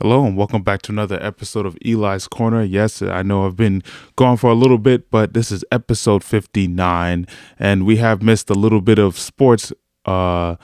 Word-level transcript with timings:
Hello 0.00 0.24
and 0.24 0.36
welcome 0.36 0.62
back 0.62 0.80
to 0.82 0.92
another 0.92 1.20
episode 1.20 1.66
of 1.66 1.76
Eli's 1.84 2.28
Corner. 2.28 2.62
Yes, 2.62 3.02
I 3.02 3.22
know 3.22 3.44
I've 3.44 3.56
been 3.56 3.82
gone 4.14 4.36
for 4.36 4.48
a 4.48 4.54
little 4.54 4.78
bit, 4.78 5.10
but 5.10 5.34
this 5.34 5.50
is 5.50 5.64
episode 5.72 6.22
59 6.22 7.26
and 7.58 7.84
we 7.84 7.96
have 7.96 8.22
missed 8.22 8.48
a 8.48 8.54
little 8.54 8.80
bit 8.80 9.00
of 9.00 9.18
sports 9.18 9.72
uh 10.04 10.54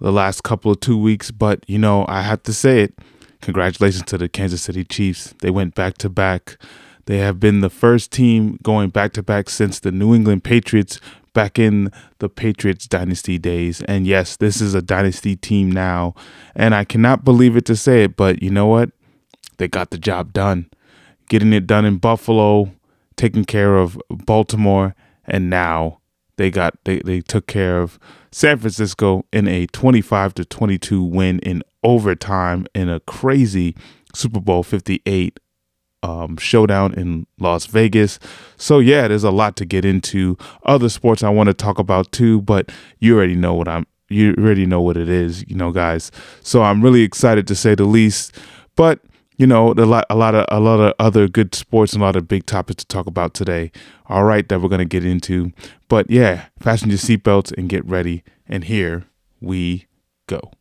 the 0.00 0.10
last 0.10 0.42
couple 0.42 0.72
of 0.72 0.80
2 0.80 0.98
weeks, 0.98 1.30
but 1.30 1.62
you 1.68 1.78
know, 1.78 2.04
I 2.08 2.22
have 2.22 2.42
to 2.42 2.52
say 2.52 2.80
it. 2.80 2.98
Congratulations 3.42 4.02
to 4.06 4.18
the 4.18 4.28
Kansas 4.28 4.62
City 4.62 4.82
Chiefs. 4.82 5.34
They 5.38 5.50
went 5.50 5.76
back 5.76 5.96
to 5.98 6.08
back. 6.08 6.58
They 7.06 7.18
have 7.18 7.38
been 7.38 7.60
the 7.60 7.70
first 7.70 8.10
team 8.10 8.58
going 8.64 8.90
back 8.90 9.12
to 9.12 9.22
back 9.22 9.50
since 9.50 9.78
the 9.78 9.92
New 9.92 10.16
England 10.16 10.42
Patriots 10.42 10.98
back 11.34 11.58
in 11.58 11.90
the 12.18 12.28
Patriots 12.28 12.86
dynasty 12.86 13.38
days. 13.38 13.82
And 13.82 14.06
yes, 14.06 14.36
this 14.36 14.60
is 14.60 14.74
a 14.74 14.80
dynasty 14.80 15.36
team 15.36 15.70
now. 15.70 16.14
And 16.54 16.74
I 16.74 16.84
cannot 16.84 17.24
believe 17.24 17.56
it 17.56 17.66
to 17.66 17.76
say 17.76 18.04
it, 18.04 18.16
but 18.16 18.42
you 18.42 18.50
know 18.50 18.66
what? 18.66 18.90
They 19.58 19.68
got 19.68 19.90
the 19.90 19.98
job 19.98 20.32
done. 20.32 20.70
Getting 21.28 21.52
it 21.52 21.66
done 21.66 21.84
in 21.84 21.98
Buffalo, 21.98 22.72
taking 23.16 23.44
care 23.44 23.76
of 23.76 23.98
Baltimore, 24.08 24.94
and 25.26 25.48
now 25.48 26.00
they 26.36 26.50
got 26.50 26.74
they, 26.84 27.00
they 27.00 27.20
took 27.20 27.46
care 27.46 27.80
of 27.80 27.98
San 28.30 28.58
Francisco 28.58 29.24
in 29.32 29.46
a 29.48 29.66
25 29.68 30.34
to 30.34 30.44
22 30.44 31.02
win 31.02 31.38
in 31.40 31.62
overtime 31.82 32.66
in 32.74 32.88
a 32.88 33.00
crazy 33.00 33.74
Super 34.14 34.40
Bowl 34.40 34.62
58 34.62 35.38
um, 36.04 36.36
showdown 36.36 36.92
in 36.94 37.26
Las 37.38 37.64
Vegas. 37.66 38.18
So 38.56 38.78
yeah, 38.78 39.08
there's 39.08 39.24
a 39.24 39.30
lot 39.30 39.56
to 39.56 39.64
get 39.64 39.84
into. 39.84 40.36
Other 40.64 40.90
sports 40.90 41.22
I 41.22 41.30
want 41.30 41.46
to 41.48 41.54
talk 41.54 41.78
about 41.78 42.12
too, 42.12 42.42
but 42.42 42.70
you 42.98 43.16
already 43.16 43.34
know 43.34 43.54
what 43.54 43.68
I'm. 43.68 43.86
You 44.10 44.34
already 44.38 44.66
know 44.66 44.82
what 44.82 44.98
it 44.98 45.08
is, 45.08 45.48
you 45.48 45.56
know, 45.56 45.72
guys. 45.72 46.12
So 46.42 46.62
I'm 46.62 46.82
really 46.82 47.02
excited 47.02 47.46
to 47.46 47.54
say 47.54 47.74
the 47.74 47.84
least. 47.84 48.36
But 48.76 49.00
you 49.38 49.46
know, 49.46 49.72
a 49.72 49.86
lot, 49.86 50.04
a 50.10 50.14
lot 50.14 50.34
of, 50.34 50.44
a 50.48 50.60
lot 50.60 50.78
of 50.78 50.92
other 51.00 51.26
good 51.26 51.54
sports 51.54 51.94
and 51.94 52.02
a 52.02 52.06
lot 52.06 52.14
of 52.14 52.28
big 52.28 52.46
topics 52.46 52.84
to 52.84 52.86
talk 52.86 53.06
about 53.06 53.34
today. 53.34 53.72
All 54.06 54.24
right, 54.24 54.46
that 54.48 54.60
we're 54.60 54.68
gonna 54.68 54.84
get 54.84 55.06
into. 55.06 55.52
But 55.88 56.10
yeah, 56.10 56.46
fasten 56.60 56.90
your 56.90 56.98
seatbelts 56.98 57.50
and 57.56 57.68
get 57.68 57.84
ready. 57.86 58.22
And 58.46 58.64
here 58.64 59.06
we 59.40 59.86
go. 60.26 60.52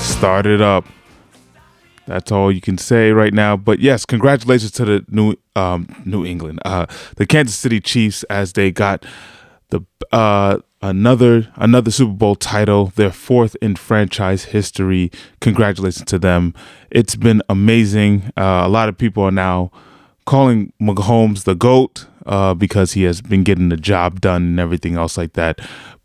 Start 0.00 0.46
it 0.46 0.60
up. 0.60 0.86
That's 2.06 2.32
all 2.32 2.50
you 2.50 2.60
can 2.60 2.76
say 2.76 3.12
right 3.12 3.32
now. 3.32 3.56
But 3.56 3.78
yes, 3.80 4.04
congratulations 4.04 4.72
to 4.72 4.84
the 4.84 5.04
New 5.08 5.36
um, 5.54 5.86
New 6.04 6.24
England, 6.26 6.60
uh, 6.64 6.86
the 7.16 7.26
Kansas 7.26 7.56
City 7.56 7.80
Chiefs, 7.80 8.24
as 8.24 8.52
they 8.54 8.70
got 8.70 9.06
the 9.70 9.80
uh, 10.12 10.58
another 10.82 11.52
another 11.56 11.90
Super 11.90 12.14
Bowl 12.14 12.34
title, 12.34 12.86
their 12.96 13.12
fourth 13.12 13.56
in 13.62 13.76
franchise 13.76 14.44
history. 14.44 15.10
Congratulations 15.40 16.06
to 16.06 16.18
them. 16.18 16.54
It's 16.90 17.16
been 17.16 17.42
amazing. 17.48 18.32
Uh, 18.36 18.62
a 18.64 18.68
lot 18.68 18.88
of 18.88 18.98
people 18.98 19.22
are 19.22 19.30
now 19.30 19.70
calling 20.26 20.72
Mahomes 20.80 21.44
the 21.44 21.54
GOAT 21.54 22.06
uh, 22.26 22.54
because 22.54 22.92
he 22.92 23.04
has 23.04 23.20
been 23.20 23.42
getting 23.42 23.68
the 23.68 23.76
job 23.76 24.20
done 24.20 24.42
and 24.42 24.60
everything 24.60 24.96
else 24.96 25.16
like 25.16 25.34
that. 25.34 25.60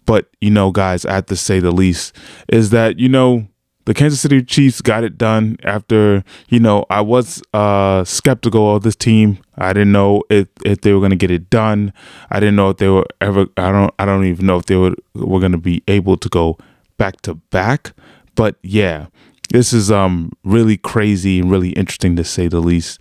But, 0.06 0.30
you 0.40 0.52
know, 0.52 0.72
guys, 0.72 1.06
I 1.06 1.16
have 1.16 1.26
to 1.28 1.36
say 1.36 1.60
the 1.60 1.72
least 1.72 2.16
is 2.48 2.70
that, 2.70 3.00
you 3.00 3.10
know, 3.10 3.48
the 3.86 3.94
Kansas 3.94 4.20
City 4.20 4.44
Chiefs 4.44 4.82
got 4.82 5.04
it 5.04 5.18
done 5.18 5.58
after, 5.64 6.24
you 6.50 6.60
know, 6.60 6.86
I 6.90 7.02
was 7.02 7.42
uh, 7.54 8.04
skeptical 8.04 8.76
of 8.76 8.84
this 8.84 8.96
team. 8.96 9.38
I 9.58 9.74
didn't 9.74 9.92
know 9.92 10.24
if, 10.30 10.48
if 10.66 10.82
they 10.82 10.92
were 10.92 11.00
going 11.00 11.12
to 11.12 11.16
get 11.16 11.32
it 11.32 11.50
done. 11.50 11.94
I 12.32 12.40
didn't 12.40 12.56
know 12.56 12.72
if 12.72 12.78
they 12.78 12.90
were 12.90 13.06
ever, 13.22 13.46
I 13.58 13.72
don't, 13.72 13.94
I 14.00 14.06
don't 14.06 14.26
even 14.26 14.48
know 14.48 14.58
if 14.58 14.66
they 14.66 14.76
were, 14.76 14.96
were 15.14 15.40
going 15.40 15.52
to 15.52 15.60
be 15.60 15.84
able 15.88 16.18
to 16.18 16.30
go 16.30 16.58
back 16.98 17.22
to 17.22 17.36
back. 17.36 17.94
But 18.34 18.58
yeah, 18.62 19.08
this 19.50 19.72
is 19.72 19.92
um 19.92 20.32
really 20.44 20.78
crazy 20.78 21.40
and 21.40 21.52
really 21.52 21.70
interesting 21.70 22.16
to 22.16 22.24
say 22.24 22.48
the 22.48 22.60
least. 22.60 23.00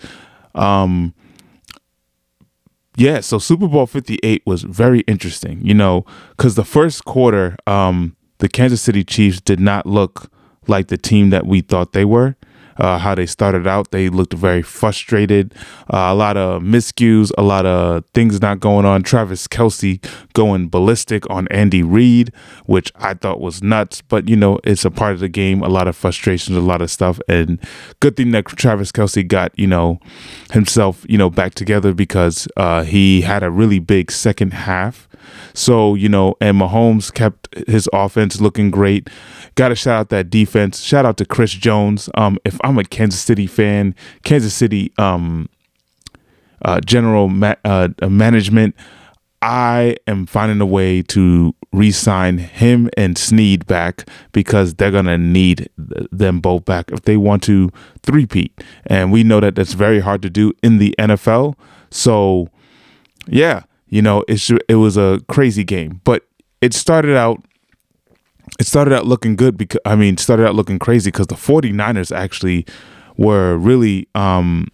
Um, 0.54 1.14
yeah, 2.96 3.20
so 3.20 3.38
Super 3.38 3.66
Bowl 3.66 3.86
58 3.86 4.42
was 4.46 4.62
very 4.62 5.00
interesting, 5.00 5.60
you 5.66 5.74
know, 5.74 6.04
because 6.30 6.54
the 6.54 6.64
first 6.64 7.04
quarter, 7.04 7.56
um, 7.66 8.16
the 8.38 8.48
Kansas 8.48 8.82
City 8.82 9.02
Chiefs 9.02 9.40
did 9.40 9.58
not 9.58 9.84
look 9.84 10.30
like 10.68 10.88
the 10.88 10.98
team 10.98 11.30
that 11.30 11.46
we 11.46 11.60
thought 11.60 11.92
they 11.92 12.04
were. 12.04 12.36
Uh, 12.76 12.98
how 12.98 13.14
they 13.14 13.26
started 13.26 13.66
out, 13.66 13.90
they 13.90 14.08
looked 14.08 14.32
very 14.32 14.62
frustrated. 14.62 15.54
Uh, 15.92 16.10
a 16.10 16.14
lot 16.14 16.36
of 16.36 16.62
miscues, 16.62 17.30
a 17.38 17.42
lot 17.42 17.64
of 17.66 18.04
things 18.14 18.40
not 18.40 18.58
going 18.60 18.84
on. 18.84 19.02
Travis 19.02 19.46
Kelce 19.46 20.04
going 20.32 20.68
ballistic 20.68 21.28
on 21.30 21.46
Andy 21.48 21.82
Reid, 21.82 22.32
which 22.66 22.90
I 22.96 23.14
thought 23.14 23.40
was 23.40 23.62
nuts. 23.62 24.02
But 24.02 24.28
you 24.28 24.36
know, 24.36 24.58
it's 24.64 24.84
a 24.84 24.90
part 24.90 25.12
of 25.12 25.20
the 25.20 25.28
game. 25.28 25.62
A 25.62 25.68
lot 25.68 25.86
of 25.86 25.96
frustrations, 25.96 26.56
a 26.56 26.60
lot 26.60 26.82
of 26.82 26.90
stuff, 26.90 27.20
and 27.28 27.60
good 28.00 28.16
thing 28.16 28.32
that 28.32 28.46
Travis 28.46 28.90
Kelce 28.90 29.26
got 29.26 29.56
you 29.56 29.66
know 29.66 30.00
himself 30.52 31.06
you 31.08 31.18
know 31.18 31.30
back 31.30 31.54
together 31.54 31.94
because 31.94 32.48
uh, 32.56 32.82
he 32.82 33.20
had 33.20 33.42
a 33.42 33.50
really 33.50 33.78
big 33.78 34.10
second 34.10 34.52
half. 34.52 35.08
So, 35.52 35.94
you 35.94 36.08
know, 36.08 36.34
and 36.40 36.60
Mahomes 36.60 37.12
kept 37.12 37.48
his 37.68 37.88
offense 37.92 38.40
looking 38.40 38.70
great. 38.70 39.08
Got 39.54 39.68
to 39.68 39.74
shout 39.74 39.98
out 39.98 40.08
that 40.10 40.30
defense. 40.30 40.80
Shout 40.80 41.06
out 41.06 41.16
to 41.18 41.24
Chris 41.24 41.52
Jones. 41.52 42.08
Um, 42.14 42.38
if 42.44 42.58
I'm 42.64 42.78
a 42.78 42.84
Kansas 42.84 43.20
City 43.20 43.46
fan, 43.46 43.94
Kansas 44.24 44.54
City 44.54 44.92
um, 44.98 45.48
uh, 46.62 46.80
general 46.80 47.28
ma- 47.28 47.54
uh, 47.64 47.88
management, 48.08 48.74
I 49.42 49.96
am 50.06 50.24
finding 50.26 50.60
a 50.60 50.66
way 50.66 51.02
to 51.02 51.54
re-sign 51.72 52.38
him 52.38 52.88
and 52.96 53.18
Sneed 53.18 53.66
back 53.66 54.08
because 54.32 54.74
they're 54.74 54.90
gonna 54.90 55.18
need 55.18 55.68
them 55.76 56.40
both 56.40 56.64
back 56.64 56.90
if 56.90 57.02
they 57.02 57.18
want 57.18 57.42
to 57.44 57.70
three-peat. 58.02 58.58
And 58.86 59.12
we 59.12 59.22
know 59.22 59.40
that 59.40 59.54
that's 59.54 59.74
very 59.74 60.00
hard 60.00 60.22
to 60.22 60.30
do 60.30 60.54
in 60.62 60.78
the 60.78 60.94
NFL. 60.98 61.56
So, 61.90 62.48
yeah 63.26 63.64
you 63.94 64.02
know, 64.02 64.24
it's 64.26 64.50
it 64.68 64.74
was 64.74 64.96
a 64.96 65.20
crazy 65.28 65.62
game, 65.62 66.00
but 66.02 66.26
it 66.60 66.74
started 66.74 67.16
out 67.16 67.44
it 68.58 68.66
started 68.66 68.92
out 68.92 69.06
looking 69.06 69.36
good 69.36 69.56
because 69.56 69.80
I 69.84 69.94
mean, 69.94 70.16
started 70.16 70.48
out 70.48 70.56
looking 70.56 70.80
crazy 70.80 71.12
because 71.12 71.28
the 71.28 71.36
49ers 71.36 72.14
actually 72.14 72.66
were 73.16 73.56
really 73.56 74.08
um 74.16 74.66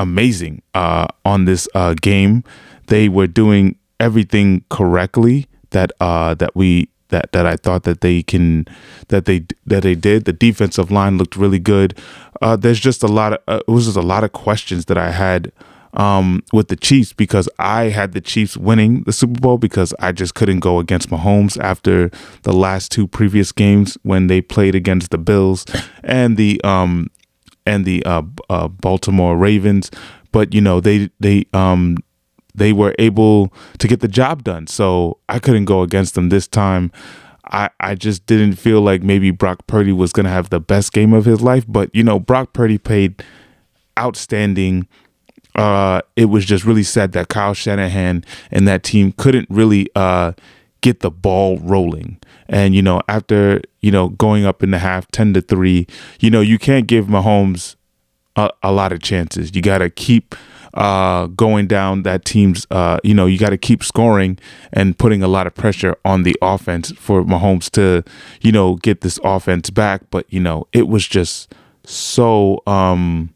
amazing 0.00 0.62
uh 0.74 1.06
on 1.24 1.44
this 1.44 1.68
uh 1.76 1.94
game. 2.02 2.42
They 2.88 3.08
were 3.08 3.28
doing 3.28 3.76
everything 4.00 4.64
correctly 4.68 5.46
that 5.70 5.92
uh 6.00 6.34
that 6.34 6.56
we 6.56 6.88
that 7.10 7.30
that 7.30 7.46
I 7.46 7.54
thought 7.54 7.84
that 7.84 8.00
they 8.00 8.24
can 8.24 8.66
that 9.10 9.26
they 9.26 9.46
that 9.66 9.84
they 9.84 9.94
did. 9.94 10.24
The 10.24 10.32
defensive 10.32 10.90
line 10.90 11.18
looked 11.18 11.36
really 11.36 11.60
good. 11.60 11.96
Uh, 12.42 12.56
there's 12.56 12.80
just 12.80 13.04
a 13.04 13.06
lot 13.06 13.34
of 13.34 13.38
uh, 13.46 13.60
it 13.68 13.70
was 13.70 13.84
just 13.84 13.96
a 13.96 14.02
lot 14.02 14.24
of 14.24 14.32
questions 14.32 14.86
that 14.86 14.98
I 14.98 15.12
had 15.12 15.52
um, 15.96 16.42
with 16.52 16.68
the 16.68 16.76
Chiefs 16.76 17.12
because 17.12 17.48
I 17.58 17.84
had 17.84 18.12
the 18.12 18.20
Chiefs 18.20 18.56
winning 18.56 19.02
the 19.04 19.12
Super 19.12 19.40
Bowl 19.40 19.58
because 19.58 19.94
I 19.98 20.12
just 20.12 20.34
couldn't 20.34 20.60
go 20.60 20.78
against 20.78 21.10
Mahomes 21.10 21.58
after 21.62 22.10
the 22.42 22.52
last 22.52 22.92
two 22.92 23.06
previous 23.06 23.50
games 23.50 23.96
when 24.02 24.26
they 24.26 24.40
played 24.40 24.74
against 24.74 25.10
the 25.10 25.18
Bills 25.18 25.64
and 26.04 26.36
the 26.36 26.60
um, 26.62 27.10
and 27.66 27.84
the 27.84 28.04
uh, 28.04 28.22
uh, 28.48 28.68
Baltimore 28.68 29.36
Ravens, 29.36 29.90
but 30.32 30.54
you 30.54 30.60
know 30.60 30.80
they 30.80 31.10
they 31.18 31.46
um 31.52 31.96
they 32.54 32.72
were 32.72 32.94
able 32.98 33.52
to 33.78 33.86
get 33.86 34.00
the 34.00 34.08
job 34.08 34.42
done. 34.42 34.66
So 34.66 35.18
I 35.28 35.38
couldn't 35.38 35.66
go 35.66 35.82
against 35.82 36.14
them 36.14 36.30
this 36.30 36.48
time. 36.48 36.90
I, 37.52 37.70
I 37.78 37.94
just 37.94 38.26
didn't 38.26 38.54
feel 38.54 38.80
like 38.80 39.02
maybe 39.02 39.30
Brock 39.30 39.66
Purdy 39.66 39.92
was 39.92 40.12
going 40.12 40.24
to 40.24 40.30
have 40.30 40.50
the 40.50 40.58
best 40.58 40.92
game 40.92 41.12
of 41.12 41.26
his 41.26 41.40
life. 41.40 41.64
But, 41.68 41.94
you 41.94 42.02
know, 42.02 42.18
Brock 42.18 42.52
Purdy 42.52 42.78
played 42.78 43.22
outstanding. 43.98 44.88
Uh, 45.56 46.02
it 46.14 46.26
was 46.26 46.44
just 46.44 46.64
really 46.64 46.82
sad 46.82 47.12
that 47.12 47.28
Kyle 47.28 47.54
Shanahan 47.54 48.24
and 48.50 48.68
that 48.68 48.82
team 48.82 49.12
couldn't 49.12 49.48
really 49.50 49.88
uh, 49.96 50.32
get 50.82 51.00
the 51.00 51.10
ball 51.10 51.58
rolling. 51.58 52.18
And, 52.48 52.74
you 52.74 52.82
know, 52.82 53.00
after, 53.08 53.60
you 53.80 53.90
know, 53.90 54.10
going 54.10 54.44
up 54.44 54.62
in 54.62 54.70
the 54.70 54.78
half 54.78 55.10
10 55.10 55.34
to 55.34 55.40
3, 55.40 55.86
you 56.20 56.30
know, 56.30 56.40
you 56.40 56.58
can't 56.58 56.86
give 56.86 57.06
Mahomes 57.06 57.74
a, 58.36 58.50
a 58.62 58.70
lot 58.70 58.92
of 58.92 59.02
chances. 59.02 59.56
You 59.56 59.62
got 59.62 59.78
to 59.78 59.90
keep 59.90 60.36
uh, 60.74 61.26
going 61.28 61.66
down 61.66 62.02
that 62.02 62.24
team's, 62.24 62.66
uh, 62.70 62.98
you 63.02 63.14
know, 63.14 63.26
you 63.26 63.38
got 63.38 63.50
to 63.50 63.56
keep 63.56 63.82
scoring 63.82 64.38
and 64.72 64.98
putting 64.98 65.22
a 65.22 65.28
lot 65.28 65.46
of 65.46 65.54
pressure 65.54 65.96
on 66.04 66.22
the 66.22 66.36
offense 66.42 66.92
for 66.92 67.24
Mahomes 67.24 67.70
to, 67.70 68.04
you 68.42 68.52
know, 68.52 68.76
get 68.76 69.00
this 69.00 69.18
offense 69.24 69.70
back. 69.70 70.02
But, 70.10 70.30
you 70.30 70.38
know, 70.38 70.68
it 70.72 70.86
was 70.86 71.08
just 71.08 71.52
so, 71.84 72.62
um, 72.66 73.30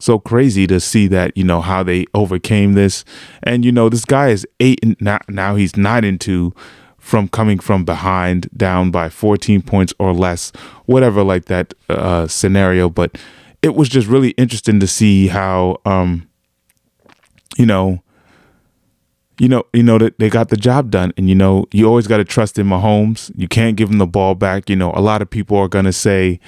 so 0.00 0.18
crazy 0.18 0.66
to 0.66 0.80
see 0.80 1.06
that, 1.08 1.36
you 1.36 1.44
know, 1.44 1.60
how 1.60 1.82
they 1.82 2.06
overcame 2.14 2.72
this. 2.72 3.04
And, 3.42 3.64
you 3.64 3.70
know, 3.70 3.88
this 3.88 4.04
guy 4.04 4.28
is 4.28 4.46
eight 4.58 4.80
and 4.82 4.96
now, 5.00 5.20
now 5.28 5.54
he's 5.54 5.76
nine 5.76 6.04
and 6.04 6.20
two 6.20 6.54
from 6.98 7.28
coming 7.28 7.58
from 7.58 7.84
behind 7.84 8.48
down 8.56 8.90
by 8.90 9.08
14 9.08 9.62
points 9.62 9.94
or 9.98 10.12
less, 10.12 10.52
whatever 10.86 11.22
like 11.22 11.46
that 11.46 11.74
uh, 11.88 12.26
scenario. 12.26 12.88
But 12.88 13.18
it 13.62 13.74
was 13.74 13.88
just 13.88 14.06
really 14.06 14.30
interesting 14.30 14.80
to 14.80 14.86
see 14.86 15.28
how, 15.28 15.80
um, 15.84 16.28
you 17.56 17.66
know, 17.66 18.02
you 19.38 19.48
know, 19.48 19.64
you 19.72 19.82
know 19.82 19.96
that 19.96 20.18
they 20.18 20.28
got 20.28 20.50
the 20.50 20.56
job 20.56 20.90
done, 20.90 21.14
and 21.16 21.26
you 21.26 21.34
know, 21.34 21.64
you 21.72 21.86
always 21.86 22.06
got 22.06 22.18
to 22.18 22.24
trust 22.24 22.58
in 22.58 22.66
Mahomes. 22.66 23.32
You 23.34 23.48
can't 23.48 23.74
give 23.74 23.88
him 23.88 23.96
the 23.96 24.06
ball 24.06 24.34
back. 24.34 24.68
You 24.68 24.76
know, 24.76 24.92
a 24.94 25.00
lot 25.00 25.22
of 25.22 25.30
people 25.30 25.56
are 25.56 25.66
gonna 25.66 25.94
say 25.94 26.38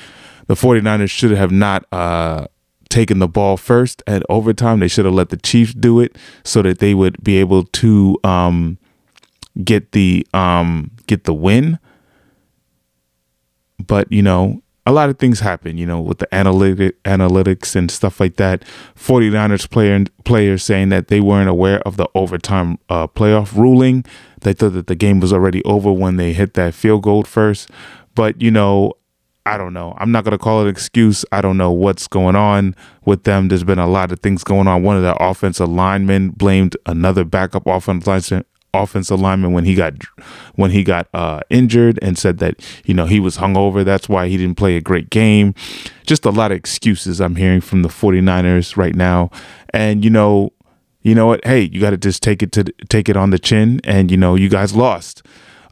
the 0.46 0.54
49ers 0.54 1.08
should 1.08 1.30
have 1.30 1.50
not 1.50 1.86
uh, 1.90 2.46
taken 2.92 3.18
the 3.18 3.26
ball 3.28 3.56
first 3.56 4.02
at 4.06 4.22
overtime. 4.28 4.80
They 4.80 4.88
should 4.88 5.06
have 5.06 5.14
let 5.14 5.30
the 5.30 5.38
Chiefs 5.38 5.72
do 5.72 5.98
it 5.98 6.16
so 6.44 6.62
that 6.62 6.78
they 6.78 6.94
would 6.94 7.22
be 7.24 7.38
able 7.38 7.64
to 7.64 8.18
um, 8.22 8.78
get 9.64 9.92
the 9.92 10.26
um, 10.34 10.90
get 11.06 11.24
the 11.24 11.34
win. 11.34 11.78
But 13.84 14.12
you 14.12 14.22
know, 14.22 14.62
a 14.84 14.92
lot 14.92 15.08
of 15.08 15.18
things 15.18 15.40
happen, 15.40 15.78
you 15.78 15.86
know, 15.86 16.00
with 16.00 16.18
the 16.18 16.32
analytic 16.34 17.02
analytics 17.04 17.74
and 17.74 17.90
stuff 17.90 18.20
like 18.20 18.36
that. 18.36 18.62
49ers 18.94 19.68
player 19.70 20.04
players 20.24 20.62
saying 20.62 20.90
that 20.90 21.08
they 21.08 21.20
weren't 21.20 21.48
aware 21.48 21.80
of 21.80 21.96
the 21.96 22.08
overtime 22.14 22.78
uh, 22.88 23.06
playoff 23.06 23.56
ruling. 23.56 24.04
They 24.40 24.52
thought 24.52 24.74
that 24.74 24.88
the 24.88 24.96
game 24.96 25.20
was 25.20 25.32
already 25.32 25.64
over 25.64 25.90
when 25.92 26.16
they 26.16 26.32
hit 26.32 26.54
that 26.54 26.74
field 26.74 27.04
goal 27.04 27.22
first. 27.22 27.70
But, 28.14 28.42
you 28.42 28.50
know, 28.50 28.94
I 29.44 29.56
don't 29.56 29.72
know. 29.72 29.94
I'm 29.98 30.12
not 30.12 30.24
going 30.24 30.32
to 30.32 30.38
call 30.38 30.60
it 30.60 30.64
an 30.64 30.68
excuse. 30.68 31.24
I 31.32 31.40
don't 31.40 31.56
know 31.56 31.72
what's 31.72 32.06
going 32.06 32.36
on 32.36 32.76
with 33.04 33.24
them. 33.24 33.48
There's 33.48 33.64
been 33.64 33.78
a 33.78 33.88
lot 33.88 34.12
of 34.12 34.20
things 34.20 34.44
going 34.44 34.68
on. 34.68 34.82
One 34.84 34.96
of 34.96 35.02
the 35.02 35.16
offensive 35.20 35.68
linemen 35.68 36.30
blamed 36.30 36.76
another 36.86 37.24
backup 37.24 37.66
offensive 37.66 38.44
offensive 38.74 39.20
lineman 39.20 39.52
when 39.52 39.64
he 39.64 39.74
got 39.74 39.94
when 40.54 40.70
he 40.70 40.82
got 40.82 41.06
uh, 41.12 41.40
injured 41.50 41.98
and 42.00 42.16
said 42.16 42.38
that 42.38 42.64
you 42.84 42.94
know 42.94 43.06
he 43.06 43.20
was 43.20 43.36
hungover. 43.38 43.84
That's 43.84 44.08
why 44.08 44.28
he 44.28 44.36
didn't 44.36 44.56
play 44.56 44.76
a 44.76 44.80
great 44.80 45.10
game. 45.10 45.54
Just 46.06 46.24
a 46.24 46.30
lot 46.30 46.52
of 46.52 46.56
excuses 46.56 47.20
I'm 47.20 47.36
hearing 47.36 47.60
from 47.60 47.82
the 47.82 47.88
49ers 47.88 48.76
right 48.76 48.94
now. 48.94 49.30
And 49.70 50.04
you 50.04 50.10
know, 50.10 50.52
you 51.02 51.14
know 51.14 51.26
what? 51.26 51.44
Hey, 51.44 51.62
you 51.72 51.80
got 51.80 51.90
to 51.90 51.96
just 51.96 52.22
take 52.22 52.42
it 52.42 52.52
to 52.52 52.64
take 52.88 53.08
it 53.08 53.16
on 53.16 53.30
the 53.30 53.38
chin. 53.38 53.80
And 53.84 54.10
you 54.10 54.16
know, 54.16 54.36
you 54.36 54.48
guys 54.48 54.74
lost. 54.74 55.22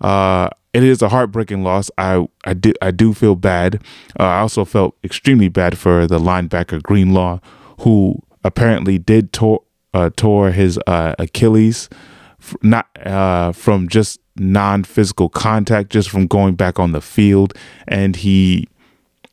Uh, 0.00 0.50
it 0.72 0.82
is 0.82 1.02
a 1.02 1.08
heartbreaking 1.08 1.62
loss. 1.62 1.90
I 1.98 2.26
I 2.44 2.54
do 2.54 2.72
I 2.80 2.90
do 2.90 3.12
feel 3.14 3.36
bad. 3.36 3.82
Uh, 4.18 4.24
I 4.24 4.40
also 4.40 4.64
felt 4.64 4.96
extremely 5.02 5.48
bad 5.48 5.78
for 5.78 6.06
the 6.06 6.18
linebacker 6.18 6.82
Greenlaw, 6.82 7.40
who 7.80 8.20
apparently 8.44 8.98
did 8.98 9.32
tore 9.32 9.62
uh, 9.94 10.10
tore 10.16 10.50
his 10.52 10.78
uh, 10.86 11.14
Achilles 11.18 11.88
not 12.62 12.88
uh, 13.06 13.52
from 13.52 13.88
just 13.88 14.20
non-physical 14.36 15.28
contact, 15.28 15.90
just 15.90 16.08
from 16.08 16.26
going 16.26 16.54
back 16.54 16.78
on 16.78 16.92
the 16.92 17.00
field, 17.00 17.54
and 17.86 18.16
he 18.16 18.68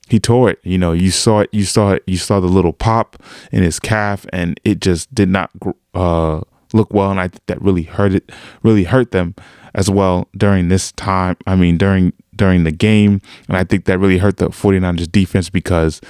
he 0.09 0.19
tore 0.19 0.49
it. 0.49 0.59
You 0.63 0.77
know, 0.77 0.91
you 0.91 1.11
saw 1.11 1.41
it, 1.41 1.49
you 1.51 1.63
saw 1.65 1.91
it, 1.91 2.03
you 2.07 2.17
saw 2.17 2.39
the 2.39 2.47
little 2.47 2.73
pop 2.73 3.21
in 3.51 3.63
his 3.63 3.79
calf, 3.79 4.25
and 4.33 4.59
it 4.63 4.79
just 4.81 5.13
did 5.13 5.29
not 5.29 5.51
uh, 5.93 6.41
look 6.73 6.93
well, 6.93 7.11
and 7.11 7.19
I 7.19 7.27
think 7.27 7.45
that 7.47 7.61
really 7.61 7.83
hurt 7.83 8.13
it, 8.13 8.31
really 8.63 8.83
hurt 8.83 9.11
them 9.11 9.35
as 9.73 9.89
well 9.89 10.27
during 10.35 10.69
this 10.69 10.91
time. 10.93 11.37
I 11.45 11.55
mean, 11.55 11.77
during 11.77 12.13
during 12.35 12.63
the 12.63 12.71
game, 12.71 13.21
and 13.47 13.57
I 13.57 13.63
think 13.63 13.85
that 13.85 13.99
really 13.99 14.19
hurt 14.19 14.37
the 14.37 14.49
49ers 14.49 15.11
defense 15.11 15.49
because 15.49 16.01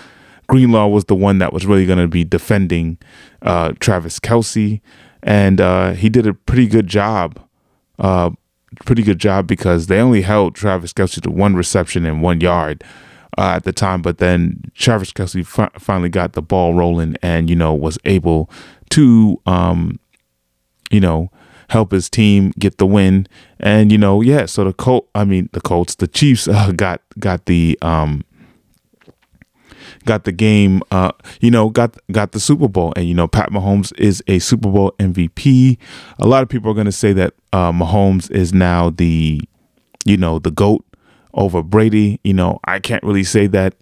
Greenlaw 0.48 0.88
was 0.88 1.06
the 1.06 1.16
one 1.16 1.40
that 1.40 1.54
was 1.54 1.66
really 1.66 1.86
going 1.86 2.00
to 2.00 2.08
be 2.08 2.24
defending 2.24 2.98
uh, 3.42 3.74
Travis 3.80 4.20
Kelce, 4.20 4.82
and 5.24 5.60
uh, 5.62 5.92
he 5.94 6.10
did 6.10 6.28
a 6.28 6.34
pretty 6.34 6.68
good 6.68 6.88
job. 6.88 7.40
Uh, 8.00 8.32
pretty 8.86 9.04
good 9.04 9.20
job 9.20 9.48
because 9.48 9.88
they 9.88 10.00
only 10.00 10.22
held 10.22 10.56
Travis 10.56 10.94
Kelce 10.94 11.22
to 11.22 11.32
one 11.32 11.56
reception 11.56 12.06
and 12.06 12.22
one 12.22 12.42
yard 12.42 12.84
uh, 13.38 13.54
at 13.56 13.64
the 13.64 13.74
time. 13.74 14.02
But 14.02 14.18
then 14.20 14.62
Travis 14.76 15.12
Kelce 15.12 15.46
fi- 15.46 15.72
finally 15.78 16.10
got 16.10 16.34
the 16.34 16.42
ball 16.42 16.74
rolling 16.74 17.18
and 17.22 17.50
you 17.50 17.56
know 17.56 17.74
was 17.74 17.98
able 18.06 18.50
to 18.92 19.42
um, 19.46 20.00
you 20.92 21.00
know 21.00 21.32
help 21.70 21.92
his 21.92 22.10
team 22.10 22.54
get 22.58 22.78
the 22.78 22.86
win. 22.86 23.28
And 23.60 23.92
you 23.92 23.98
know 23.98 24.22
yeah, 24.22 24.46
so 24.46 24.64
the 24.64 24.74
Colt, 24.74 25.10
I 25.14 25.26
mean 25.26 25.50
the 25.54 25.62
Colts, 25.62 25.96
the 25.96 26.08
Chiefs 26.08 26.48
uh, 26.48 26.72
got 26.72 27.02
got 27.20 27.46
the 27.46 27.78
um, 27.82 28.24
got 30.08 30.24
the 30.24 30.32
game, 30.32 30.82
uh, 30.90 31.12
you 31.40 31.52
know, 31.52 31.70
got 31.70 31.96
got 32.12 32.32
the 32.32 32.40
Super 32.40 32.68
Bowl, 32.68 32.94
and 32.96 33.08
you 33.08 33.14
know, 33.14 33.28
Pat 33.28 33.52
Mahomes 33.52 33.94
is 34.00 34.24
a 34.28 34.40
Super 34.40 34.72
Bowl 34.72 34.94
MVP. 34.98 35.78
A 36.18 36.28
lot 36.28 36.42
of 36.42 36.50
people 36.50 36.72
are 36.72 36.74
going 36.74 36.86
to 36.86 36.92
say 36.92 37.14
that 37.14 37.36
uh, 37.54 37.72
Mahomes 37.72 38.32
is 38.32 38.54
now 38.54 38.90
the, 38.90 39.40
you 40.06 40.18
know, 40.18 40.40
the 40.40 40.50
goat 40.50 40.84
over 41.36 41.62
Brady. 41.62 42.20
You 42.24 42.34
know, 42.34 42.60
I 42.64 42.80
can't 42.80 43.04
really 43.04 43.24
say 43.24 43.46
that 43.48 43.76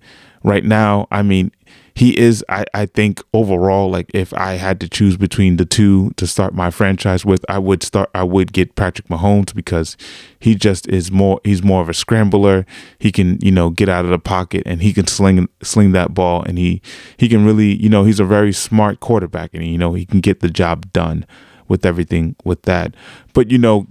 right 0.44 0.66
now. 0.66 1.08
I 1.12 1.22
mean, 1.22 1.52
he 1.96 2.20
is 2.20 2.44
I, 2.50 2.66
I 2.74 2.86
think 2.86 3.24
overall 3.34 3.90
like 3.90 4.12
if 4.14 4.34
I 4.34 4.54
had 4.56 4.82
to 4.82 4.90
choose 4.90 5.16
between 5.16 5.56
the 5.56 5.66
two 5.66 6.12
to 6.18 6.28
start 6.28 6.54
my 6.54 6.70
franchise 6.70 7.26
with 7.26 7.46
I 7.48 7.58
would 7.58 7.84
start 7.84 8.10
I 8.14 8.24
would 8.24 8.52
get 8.52 8.76
Patrick 8.76 9.08
Mahomes 9.08 9.56
because 9.56 9.96
he 10.38 10.56
just 10.56 10.90
is 10.90 11.10
more 11.10 11.40
he's 11.46 11.64
more 11.64 11.82
of 11.82 11.88
a 11.88 11.94
scrambler. 11.94 12.66
He 13.00 13.14
can 13.14 13.40
you 13.42 13.52
know 13.52 13.70
get 13.70 13.88
out 13.88 14.04
of 14.04 14.12
the 14.12 14.20
pocket 14.20 14.64
and 14.66 14.82
he 14.82 14.92
can 14.92 15.08
sling 15.08 15.48
sling 15.64 15.94
that 15.94 16.14
ball 16.14 16.44
and 16.44 16.58
he 16.58 16.82
he 17.16 17.30
can 17.30 17.46
really 17.46 17.82
you 17.82 17.88
know 17.88 18.04
he's 18.04 18.20
a 18.20 18.26
very 18.26 18.52
smart 18.52 19.00
quarterback 19.00 19.54
and 19.54 19.66
you 19.66 19.78
know 19.78 19.94
he 19.94 20.06
can 20.06 20.20
get 20.20 20.42
the 20.42 20.50
job 20.50 20.92
done 20.92 21.26
with 21.70 21.86
everything 21.86 22.36
with 22.44 22.64
that. 22.64 22.94
But 23.34 23.50
you 23.50 23.58
know 23.58 23.88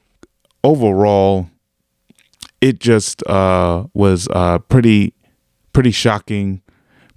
overall 0.63 1.49
it 2.61 2.81
just 2.81 3.27
uh 3.27 3.87
was 3.95 4.29
uh 4.29 4.59
pretty 4.59 5.15
pretty 5.73 5.91
shocking 5.91 6.61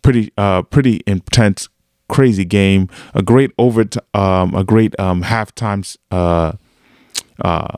pretty 0.08 0.32
uh 0.38 0.62
pretty 0.62 1.02
intense 1.06 1.68
crazy 2.08 2.46
game 2.46 2.88
a 3.14 3.22
great 3.22 3.52
over 3.58 3.84
um 4.14 4.56
a 4.56 4.64
great 4.64 4.98
um 4.98 5.22
halftime 5.22 5.84
uh 6.12 6.54
uh 7.42 7.76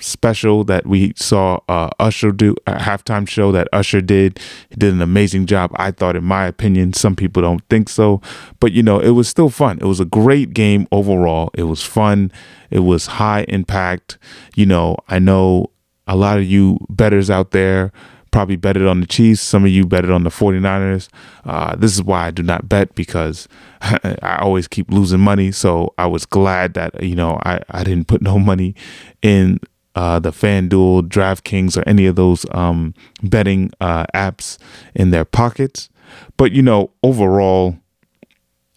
special 0.00 0.62
that 0.62 0.86
we 0.86 1.12
saw 1.16 1.58
uh 1.68 1.90
usher 1.98 2.30
do 2.30 2.54
a 2.68 2.74
halftime 2.74 3.28
show 3.28 3.50
that 3.50 3.66
usher 3.72 4.00
did. 4.00 4.38
He 4.68 4.76
did 4.76 4.92
an 4.94 5.02
amazing 5.02 5.46
job. 5.46 5.72
I 5.74 5.90
thought 5.90 6.14
in 6.14 6.22
my 6.22 6.46
opinion 6.46 6.92
some 6.92 7.16
people 7.16 7.42
don't 7.42 7.66
think 7.68 7.88
so. 7.88 8.20
But 8.60 8.70
you 8.70 8.84
know 8.84 9.00
it 9.00 9.10
was 9.10 9.28
still 9.28 9.50
fun. 9.50 9.78
It 9.80 9.86
was 9.86 9.98
a 9.98 10.04
great 10.04 10.54
game 10.54 10.86
overall. 10.92 11.50
It 11.54 11.64
was 11.64 11.82
fun. 11.82 12.30
It 12.70 12.80
was 12.80 13.06
high 13.06 13.44
impact. 13.48 14.18
You 14.54 14.66
know 14.66 14.98
i 15.08 15.18
know 15.18 15.70
a 16.06 16.14
lot 16.14 16.38
of 16.38 16.44
you 16.44 16.78
betters 16.88 17.28
out 17.28 17.50
there 17.50 17.90
probably 18.36 18.56
betted 18.56 18.86
on 18.86 19.00
the 19.00 19.06
Chiefs. 19.06 19.40
Some 19.40 19.64
of 19.64 19.70
you 19.70 19.86
betted 19.86 20.10
on 20.10 20.22
the 20.22 20.28
49ers. 20.28 21.08
Uh, 21.46 21.74
this 21.74 21.94
is 21.94 22.02
why 22.02 22.26
I 22.26 22.30
do 22.30 22.42
not 22.42 22.68
bet 22.68 22.94
because 22.94 23.48
I 23.80 24.36
always 24.42 24.68
keep 24.68 24.90
losing 24.90 25.20
money. 25.20 25.50
So 25.52 25.94
I 25.96 26.04
was 26.04 26.26
glad 26.26 26.74
that, 26.74 27.02
you 27.02 27.14
know, 27.14 27.40
I, 27.46 27.60
I 27.70 27.82
didn't 27.82 28.08
put 28.08 28.20
no 28.20 28.38
money 28.38 28.74
in 29.22 29.58
uh, 29.94 30.18
the 30.18 30.32
FanDuel, 30.32 31.08
DraftKings, 31.08 31.78
or 31.78 31.88
any 31.88 32.04
of 32.04 32.16
those 32.16 32.44
um, 32.50 32.92
betting 33.22 33.70
uh, 33.80 34.04
apps 34.14 34.58
in 34.94 35.12
their 35.12 35.24
pockets. 35.24 35.88
But, 36.36 36.52
you 36.52 36.60
know, 36.60 36.90
overall, 37.02 37.78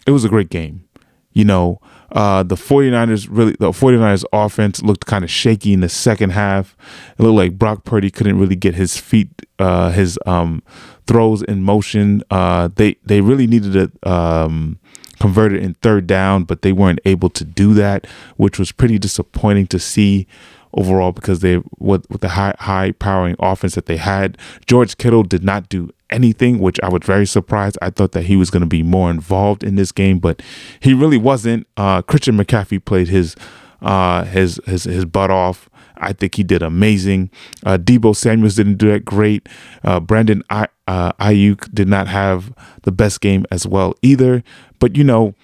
it 0.07 0.11
was 0.11 0.23
a 0.23 0.29
great 0.29 0.49
game. 0.49 0.85
You 1.33 1.43
know, 1.43 1.81
Uh, 2.11 2.43
the 2.43 2.55
49ers 2.55 3.27
really, 3.29 3.55
the 3.59 3.71
49ers 3.71 4.23
offense 4.33 4.81
looked 4.81 5.05
kind 5.05 5.23
of 5.23 5.29
shaky 5.29 5.73
in 5.73 5.81
the 5.81 5.89
second 5.89 6.31
half. 6.31 6.75
It 7.17 7.23
looked 7.23 7.35
like 7.35 7.57
Brock 7.57 7.83
Purdy 7.83 8.09
couldn't 8.09 8.39
really 8.39 8.55
get 8.55 8.75
his 8.75 8.97
feet, 8.97 9.29
uh, 9.59 9.91
his 9.91 10.17
um, 10.25 10.63
throws 11.07 11.41
in 11.43 11.63
motion. 11.63 12.23
Uh, 12.29 12.69
they 12.75 12.95
they 13.05 13.21
really 13.21 13.47
needed 13.47 13.73
to 13.73 14.09
um, 14.09 14.79
convert 15.19 15.53
it 15.53 15.61
in 15.61 15.75
third 15.75 16.07
down, 16.07 16.43
but 16.43 16.61
they 16.61 16.71
weren't 16.71 16.99
able 17.05 17.29
to 17.29 17.43
do 17.43 17.73
that, 17.73 18.07
which 18.37 18.57
was 18.57 18.71
pretty 18.71 18.97
disappointing 18.97 19.67
to 19.67 19.79
see 19.79 20.27
overall 20.73 21.11
because 21.11 21.39
they 21.39 21.61
with, 21.77 22.09
with 22.09 22.21
the 22.21 22.29
high 22.29 22.55
high 22.59 22.91
powering 22.91 23.35
offense 23.39 23.75
that 23.75 23.85
they 23.85 23.97
had. 23.97 24.37
George 24.65 24.97
Kittle 24.97 25.23
did 25.23 25.43
not 25.43 25.69
do 25.69 25.89
anything, 26.09 26.59
which 26.59 26.79
I 26.81 26.89
was 26.89 27.01
very 27.03 27.25
surprised. 27.25 27.77
I 27.81 27.89
thought 27.89 28.11
that 28.13 28.25
he 28.25 28.35
was 28.35 28.49
going 28.49 28.61
to 28.61 28.67
be 28.67 28.83
more 28.83 29.09
involved 29.11 29.63
in 29.63 29.75
this 29.75 29.91
game, 29.91 30.19
but 30.19 30.41
he 30.79 30.93
really 30.93 31.17
wasn't. 31.17 31.67
Uh, 31.77 32.01
Christian 32.01 32.37
McCaffrey 32.37 32.83
played 32.83 33.07
his 33.07 33.35
uh, 33.81 34.25
his 34.25 34.59
his 34.65 34.83
his 34.83 35.05
butt 35.05 35.31
off. 35.31 35.69
I 35.97 36.13
think 36.13 36.35
he 36.35 36.43
did 36.43 36.61
amazing. 36.61 37.29
Uh, 37.65 37.77
Deebo 37.77 38.15
Samuels 38.15 38.55
didn't 38.55 38.77
do 38.77 38.89
that 38.91 39.03
great. 39.03 39.47
Uh, 39.83 39.99
Brandon 39.99 40.43
I, 40.49 40.67
uh, 40.87 41.11
Aiyuk 41.13 41.73
did 41.73 41.89
not 41.89 42.07
have 42.07 42.53
the 42.83 42.91
best 42.91 43.21
game 43.21 43.45
as 43.51 43.67
well 43.67 43.93
either. 44.01 44.43
But 44.79 44.95
you 44.95 45.03
know, 45.03 45.35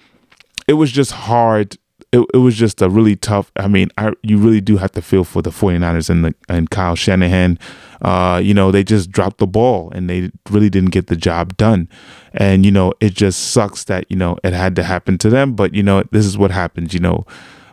it 0.66 0.74
was 0.74 0.90
just 0.90 1.12
hard 1.12 1.76
it, 2.12 2.24
it 2.32 2.38
was 2.38 2.56
just 2.56 2.80
a 2.82 2.88
really 2.88 3.16
tough. 3.16 3.50
I 3.56 3.68
mean, 3.68 3.90
I, 3.98 4.12
you 4.22 4.38
really 4.38 4.60
do 4.60 4.76
have 4.76 4.92
to 4.92 5.02
feel 5.02 5.24
for 5.24 5.42
the 5.42 5.50
49ers 5.50 6.08
and 6.08 6.24
the 6.24 6.34
and 6.48 6.70
Kyle 6.70 6.94
Shanahan. 6.94 7.58
Uh, 8.00 8.40
you 8.42 8.54
know, 8.54 8.70
they 8.70 8.84
just 8.84 9.10
dropped 9.10 9.38
the 9.38 9.46
ball 9.46 9.90
and 9.92 10.08
they 10.08 10.30
really 10.50 10.70
didn't 10.70 10.90
get 10.90 11.08
the 11.08 11.16
job 11.16 11.56
done. 11.56 11.88
And 12.34 12.64
you 12.64 12.70
know, 12.70 12.92
it 13.00 13.14
just 13.14 13.50
sucks 13.50 13.84
that 13.84 14.06
you 14.08 14.16
know 14.16 14.38
it 14.44 14.52
had 14.52 14.76
to 14.76 14.84
happen 14.84 15.18
to 15.18 15.30
them. 15.30 15.54
But 15.54 15.74
you 15.74 15.82
know, 15.82 16.02
this 16.10 16.26
is 16.26 16.38
what 16.38 16.50
happens. 16.50 16.94
You 16.94 17.00
know. 17.00 17.26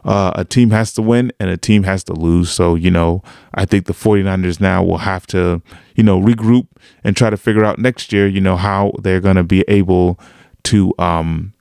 Uh, 0.06 0.34
a 0.36 0.44
team 0.44 0.72
has 0.72 0.92
to 0.92 1.02
win 1.02 1.32
and 1.40 1.50
a 1.50 1.56
team 1.56 1.84
has 1.84 2.04
to 2.04 2.12
lose. 2.12 2.52
So, 2.52 2.76
you 2.76 2.92
know, 2.92 3.24
I 3.54 3.64
think 3.64 3.86
the 3.86 3.94
49ers 3.94 4.60
now 4.60 4.84
will 4.84 4.98
have 4.98 5.26
to, 5.28 5.62
you 5.96 6.04
know, 6.04 6.20
regroup 6.20 6.68
and 7.06 7.16
try 7.16 7.30
to 7.30 7.38
figure 7.38 7.64
out 7.64 7.80
next 7.80 8.12
year, 8.12 8.28
you 8.28 8.42
know, 8.42 8.58
how 8.58 8.92
they're 9.02 9.22
going 9.22 9.38
to 9.38 9.46
be 9.46 9.64
able 9.70 10.20
to, 10.64 10.94
um, 11.00 11.53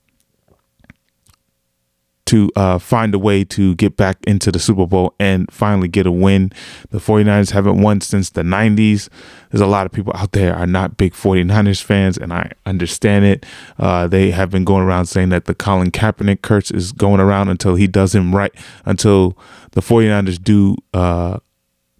to 2.33 2.51
uh, 2.57 2.79
find 2.79 3.15
a 3.15 3.19
way 3.19 3.45
to 3.45 3.75
get 3.75 3.95
back 3.95 4.17
into 4.27 4.51
the 4.51 4.59
Super 4.59 4.87
Bowl 4.87 5.15
and 5.21 5.53
finally 5.53 5.87
get 5.87 6.07
a 6.07 6.11
win. 6.11 6.51
The 6.89 6.97
49ers 6.97 7.51
haven't 7.51 7.83
won 7.83 8.01
since 8.01 8.31
the 8.31 8.41
90s. 8.41 9.11
There's 9.51 9.61
a 9.61 9.67
lot 9.67 9.85
of 9.85 9.93
people 9.93 10.15
out 10.17 10.33
there 10.33 10.57
are 10.57 10.67
not 10.67 10.97
big 10.97 11.13
49ers 11.13 11.83
fans, 11.83 12.17
and 12.17 12.33
I 12.33 12.53
understand 12.65 13.27
it. 13.27 13.45
Uh, 13.79 14.07
they 14.07 14.31
have 14.31 14.49
been 14.49 14.65
going 14.65 14.83
around 14.83 15.07
saying 15.07 15.29
that 15.29 15.45
the 15.45 15.55
Colin 15.55 15.91
Kaepernick 15.91 16.41
curse 16.41 16.71
is 16.71 16.91
going 16.93 17.21
around 17.21 17.51
until 17.51 17.75
he 17.75 17.87
does 17.87 18.15
him 18.15 18.35
right, 18.35 18.55
until 18.87 19.37
the 19.73 19.83
49ers 19.83 20.43
do 20.43 20.79
uh, 20.95 21.39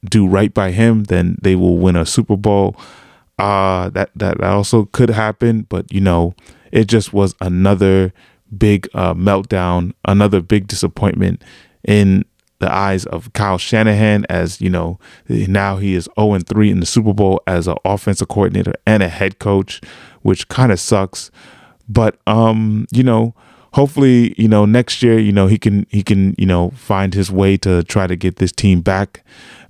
do 0.03 0.27
right 0.27 0.55
by 0.55 0.71
him, 0.71 1.05
then 1.05 1.37
they 1.43 1.55
will 1.55 1.77
win 1.77 1.95
a 1.95 2.07
Super 2.07 2.39
Bowl. 2.39 2.75
Uh, 3.39 3.91
that 3.91 4.11
that 4.17 4.43
also 4.43 4.87
could 4.87 5.11
happen, 5.11 5.67
but 5.69 5.93
you 5.93 6.01
know, 6.01 6.35
it 6.71 6.87
just 6.87 7.13
was 7.13 7.35
another 7.43 8.15
big 8.57 8.89
uh, 8.95 9.15
meltdown, 9.15 9.93
another 10.05 10.41
big 10.41 10.67
disappointment 10.67 11.43
in 11.85 12.25
the 12.59 12.73
eyes 12.73 13.05
of 13.07 13.33
Kyle 13.33 13.59
Shanahan 13.59 14.25
as, 14.29 14.61
you 14.61 14.71
know, 14.71 14.99
now 15.29 15.79
he 15.79 15.95
is 15.95 16.09
0 16.19 16.39
3 16.39 16.71
in 16.71 16.81
the 16.81 16.87
Super 16.87 17.13
Bowl 17.13 17.43
as 17.47 17.67
an 17.67 17.77
offensive 17.85 18.29
coordinator 18.29 18.73
and 18.87 19.03
a 19.03 19.09
head 19.09 19.39
coach, 19.39 19.81
which 20.23 20.49
kind 20.49 20.71
of 20.71 20.79
sucks. 20.79 21.31
But 21.89 22.19
um, 22.27 22.87
you 22.91 23.03
know, 23.03 23.35
hopefully, 23.75 24.35
you 24.39 24.49
know, 24.49 24.65
next 24.65 25.03
year, 25.03 25.19
you 25.19 25.33
know, 25.33 25.47
he 25.47 25.59
can 25.59 25.87
he 25.91 26.03
can, 26.03 26.35
you 26.39 26.47
know, 26.47 26.71
find 26.71 27.15
his 27.15 27.31
way 27.31 27.57
to 27.59 27.83
try 27.85 28.07
to 28.07 28.17
get 28.17 28.37
this 28.37 28.53
team 28.53 28.81
back 28.81 29.25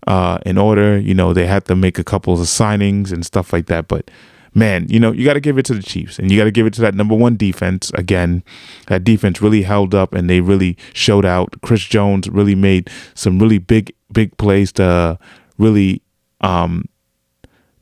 uh 0.06 0.38
in 0.44 0.58
order. 0.58 0.98
You 0.98 1.14
know, 1.14 1.32
they 1.32 1.46
had 1.46 1.64
to 1.66 1.74
make 1.74 1.98
a 1.98 2.04
couple 2.04 2.34
of 2.34 2.40
signings 2.40 3.10
and 3.12 3.24
stuff 3.24 3.52
like 3.52 3.66
that, 3.66 3.88
but 3.88 4.10
man, 4.54 4.86
you 4.88 5.00
know, 5.00 5.12
you 5.12 5.24
got 5.24 5.34
to 5.34 5.40
give 5.40 5.58
it 5.58 5.64
to 5.66 5.74
the 5.74 5.82
Chiefs 5.82 6.18
and 6.18 6.30
you 6.30 6.38
got 6.38 6.44
to 6.44 6.50
give 6.50 6.66
it 6.66 6.72
to 6.74 6.80
that 6.82 6.94
number 6.94 7.14
one 7.14 7.36
defense. 7.36 7.90
Again, 7.94 8.42
that 8.86 9.04
defense 9.04 9.40
really 9.40 9.62
held 9.62 9.94
up 9.94 10.12
and 10.14 10.28
they 10.28 10.40
really 10.40 10.76
showed 10.92 11.24
out. 11.24 11.60
Chris 11.62 11.82
Jones 11.82 12.28
really 12.28 12.54
made 12.54 12.90
some 13.14 13.38
really 13.38 13.58
big, 13.58 13.94
big 14.12 14.36
plays 14.36 14.72
to 14.72 15.18
really 15.58 16.02
um, 16.40 16.86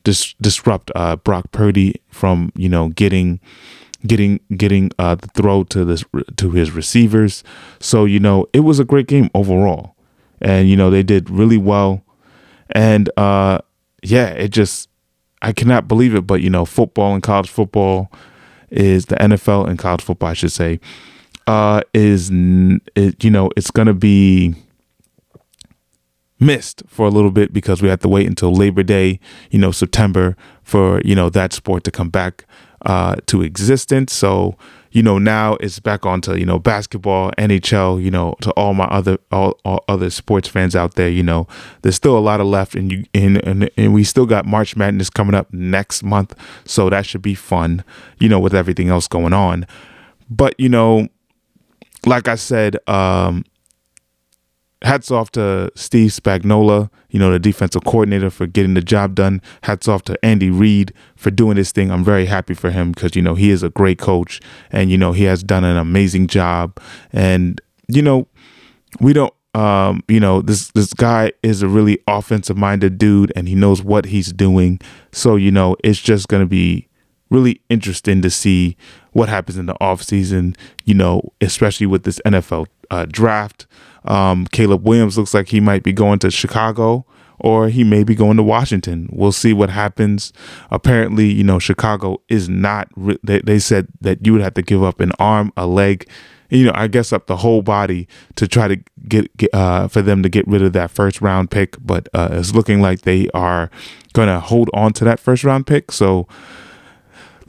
dis- 0.03 0.35
disrupt 0.39 0.91
uh, 0.95 1.15
Brock 1.17 1.51
Purdy 1.51 2.01
from, 2.09 2.51
you 2.55 2.69
know, 2.69 2.89
getting 2.89 3.39
getting 4.05 4.39
getting 4.57 4.91
uh, 4.97 5.15
the 5.15 5.27
throw 5.27 5.63
to 5.65 5.85
this 5.85 6.03
to 6.37 6.51
his 6.51 6.71
receivers. 6.71 7.43
So 7.79 8.05
you 8.05 8.19
know 8.19 8.47
it 8.53 8.61
was 8.61 8.79
a 8.79 8.85
great 8.85 9.07
game 9.07 9.29
overall, 9.35 9.95
and 10.41 10.69
you 10.69 10.75
know 10.75 10.89
they 10.89 11.03
did 11.03 11.29
really 11.29 11.57
well, 11.57 12.03
and 12.71 13.09
uh, 13.17 13.59
yeah, 14.03 14.29
it 14.29 14.49
just 14.49 14.89
I 15.41 15.53
cannot 15.53 15.87
believe 15.87 16.15
it, 16.15 16.27
but 16.27 16.41
you 16.41 16.49
know, 16.49 16.65
football 16.65 17.13
and 17.13 17.23
college 17.23 17.49
football 17.49 18.11
is 18.69 19.07
the 19.07 19.15
NFL 19.15 19.67
and 19.67 19.77
college 19.77 20.01
football, 20.01 20.29
I 20.29 20.33
should 20.33 20.51
say, 20.51 20.79
uh, 21.47 21.81
is 21.93 22.29
it, 22.95 23.23
you 23.23 23.31
know, 23.31 23.49
it's 23.57 23.71
gonna 23.71 23.93
be 23.93 24.55
missed 26.39 26.81
for 26.87 27.05
a 27.05 27.09
little 27.09 27.31
bit 27.31 27.53
because 27.53 27.81
we 27.81 27.89
have 27.89 27.99
to 27.99 28.09
wait 28.09 28.27
until 28.27 28.53
Labor 28.53 28.83
Day, 28.83 29.19
you 29.51 29.59
know, 29.59 29.71
September 29.71 30.35
for 30.63 31.01
you 31.01 31.15
know 31.15 31.29
that 31.29 31.53
sport 31.53 31.83
to 31.85 31.91
come 31.91 32.09
back 32.09 32.45
uh, 32.85 33.15
to 33.27 33.41
existence. 33.41 34.13
So 34.13 34.57
you 34.91 35.01
know, 35.01 35.17
now 35.17 35.55
it's 35.55 35.79
back 35.79 36.05
onto, 36.05 36.35
you 36.35 36.45
know, 36.45 36.59
basketball, 36.59 37.31
NHL, 37.37 38.03
you 38.03 38.11
know, 38.11 38.35
to 38.41 38.51
all 38.51 38.73
my 38.73 38.85
other 38.85 39.17
all, 39.31 39.57
all 39.63 39.83
other 39.87 40.09
sports 40.09 40.47
fans 40.47 40.75
out 40.75 40.95
there, 40.95 41.09
you 41.09 41.23
know, 41.23 41.47
there's 41.81 41.95
still 41.95 42.17
a 42.17 42.19
lot 42.19 42.41
of 42.41 42.47
left 42.47 42.75
and 42.75 42.91
you 42.91 43.05
and, 43.13 43.37
and 43.45 43.69
and 43.77 43.93
we 43.93 44.03
still 44.03 44.25
got 44.25 44.45
March 44.45 44.75
Madness 44.75 45.09
coming 45.09 45.35
up 45.35 45.51
next 45.53 46.03
month. 46.03 46.35
So 46.65 46.89
that 46.89 47.05
should 47.05 47.21
be 47.21 47.35
fun, 47.35 47.83
you 48.19 48.27
know, 48.27 48.39
with 48.39 48.53
everything 48.53 48.89
else 48.89 49.07
going 49.07 49.33
on. 49.33 49.65
But, 50.29 50.59
you 50.59 50.69
know, 50.69 51.07
like 52.05 52.27
I 52.27 52.35
said, 52.35 52.77
um, 52.87 53.43
hats 54.81 55.11
off 55.11 55.31
to 55.31 55.71
Steve 55.75 56.11
Spagnuolo, 56.11 56.89
you 57.11 57.19
know, 57.19 57.31
the 57.31 57.39
defensive 57.39 57.83
coordinator 57.83 58.29
for 58.29 58.47
getting 58.47 58.73
the 58.73 58.81
job 58.81 59.15
done. 59.15 59.41
Hats 59.63 59.87
off 59.87 60.03
to 60.03 60.25
Andy 60.25 60.49
Reid 60.49 60.93
for 61.15 61.29
doing 61.29 61.57
this 61.57 61.71
thing. 61.71 61.91
I'm 61.91 62.03
very 62.03 62.25
happy 62.25 62.53
for 62.53 62.71
him 62.71 62.91
because, 62.91 63.15
you 63.15 63.21
know, 63.21 63.35
he 63.35 63.51
is 63.51 63.63
a 63.63 63.69
great 63.69 63.99
coach 63.99 64.39
and, 64.71 64.89
you 64.89 64.97
know, 64.97 65.11
he 65.11 65.25
has 65.25 65.43
done 65.43 65.63
an 65.63 65.77
amazing 65.77 66.27
job. 66.27 66.79
And, 67.11 67.61
you 67.87 68.01
know, 68.01 68.27
we 68.99 69.13
don't, 69.13 69.33
um, 69.53 70.03
you 70.07 70.19
know, 70.19 70.41
this, 70.41 70.69
this 70.69 70.93
guy 70.93 71.33
is 71.43 71.61
a 71.61 71.67
really 71.67 71.99
offensive 72.07 72.57
minded 72.57 72.97
dude 72.97 73.33
and 73.35 73.47
he 73.47 73.55
knows 73.55 73.83
what 73.83 74.05
he's 74.05 74.31
doing. 74.31 74.79
So, 75.11 75.35
you 75.35 75.51
know, 75.51 75.75
it's 75.83 75.99
just 75.99 76.29
to 76.41 76.47
be 76.47 76.87
really 77.31 77.61
interesting 77.69 78.21
to 78.21 78.29
see 78.29 78.77
what 79.13 79.29
happens 79.29 79.57
in 79.57 79.65
the 79.65 79.73
offseason, 79.75 80.55
you 80.85 80.93
know, 80.93 81.33
especially 81.41 81.87
with 81.87 82.03
this 82.03 82.19
NFL 82.25 82.67
uh, 82.91 83.05
draft. 83.09 83.65
Um, 84.05 84.45
Caleb 84.47 84.87
Williams 84.87 85.17
looks 85.17 85.33
like 85.33 85.47
he 85.47 85.59
might 85.59 85.81
be 85.81 85.93
going 85.93 86.19
to 86.19 86.29
Chicago 86.29 87.05
or 87.39 87.69
he 87.69 87.83
may 87.83 88.03
be 88.03 88.13
going 88.13 88.37
to 88.37 88.43
Washington. 88.43 89.09
We'll 89.11 89.31
see 89.31 89.53
what 89.53 89.71
happens. 89.71 90.31
Apparently, 90.69 91.31
you 91.31 91.43
know, 91.43 91.57
Chicago 91.57 92.21
is 92.29 92.47
not, 92.47 92.89
they, 93.23 93.39
they 93.39 93.57
said 93.57 93.87
that 94.01 94.25
you 94.25 94.33
would 94.33 94.43
have 94.43 94.53
to 94.55 94.61
give 94.61 94.83
up 94.83 94.99
an 94.99 95.11
arm, 95.17 95.51
a 95.57 95.65
leg, 95.65 96.07
you 96.51 96.65
know, 96.65 96.73
I 96.75 96.87
guess 96.87 97.11
up 97.11 97.27
the 97.27 97.37
whole 97.37 97.61
body 97.61 98.07
to 98.35 98.47
try 98.47 98.67
to 98.67 98.77
get, 99.07 99.35
get 99.37 99.53
uh, 99.53 99.87
for 99.87 100.01
them 100.01 100.21
to 100.21 100.29
get 100.29 100.47
rid 100.47 100.61
of 100.61 100.73
that 100.73 100.91
first 100.91 101.21
round 101.21 101.49
pick. 101.49 101.75
But 101.79 102.09
uh, 102.13 102.29
it's 102.33 102.53
looking 102.53 102.81
like 102.81 103.01
they 103.01 103.27
are 103.33 103.71
going 104.13 104.27
to 104.27 104.39
hold 104.39 104.69
on 104.73 104.93
to 104.93 105.05
that 105.05 105.19
first 105.19 105.43
round 105.43 105.65
pick. 105.65 105.91
So, 105.91 106.27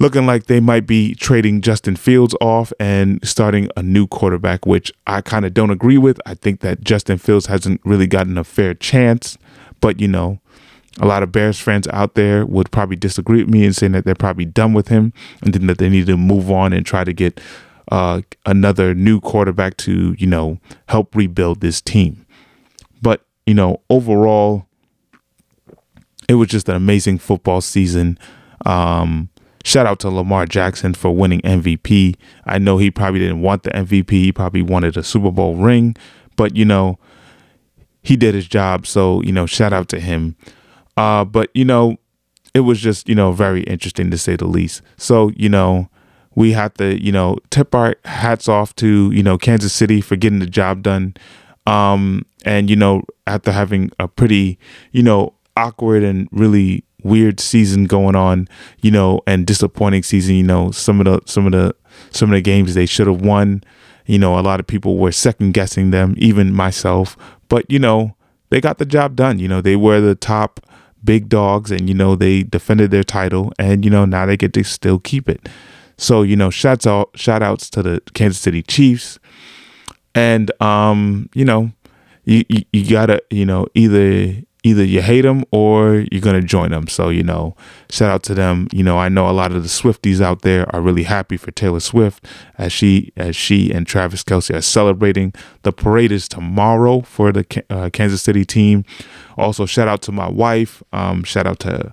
looking 0.03 0.27
like 0.27 0.47
they 0.47 0.59
might 0.59 0.85
be 0.85 1.15
trading 1.15 1.61
Justin 1.61 1.95
Fields 1.95 2.35
off 2.41 2.73
and 2.81 3.21
starting 3.23 3.69
a 3.77 3.85
new 3.85 4.09
quarterback, 4.09 4.67
which 4.67 4.93
I 5.07 5.21
kind 5.21 5.45
of 5.45 5.55
don't 5.55 5.71
agree 5.71 5.97
with. 5.97 6.21
I 6.27 6.35
think 6.35 6.59
that 6.61 6.83
Justin 6.83 7.19
Fields 7.19 7.47
hasn't 7.47 7.81
really 7.85 8.09
gotten 8.09 8.37
a 8.37 8.43
fair 8.43 8.75
chance, 8.75 9.39
but 9.81 10.01
you 10.01 10.09
know, 10.09 10.41
a 11.01 11.07
lot 11.07 11.23
of 11.23 11.31
Bears 11.31 11.61
fans 11.61 11.87
out 11.89 12.17
there 12.17 12.45
would 12.45 12.73
probably 12.73 12.97
disagree 12.97 13.45
with 13.45 13.55
me 13.55 13.65
and 13.65 13.77
saying 13.77 13.93
that 13.93 14.05
they're 14.05 14.17
probably 14.17 14.45
done 14.45 14.73
with 14.73 14.89
him 14.89 15.13
and 15.41 15.55
then 15.55 15.69
that 15.69 15.79
they 15.79 15.89
need 15.89 16.07
to 16.07 16.17
move 16.17 16.51
on 16.51 16.73
and 16.73 16.85
try 16.85 17.05
to 17.05 17.13
get 17.13 17.41
uh, 17.93 18.23
another 18.45 18.95
new 18.95 19.21
quarterback 19.21 19.77
to, 19.77 20.17
you 20.19 20.27
know, 20.27 20.59
help 20.89 21.15
rebuild 21.15 21.61
this 21.61 21.81
team. 21.81 22.27
But, 23.01 23.25
you 23.47 23.55
know, 23.55 23.81
overall, 23.89 24.67
it 26.29 26.35
was 26.35 26.49
just 26.49 26.69
an 26.69 26.75
amazing 26.75 27.19
football 27.19 27.61
season. 27.61 28.19
Um, 28.67 29.29
Shout 29.65 29.87
out 29.87 30.01
to 30.01 30.11
Lamar 30.11 30.47
Jackson 30.47 30.95
for 30.95 31.15
winning 31.15 31.41
MVP. 31.43 32.17
I 32.45 32.59
know 32.59 32.79
he 32.79 32.91
probably 32.91 33.21
didn't 33.21 33.43
want 33.43 33.63
the 33.63 33.71
MVP. 33.71 34.11
He 34.11 34.33
probably 34.33 34.63
wanted 34.63 34.97
a 34.97 35.03
Super 35.03 35.31
Bowl 35.31 35.57
ring, 35.57 35.97
but 36.37 36.57
you 36.57 36.65
know, 36.65 36.99
he 38.03 38.17
did 38.17 38.35
his 38.35 38.49
job. 38.49 38.87
So, 38.87 39.23
you 39.23 39.33
know, 39.33 39.47
shout 39.47 39.73
out 39.73 39.89
to 39.91 40.01
him. 40.01 40.37
Uh, 40.97 41.25
but 41.25 41.51
you 41.55 41.65
know, 41.65 41.97
it 42.55 42.61
was 42.61 42.81
just, 42.81 43.09
you 43.09 43.15
know, 43.15 43.33
very 43.33 43.63
interesting 43.63 44.11
to 44.11 44.19
say 44.19 44.37
the 44.37 44.47
least. 44.47 44.83
So, 44.97 45.31
you 45.37 45.49
know, 45.49 45.89
we 46.35 46.53
have 46.53 46.75
to, 46.75 47.03
you 47.03 47.13
know, 47.13 47.39
tip 47.51 47.75
our 47.75 47.97
hats 48.05 48.49
off 48.49 48.75
to, 48.77 49.11
you 49.13 49.23
know, 49.23 49.39
Kansas 49.39 49.73
City 49.73 50.01
for 50.01 50.17
getting 50.17 50.39
the 50.39 50.47
job 50.47 50.83
done. 50.83 51.15
Um, 51.67 52.27
and, 52.45 52.69
you 52.69 52.77
know, 52.77 53.03
after 53.27 53.53
having 53.53 53.91
a 53.99 54.09
pretty, 54.09 54.59
you 54.91 55.03
know, 55.03 55.35
awkward 55.57 56.03
and 56.03 56.29
really 56.33 56.85
weird 57.05 57.41
season 57.41 57.85
going 57.85 58.17
on, 58.17 58.49
you 58.81 58.91
know, 58.91 59.21
and 59.27 59.47
disappointing 59.47 60.03
season, 60.03 60.35
you 60.35 60.43
know, 60.43 60.71
some 60.71 61.01
of 61.01 61.07
the 61.07 61.21
some 61.31 61.47
of 61.47 61.53
the 61.53 61.75
some 62.11 62.31
of 62.31 62.35
the 62.35 62.41
games 62.43 62.75
they 62.75 62.87
should 62.87 63.07
have 63.07 63.21
won. 63.21 63.63
You 64.07 64.19
know, 64.19 64.39
a 64.39 64.43
lot 64.43 64.61
of 64.61 64.67
people 64.67 64.99
were 64.99 65.13
second 65.13 65.53
guessing 65.53 65.91
them, 65.91 66.15
even 66.19 66.53
myself. 66.53 67.17
But, 67.49 67.71
you 67.71 67.79
know, 67.79 68.17
they 68.51 68.61
got 68.61 68.79
the 68.79 68.85
job 68.85 69.15
done. 69.15 69.39
You 69.39 69.47
know, 69.47 69.61
they 69.61 69.77
were 69.77 70.01
the 70.01 70.17
top 70.17 70.61
big 71.05 71.29
dogs 71.29 71.71
and, 71.71 71.89
you 71.89 71.95
know, 71.95 72.17
they 72.17 72.43
defended 72.43 72.91
their 72.91 73.05
title 73.05 73.53
and, 73.59 73.85
you 73.85 73.91
know, 73.91 74.05
now 74.05 74.27
they 74.27 74.37
get 74.37 74.53
to 74.55 74.65
still 74.65 74.99
keep 74.99 75.29
it. 75.29 75.49
So, 75.97 76.23
you 76.23 76.35
know, 76.35 76.51
shouts 76.51 76.87
out 76.87 77.11
shout 77.15 77.43
outs 77.43 77.71
to 77.71 77.83
the 77.83 78.03
Kansas 78.15 78.41
City 78.41 78.63
Chiefs. 78.63 79.19
And 80.15 80.51
um, 80.61 81.29
you 81.35 81.45
know, 81.45 81.73
you, 82.25 82.45
you, 82.49 82.65
you 82.73 82.91
gotta, 82.91 83.23
you 83.31 83.47
know, 83.47 83.67
either 83.75 84.43
either 84.65 84.85
you 84.85 85.03
hate 85.03 85.23
them 85.23 85.45
or 85.51 86.05
you're 86.11 86.21
going 86.21 86.41
to 86.41 86.47
join 86.47 86.71
them. 86.71 86.87
So, 86.87 87.09
you 87.09 87.23
know, 87.23 87.57
shout 87.91 88.11
out 88.11 88.23
to 88.25 88.35
them. 88.35 88.69
You 88.73 88.83
know, 88.83 88.99
I 88.99 89.09
know 89.09 89.29
a 89.29 89.33
lot 89.33 89.53
of 89.53 89.63
the 89.63 89.69
Swifties 89.69 90.21
out 90.21 90.43
there 90.43 90.73
are 90.75 90.81
really 90.81 91.03
happy 91.05 91.37
for 91.37 91.51
Taylor 91.51 91.81
Swift 91.81 92.25
as 92.59 92.73
she 92.73 93.13
as 93.17 93.35
she 93.35 93.73
and 93.73 93.87
Travis 93.87 94.23
Kelce 94.23 94.55
are 94.55 94.63
celebrating. 94.63 95.33
The 95.63 95.73
parade 95.73 96.13
is 96.13 96.29
tomorrow 96.29 97.01
for 97.01 97.33
the 97.33 97.65
uh, 97.71 97.91
Kansas 97.93 98.23
City 98.23 98.45
team. 98.45 98.85
Also, 99.37 99.67
shout 99.67 99.89
out 99.89 100.03
to 100.03 100.13
my 100.13 100.29
wife. 100.29 100.83
Um, 100.93 101.25
shout 101.25 101.47
out 101.47 101.59
to 101.61 101.93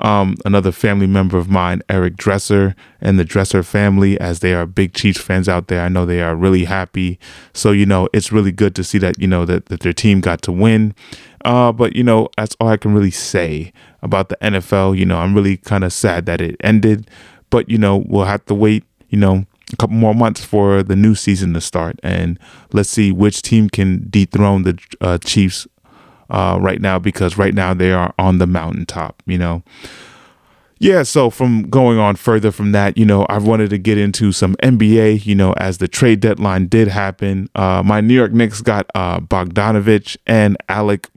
um, 0.00 0.36
another 0.44 0.72
family 0.72 1.06
member 1.06 1.38
of 1.38 1.48
mine, 1.50 1.82
Eric 1.88 2.16
Dresser, 2.16 2.74
and 3.00 3.18
the 3.18 3.24
Dresser 3.24 3.62
family, 3.62 4.18
as 4.20 4.40
they 4.40 4.54
are 4.54 4.66
big 4.66 4.94
Chiefs 4.94 5.20
fans 5.20 5.48
out 5.48 5.68
there. 5.68 5.82
I 5.82 5.88
know 5.88 6.06
they 6.06 6.22
are 6.22 6.36
really 6.36 6.64
happy. 6.64 7.18
So, 7.52 7.72
you 7.72 7.86
know, 7.86 8.08
it's 8.12 8.32
really 8.32 8.52
good 8.52 8.74
to 8.76 8.84
see 8.84 8.98
that, 8.98 9.18
you 9.18 9.26
know, 9.26 9.44
that, 9.44 9.66
that 9.66 9.80
their 9.80 9.92
team 9.92 10.20
got 10.20 10.42
to 10.42 10.52
win. 10.52 10.94
Uh, 11.44 11.72
but, 11.72 11.94
you 11.94 12.02
know, 12.02 12.28
that's 12.36 12.56
all 12.60 12.68
I 12.68 12.76
can 12.76 12.94
really 12.94 13.10
say 13.10 13.72
about 14.02 14.28
the 14.28 14.36
NFL. 14.36 14.96
You 14.96 15.06
know, 15.06 15.18
I'm 15.18 15.34
really 15.34 15.56
kind 15.56 15.84
of 15.84 15.92
sad 15.92 16.26
that 16.26 16.40
it 16.40 16.56
ended. 16.60 17.10
But, 17.50 17.68
you 17.68 17.78
know, 17.78 18.04
we'll 18.06 18.24
have 18.24 18.44
to 18.46 18.54
wait, 18.54 18.84
you 19.08 19.18
know, 19.18 19.46
a 19.72 19.76
couple 19.76 19.96
more 19.96 20.14
months 20.14 20.44
for 20.44 20.82
the 20.82 20.96
new 20.96 21.14
season 21.14 21.54
to 21.54 21.60
start. 21.60 21.98
And 22.02 22.38
let's 22.72 22.90
see 22.90 23.12
which 23.12 23.42
team 23.42 23.68
can 23.68 24.06
dethrone 24.10 24.62
the 24.62 24.78
uh, 25.00 25.18
Chiefs 25.18 25.66
uh, 26.30 26.58
right 26.60 26.80
now 26.80 26.98
because 26.98 27.38
right 27.38 27.54
now 27.54 27.74
they 27.74 27.92
are 27.92 28.14
on 28.18 28.38
the 28.38 28.46
mountaintop, 28.46 29.22
you 29.26 29.38
know. 29.38 29.62
Yeah, 30.80 31.02
so 31.02 31.28
from 31.28 31.68
going 31.68 31.98
on 31.98 32.14
further 32.14 32.52
from 32.52 32.70
that, 32.70 32.96
you 32.96 33.04
know, 33.04 33.24
I 33.24 33.38
wanted 33.38 33.70
to 33.70 33.78
get 33.78 33.98
into 33.98 34.30
some 34.30 34.54
NBA, 34.62 35.26
you 35.26 35.34
know, 35.34 35.52
as 35.54 35.78
the 35.78 35.88
trade 35.88 36.20
deadline 36.20 36.68
did 36.68 36.86
happen. 36.86 37.50
Uh, 37.56 37.82
my 37.84 38.00
New 38.00 38.14
York 38.14 38.32
Knicks 38.32 38.60
got 38.60 38.88
uh, 38.94 39.18
Bogdanovich 39.18 40.16
and 40.24 40.56
Alec 40.68 41.08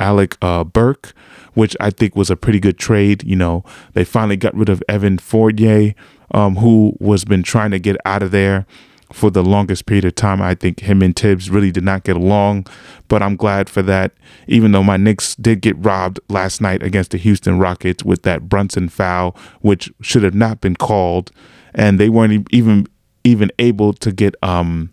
Alec 0.00 0.36
uh, 0.42 0.64
Burks, 0.64 1.12
which 1.54 1.76
I 1.78 1.90
think 1.90 2.16
was 2.16 2.30
a 2.30 2.36
pretty 2.36 2.58
good 2.58 2.78
trade. 2.78 3.22
You 3.24 3.36
know, 3.36 3.64
they 3.92 4.04
finally 4.04 4.36
got 4.36 4.54
rid 4.54 4.68
of 4.68 4.82
Evan 4.88 5.18
Fournier, 5.18 5.94
um, 6.32 6.56
who 6.56 6.96
was 6.98 7.24
been 7.24 7.42
trying 7.42 7.70
to 7.70 7.78
get 7.78 7.96
out 8.04 8.22
of 8.22 8.30
there 8.30 8.66
for 9.12 9.30
the 9.30 9.42
longest 9.42 9.86
period 9.86 10.04
of 10.04 10.14
time. 10.14 10.40
I 10.40 10.54
think 10.54 10.80
him 10.80 11.02
and 11.02 11.14
Thibs 11.14 11.50
really 11.50 11.70
did 11.70 11.84
not 11.84 12.04
get 12.04 12.16
along, 12.16 12.66
but 13.08 13.22
I'm 13.22 13.36
glad 13.36 13.68
for 13.68 13.82
that. 13.82 14.12
Even 14.46 14.72
though 14.72 14.82
my 14.82 14.96
Knicks 14.96 15.34
did 15.34 15.60
get 15.60 15.76
robbed 15.78 16.20
last 16.28 16.60
night 16.60 16.82
against 16.82 17.10
the 17.10 17.18
Houston 17.18 17.58
Rockets 17.58 18.04
with 18.04 18.22
that 18.22 18.48
Brunson 18.48 18.88
foul, 18.88 19.36
which 19.60 19.90
should 20.00 20.22
have 20.22 20.34
not 20.34 20.60
been 20.60 20.76
called, 20.76 21.30
and 21.74 21.98
they 21.98 22.08
weren't 22.08 22.46
even 22.50 22.86
even 23.22 23.50
able 23.58 23.92
to 23.92 24.12
get 24.12 24.34
um 24.42 24.92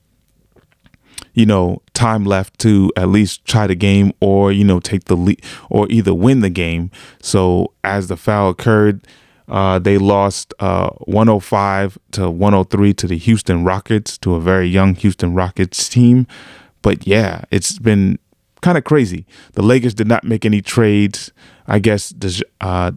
you 1.33 1.45
know 1.45 1.81
time 1.97 2.23
left 2.23 2.59
to 2.59 2.91
at 2.95 3.09
least 3.09 3.43
try 3.45 3.67
the 3.67 3.75
game 3.75 4.13
or 4.21 4.51
you 4.51 4.63
know 4.63 4.79
take 4.79 5.05
the 5.05 5.15
lead 5.15 5.41
or 5.69 5.87
either 5.89 6.13
win 6.13 6.41
the 6.41 6.49
game. 6.49 6.91
So 7.21 7.73
as 7.83 8.07
the 8.07 8.17
foul 8.17 8.49
occurred 8.49 9.05
uh, 9.47 9.79
they 9.79 9.97
lost 9.97 10.53
uh, 10.59 10.89
105 11.05 11.97
to 12.11 12.29
103 12.29 12.93
to 12.93 13.07
the 13.07 13.17
Houston 13.17 13.63
Rockets, 13.63 14.17
to 14.19 14.35
a 14.35 14.41
very 14.41 14.67
young 14.67 14.95
Houston 14.95 15.33
Rockets 15.33 15.87
team. 15.87 16.27
But 16.81 17.07
yeah, 17.07 17.43
it's 17.49 17.79
been 17.79 18.19
kind 18.61 18.77
of 18.77 18.83
crazy. 18.83 19.25
The 19.53 19.61
Lakers 19.61 19.93
did 19.93 20.07
not 20.07 20.23
make 20.23 20.45
any 20.45 20.61
trades. 20.61 21.31
I 21.65 21.79
guess 21.79 22.09
De- 22.09 22.43
uh, 22.59 22.91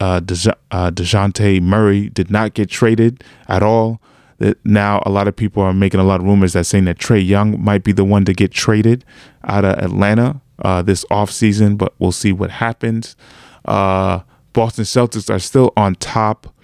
uh, 0.00 0.20
uh, 0.70 0.90
DeJounte 0.90 1.60
Murray 1.60 2.08
did 2.08 2.30
not 2.30 2.54
get 2.54 2.70
traded 2.70 3.22
at 3.48 3.62
all. 3.62 4.00
Now, 4.64 5.02
a 5.06 5.10
lot 5.10 5.28
of 5.28 5.36
people 5.36 5.62
are 5.62 5.72
making 5.72 6.00
a 6.00 6.04
lot 6.04 6.20
of 6.20 6.26
rumors 6.26 6.54
that 6.54 6.64
saying 6.64 6.84
that 6.84 6.98
Trae 6.98 7.24
Young 7.24 7.62
might 7.62 7.84
be 7.84 7.92
the 7.92 8.04
one 8.04 8.24
to 8.24 8.32
get 8.32 8.50
traded 8.50 9.04
out 9.44 9.64
of 9.64 9.78
Atlanta 9.78 10.40
uh, 10.60 10.82
this 10.82 11.04
offseason, 11.10 11.76
but 11.76 11.94
we'll 11.98 12.12
see 12.12 12.32
what 12.32 12.50
happens. 12.50 13.16
Uh, 13.64 14.20
Boston 14.52 14.84
Celtics 14.84 15.32
are 15.32 15.38
still 15.38 15.72
on 15.76 15.94
top. 15.96 16.54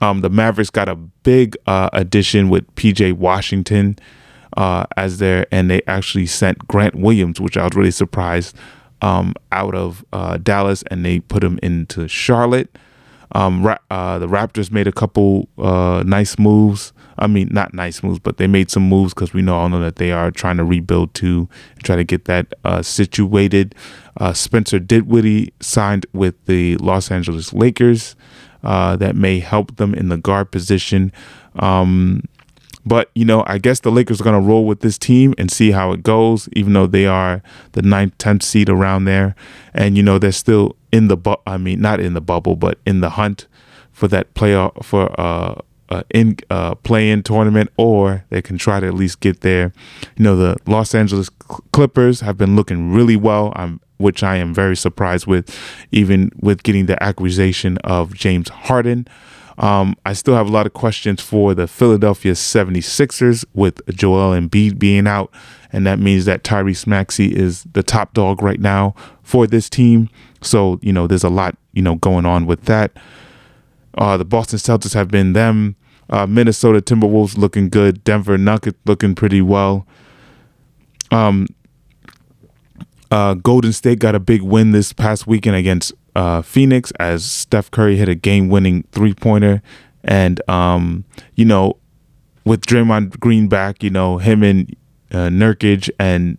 Um, 0.00 0.20
the 0.20 0.30
Mavericks 0.30 0.70
got 0.70 0.88
a 0.88 0.96
big 0.96 1.56
uh, 1.66 1.90
addition 1.92 2.48
with 2.48 2.74
PJ 2.74 3.12
Washington 3.14 3.98
uh, 4.56 4.84
as 4.96 5.18
their, 5.18 5.46
and 5.52 5.70
they 5.70 5.82
actually 5.86 6.26
sent 6.26 6.66
Grant 6.66 6.94
Williams, 6.94 7.40
which 7.40 7.56
I 7.56 7.64
was 7.64 7.74
really 7.74 7.90
surprised, 7.90 8.56
um, 9.02 9.34
out 9.52 9.74
of 9.74 10.04
uh, 10.12 10.38
Dallas, 10.38 10.82
and 10.90 11.04
they 11.04 11.20
put 11.20 11.44
him 11.44 11.58
into 11.62 12.08
Charlotte. 12.08 12.76
Um, 13.32 13.64
ra- 13.64 13.78
uh, 13.90 14.18
the 14.18 14.26
Raptors 14.26 14.70
made 14.70 14.86
a 14.86 14.92
couple 14.92 15.48
uh, 15.58 16.02
nice 16.06 16.38
moves. 16.38 16.92
I 17.18 17.26
mean, 17.26 17.48
not 17.52 17.74
nice 17.74 18.02
moves, 18.02 18.18
but 18.18 18.38
they 18.38 18.46
made 18.46 18.70
some 18.70 18.88
moves 18.88 19.12
because 19.14 19.32
we 19.34 19.42
know 19.42 19.54
all 19.56 19.68
know 19.68 19.80
that 19.80 19.96
they 19.96 20.10
are 20.10 20.30
trying 20.30 20.56
to 20.56 20.64
rebuild 20.64 21.12
too 21.14 21.48
and 21.74 21.84
try 21.84 21.96
to 21.96 22.04
get 22.04 22.24
that 22.24 22.54
uh, 22.64 22.82
situated. 22.82 23.74
Uh, 24.18 24.32
Spencer 24.32 24.78
Dinwiddie 24.78 25.52
signed 25.60 26.06
with 26.12 26.34
the 26.46 26.76
Los 26.78 27.10
Angeles 27.10 27.52
Lakers. 27.52 28.16
Uh, 28.62 28.94
that 28.94 29.16
may 29.16 29.38
help 29.38 29.76
them 29.76 29.94
in 29.94 30.10
the 30.10 30.18
guard 30.18 30.50
position. 30.50 31.10
Um, 31.56 32.24
but 32.84 33.10
you 33.14 33.24
know, 33.24 33.44
I 33.46 33.58
guess 33.58 33.80
the 33.80 33.90
Lakers 33.90 34.20
are 34.20 34.24
going 34.24 34.40
to 34.40 34.46
roll 34.46 34.66
with 34.66 34.80
this 34.80 34.98
team 34.98 35.34
and 35.38 35.50
see 35.50 35.70
how 35.70 35.92
it 35.92 36.02
goes. 36.02 36.48
Even 36.54 36.72
though 36.72 36.86
they 36.86 37.06
are 37.06 37.42
the 37.72 37.82
ninth, 37.82 38.16
tenth 38.18 38.42
seed 38.42 38.68
around 38.68 39.04
there, 39.04 39.34
and 39.74 39.96
you 39.96 40.02
know 40.02 40.18
they're 40.18 40.32
still 40.32 40.76
in 40.92 41.08
the 41.08 41.16
bu- 41.16 41.36
I 41.46 41.56
mean, 41.56 41.80
not 41.80 42.00
in 42.00 42.14
the 42.14 42.20
bubble, 42.20 42.56
but 42.56 42.78
in 42.86 43.00
the 43.00 43.10
hunt 43.10 43.46
for 43.92 44.08
that 44.08 44.34
playoff 44.34 44.84
for 44.84 45.14
uh, 45.20 45.60
uh, 45.90 46.02
in 46.10 46.36
uh, 46.50 46.74
play-in 46.76 47.22
tournament, 47.22 47.70
or 47.76 48.24
they 48.30 48.40
can 48.40 48.56
try 48.56 48.80
to 48.80 48.86
at 48.86 48.94
least 48.94 49.20
get 49.20 49.40
there. 49.40 49.72
You 50.16 50.24
know, 50.24 50.36
the 50.36 50.56
Los 50.66 50.94
Angeles 50.94 51.28
Clippers 51.72 52.20
have 52.20 52.38
been 52.38 52.56
looking 52.56 52.92
really 52.92 53.16
well. 53.16 53.52
I'm, 53.56 53.80
which 53.98 54.22
I 54.22 54.36
am 54.36 54.54
very 54.54 54.76
surprised 54.76 55.26
with, 55.26 55.54
even 55.92 56.30
with 56.40 56.62
getting 56.62 56.86
the 56.86 57.00
acquisition 57.02 57.76
of 57.78 58.14
James 58.14 58.48
Harden. 58.48 59.06
Um, 59.58 59.94
I 60.06 60.12
still 60.12 60.34
have 60.34 60.48
a 60.48 60.52
lot 60.52 60.66
of 60.66 60.72
questions 60.72 61.20
for 61.20 61.54
the 61.54 61.66
Philadelphia 61.66 62.32
76ers 62.32 63.44
with 63.54 63.80
Joel 63.94 64.38
Embiid 64.38 64.78
being 64.78 65.06
out. 65.06 65.32
And 65.72 65.86
that 65.86 65.98
means 65.98 66.24
that 66.24 66.42
Tyrese 66.42 66.86
Maxey 66.86 67.34
is 67.34 67.64
the 67.72 67.82
top 67.82 68.14
dog 68.14 68.42
right 68.42 68.60
now 68.60 68.94
for 69.22 69.46
this 69.46 69.68
team. 69.68 70.08
So, 70.42 70.78
you 70.82 70.92
know, 70.92 71.06
there's 71.06 71.24
a 71.24 71.30
lot, 71.30 71.56
you 71.72 71.82
know, 71.82 71.96
going 71.96 72.26
on 72.26 72.46
with 72.46 72.64
that. 72.64 72.92
Uh, 73.96 74.16
the 74.16 74.24
Boston 74.24 74.58
Celtics 74.58 74.94
have 74.94 75.08
been 75.08 75.32
them. 75.32 75.76
Uh, 76.08 76.26
Minnesota 76.26 76.80
Timberwolves 76.80 77.36
looking 77.36 77.68
good. 77.68 78.02
Denver 78.02 78.36
Nuggets 78.36 78.78
looking 78.84 79.14
pretty 79.14 79.42
well. 79.42 79.86
Um, 81.10 81.46
uh, 83.10 83.34
Golden 83.34 83.72
State 83.72 83.98
got 83.98 84.14
a 84.14 84.20
big 84.20 84.42
win 84.42 84.72
this 84.72 84.92
past 84.92 85.26
weekend 85.26 85.56
against 85.56 85.92
uh, 86.14 86.42
Phoenix 86.42 86.92
as 86.98 87.24
Steph 87.24 87.70
Curry 87.70 87.96
hit 87.96 88.08
a 88.08 88.14
game-winning 88.14 88.84
three-pointer, 88.92 89.62
and 90.04 90.48
um, 90.48 91.04
you 91.34 91.44
know, 91.44 91.76
with 92.44 92.62
Draymond 92.66 93.20
Green 93.20 93.48
back, 93.48 93.82
you 93.82 93.90
know 93.90 94.18
him 94.18 94.42
and 94.42 94.74
uh, 95.12 95.28
Nurkic 95.28 95.90
and 95.98 96.38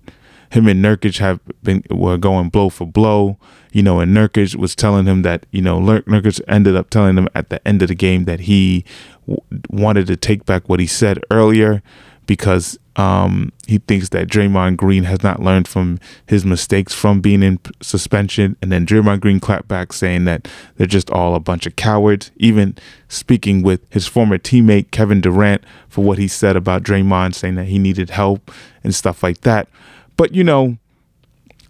him 0.49 0.67
and 0.67 0.83
Nurkic 0.83 1.19
have 1.19 1.39
been 1.63 1.83
were 1.89 2.17
going 2.17 2.49
blow 2.49 2.69
for 2.69 2.85
blow. 2.85 3.37
You 3.71 3.83
know, 3.83 4.01
and 4.01 4.15
Nurkic 4.15 4.55
was 4.55 4.75
telling 4.75 5.05
him 5.05 5.21
that 5.21 5.45
you 5.51 5.61
know 5.61 5.79
Nurkic 5.79 6.41
ended 6.47 6.75
up 6.75 6.89
telling 6.89 7.17
him 7.17 7.29
at 7.33 7.49
the 7.49 7.65
end 7.67 7.81
of 7.81 7.87
the 7.87 7.95
game 7.95 8.25
that 8.25 8.41
he 8.41 8.83
w- 9.27 9.41
wanted 9.69 10.07
to 10.07 10.17
take 10.17 10.45
back 10.45 10.67
what 10.67 10.79
he 10.79 10.87
said 10.87 11.23
earlier 11.31 11.81
because 12.25 12.77
um, 12.97 13.53
he 13.67 13.77
thinks 13.77 14.09
that 14.09 14.27
Draymond 14.27 14.77
Green 14.77 15.05
has 15.05 15.23
not 15.23 15.41
learned 15.41 15.67
from 15.67 15.99
his 16.25 16.45
mistakes 16.45 16.93
from 16.93 17.21
being 17.21 17.41
in 17.41 17.59
suspension. 17.81 18.57
And 18.61 18.71
then 18.71 18.85
Draymond 18.85 19.21
Green 19.21 19.39
clapped 19.39 19.67
back 19.67 19.93
saying 19.93 20.25
that 20.25 20.47
they're 20.75 20.87
just 20.87 21.09
all 21.09 21.35
a 21.35 21.39
bunch 21.39 21.65
of 21.65 21.75
cowards. 21.75 22.31
Even 22.35 22.77
speaking 23.07 23.61
with 23.61 23.81
his 23.89 24.07
former 24.07 24.37
teammate 24.37 24.91
Kevin 24.91 25.21
Durant 25.21 25.63
for 25.87 26.03
what 26.03 26.17
he 26.17 26.27
said 26.27 26.55
about 26.55 26.83
Draymond, 26.83 27.33
saying 27.33 27.55
that 27.55 27.65
he 27.65 27.79
needed 27.79 28.09
help 28.09 28.51
and 28.83 28.93
stuff 28.93 29.23
like 29.23 29.41
that. 29.41 29.69
But 30.17 30.35
you 30.35 30.43
know, 30.43 30.77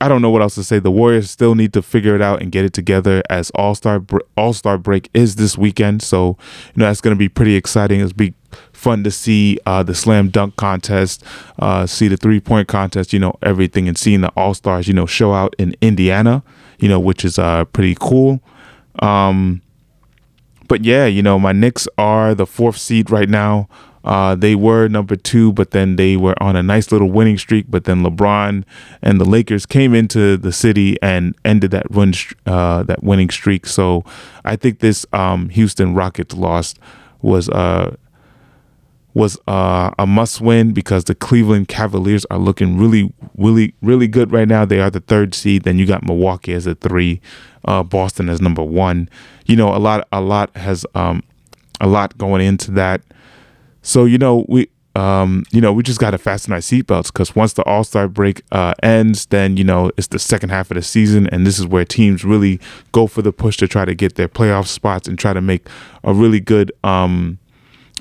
I 0.02 0.08
don't 0.08 0.24
know 0.24 0.32
what 0.32 0.42
else 0.42 0.56
to 0.56 0.64
say. 0.64 0.80
The 0.80 0.90
Warriors 0.90 1.30
still 1.30 1.54
need 1.54 1.74
to 1.74 1.84
figure 1.84 2.16
it 2.16 2.22
out 2.24 2.42
and 2.42 2.52
get 2.52 2.66
it 2.66 2.74
together 2.74 3.22
as 3.30 3.52
All 3.52 3.76
Star 3.76 4.04
All 4.36 4.54
Star 4.54 4.80
break 4.80 5.12
is 5.14 5.36
this 5.36 5.56
weekend. 5.56 6.02
So 6.02 6.38
you 6.74 6.80
know 6.80 6.86
that's 6.86 7.02
going 7.02 7.16
to 7.16 7.20
be 7.20 7.30
pretty 7.30 7.56
exciting. 7.56 8.02
It's 8.02 8.12
be 8.12 8.34
fun 8.82 9.04
to 9.04 9.12
see 9.12 9.60
uh, 9.66 9.84
the 9.84 9.94
slam 9.94 10.30
dunk 10.30 10.56
contest, 10.56 11.24
uh, 11.60 11.86
see 11.86 12.08
the 12.08 12.18
three 12.18 12.40
point 12.40 12.68
contest. 12.68 13.14
You 13.14 13.20
know 13.20 13.38
everything 13.42 13.88
and 13.88 13.98
seeing 13.98 14.22
the 14.22 14.30
All 14.36 14.54
Stars. 14.54 14.88
You 14.88 14.94
know 14.94 15.06
show 15.06 15.34
out 15.34 15.56
in 15.58 15.76
Indiana. 15.82 16.44
You 16.80 16.90
know 16.90 17.00
which 17.00 17.24
is 17.24 17.38
uh, 17.38 17.66
pretty 17.66 17.96
cool. 18.00 18.42
Um, 19.00 19.62
but 20.68 20.84
yeah, 20.84 21.06
you 21.06 21.22
know 21.22 21.38
my 21.40 21.52
Knicks 21.52 21.88
are 21.98 22.34
the 22.34 22.46
fourth 22.46 22.78
seed 22.78 23.10
right 23.10 23.30
now. 23.30 23.70
Uh, 24.04 24.34
they 24.34 24.56
were 24.56 24.88
number 24.88 25.16
two, 25.16 25.54
but 25.54 25.72
then 25.72 25.96
they 25.96 26.18
were 26.18 26.34
on 26.42 26.56
a 26.56 26.64
nice 26.64 26.92
little 26.92 27.12
winning 27.12 27.38
streak. 27.38 27.66
But 27.70 27.84
then 27.84 28.04
LeBron 28.04 28.64
and 29.04 29.22
the 29.22 29.26
Lakers 29.26 29.68
came 29.68 29.94
into 29.94 30.38
the 30.38 30.52
city 30.52 30.98
and 31.04 31.36
ended 31.46 31.70
that 31.72 31.92
win 31.92 32.14
uh, 32.48 32.82
that 32.84 33.04
winning 33.04 33.30
streak. 33.30 33.68
So 33.68 34.04
I 34.44 34.56
think 34.56 34.80
this 34.80 35.06
um, 35.14 35.50
Houston 35.50 35.94
Rockets 35.94 36.36
loss 36.36 36.74
was 37.22 37.48
uh, 37.50 37.96
was 39.14 39.38
uh, 39.48 39.92
a 40.00 40.08
must 40.08 40.42
win 40.42 40.72
because 40.72 41.04
the 41.06 41.16
Cleveland 41.16 41.68
Cavaliers 41.68 42.26
are 42.32 42.38
looking 42.38 42.78
really, 42.78 43.14
really, 43.38 43.74
really 43.82 44.08
good 44.08 44.32
right 44.32 44.48
now. 44.48 44.66
They 44.66 44.80
are 44.80 44.90
the 44.90 45.02
third 45.02 45.34
seed. 45.34 45.64
Then 45.64 45.78
you 45.78 45.86
got 45.86 46.04
Milwaukee 46.04 46.54
as 46.54 46.66
a 46.66 46.76
three, 46.76 47.22
uh, 47.66 47.84
Boston 47.84 48.30
as 48.30 48.42
number 48.42 48.64
one. 48.64 49.10
You 49.46 49.56
know, 49.56 49.76
a 49.76 49.80
lot, 49.80 50.08
a 50.12 50.22
lot 50.22 50.56
has 50.56 50.86
um, 50.96 51.24
a 51.82 51.88
lot 51.88 52.18
going 52.18 52.46
into 52.46 52.72
that. 52.72 53.02
So 53.82 54.06
you 54.06 54.18
know 54.18 54.46
we 54.48 54.70
um, 54.96 55.44
you 55.52 55.62
know 55.62 55.74
we 55.74 55.84
just 55.84 56.00
got 56.00 56.12
to 56.12 56.18
fasten 56.18 56.54
our 56.54 56.60
seatbelts 56.60 57.08
because 57.08 57.36
once 57.36 57.54
the 57.54 57.64
All 57.64 57.84
Star 57.84 58.08
break 58.08 58.44
uh, 58.52 58.74
ends, 58.84 59.26
then 59.28 59.58
you 59.58 59.64
know 59.64 59.92
it's 59.98 60.08
the 60.08 60.20
second 60.20 60.50
half 60.50 60.72
of 60.72 60.76
the 60.76 60.84
season, 60.84 61.28
and 61.28 61.46
this 61.46 61.60
is 61.60 61.68
where 61.68 61.86
teams 61.86 62.24
really 62.24 62.60
go 62.92 63.08
for 63.08 63.22
the 63.22 63.34
push 63.34 63.58
to 63.58 63.68
try 63.68 63.86
to 63.86 63.96
get 63.96 64.16
their 64.16 64.28
playoff 64.28 64.68
spots 64.68 65.08
and 65.08 65.18
try 65.18 65.34
to 65.34 65.42
make 65.42 65.68
a 66.04 66.14
really 66.14 66.40
good. 66.40 66.72
Um, 66.84 67.40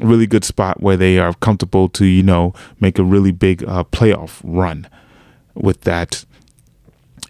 really 0.01 0.27
good 0.27 0.45
spot 0.45 0.81
where 0.81 0.97
they 0.97 1.19
are 1.19 1.35
comfortable 1.35 1.89
to 1.89 2.05
you 2.05 2.23
know 2.23 2.53
make 2.81 2.99
a 2.99 3.05
really 3.05 3.33
big 3.33 3.65
uh, 3.65 3.85
playoff 3.85 4.41
run 4.45 4.89
with 5.55 5.83
that 5.83 6.25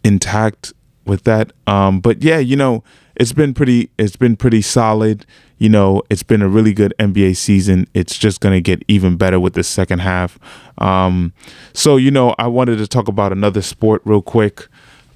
intact 0.04 0.72
with 1.04 1.24
that 1.24 1.52
um 1.66 2.00
but 2.00 2.22
yeah 2.22 2.38
you 2.38 2.56
know 2.56 2.82
it's 3.16 3.32
been 3.32 3.52
pretty 3.52 3.90
it's 3.98 4.16
been 4.16 4.36
pretty 4.36 4.62
solid 4.62 5.26
you 5.60 5.68
know, 5.68 6.02
it's 6.08 6.22
been 6.22 6.40
a 6.40 6.48
really 6.48 6.72
good 6.72 6.94
NBA 6.98 7.36
season. 7.36 7.86
It's 7.92 8.16
just 8.16 8.40
to 8.40 8.60
get 8.62 8.82
even 8.88 9.16
better 9.16 9.38
with 9.38 9.52
the 9.52 9.62
second 9.62 9.98
half. 9.98 10.38
Um, 10.78 11.34
so, 11.74 11.98
you 11.98 12.10
know, 12.10 12.34
I 12.38 12.46
wanted 12.46 12.78
to 12.78 12.86
talk 12.86 13.08
about 13.08 13.30
another 13.30 13.60
sport 13.60 14.00
real 14.06 14.22
quick 14.22 14.68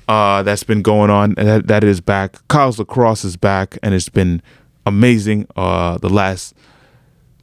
uh, 0.06 0.42
that's 0.42 0.62
been 0.62 0.82
going 0.82 1.08
on. 1.08 1.32
That, 1.36 1.66
that 1.68 1.82
is 1.82 2.02
back. 2.02 2.46
College 2.48 2.78
lacrosse 2.78 3.24
is 3.24 3.38
back, 3.38 3.78
and 3.82 3.94
it's 3.94 4.10
been 4.10 4.42
amazing 4.84 5.46
uh, 5.56 5.96
the 5.96 6.10
last 6.10 6.54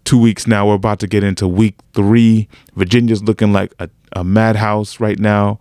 two 0.04 0.20
weeks 0.20 0.48
now. 0.48 0.68
We're 0.68 0.76
about 0.76 1.00
to 1.00 1.08
get 1.08 1.24
into 1.24 1.48
week 1.48 1.76
three. 1.94 2.48
Virginia's 2.76 3.24
looking 3.24 3.54
like 3.54 3.74
a, 3.80 3.90
a 4.14 4.24
madhouse 4.24 5.00
right 5.00 5.20
now. 5.20 5.60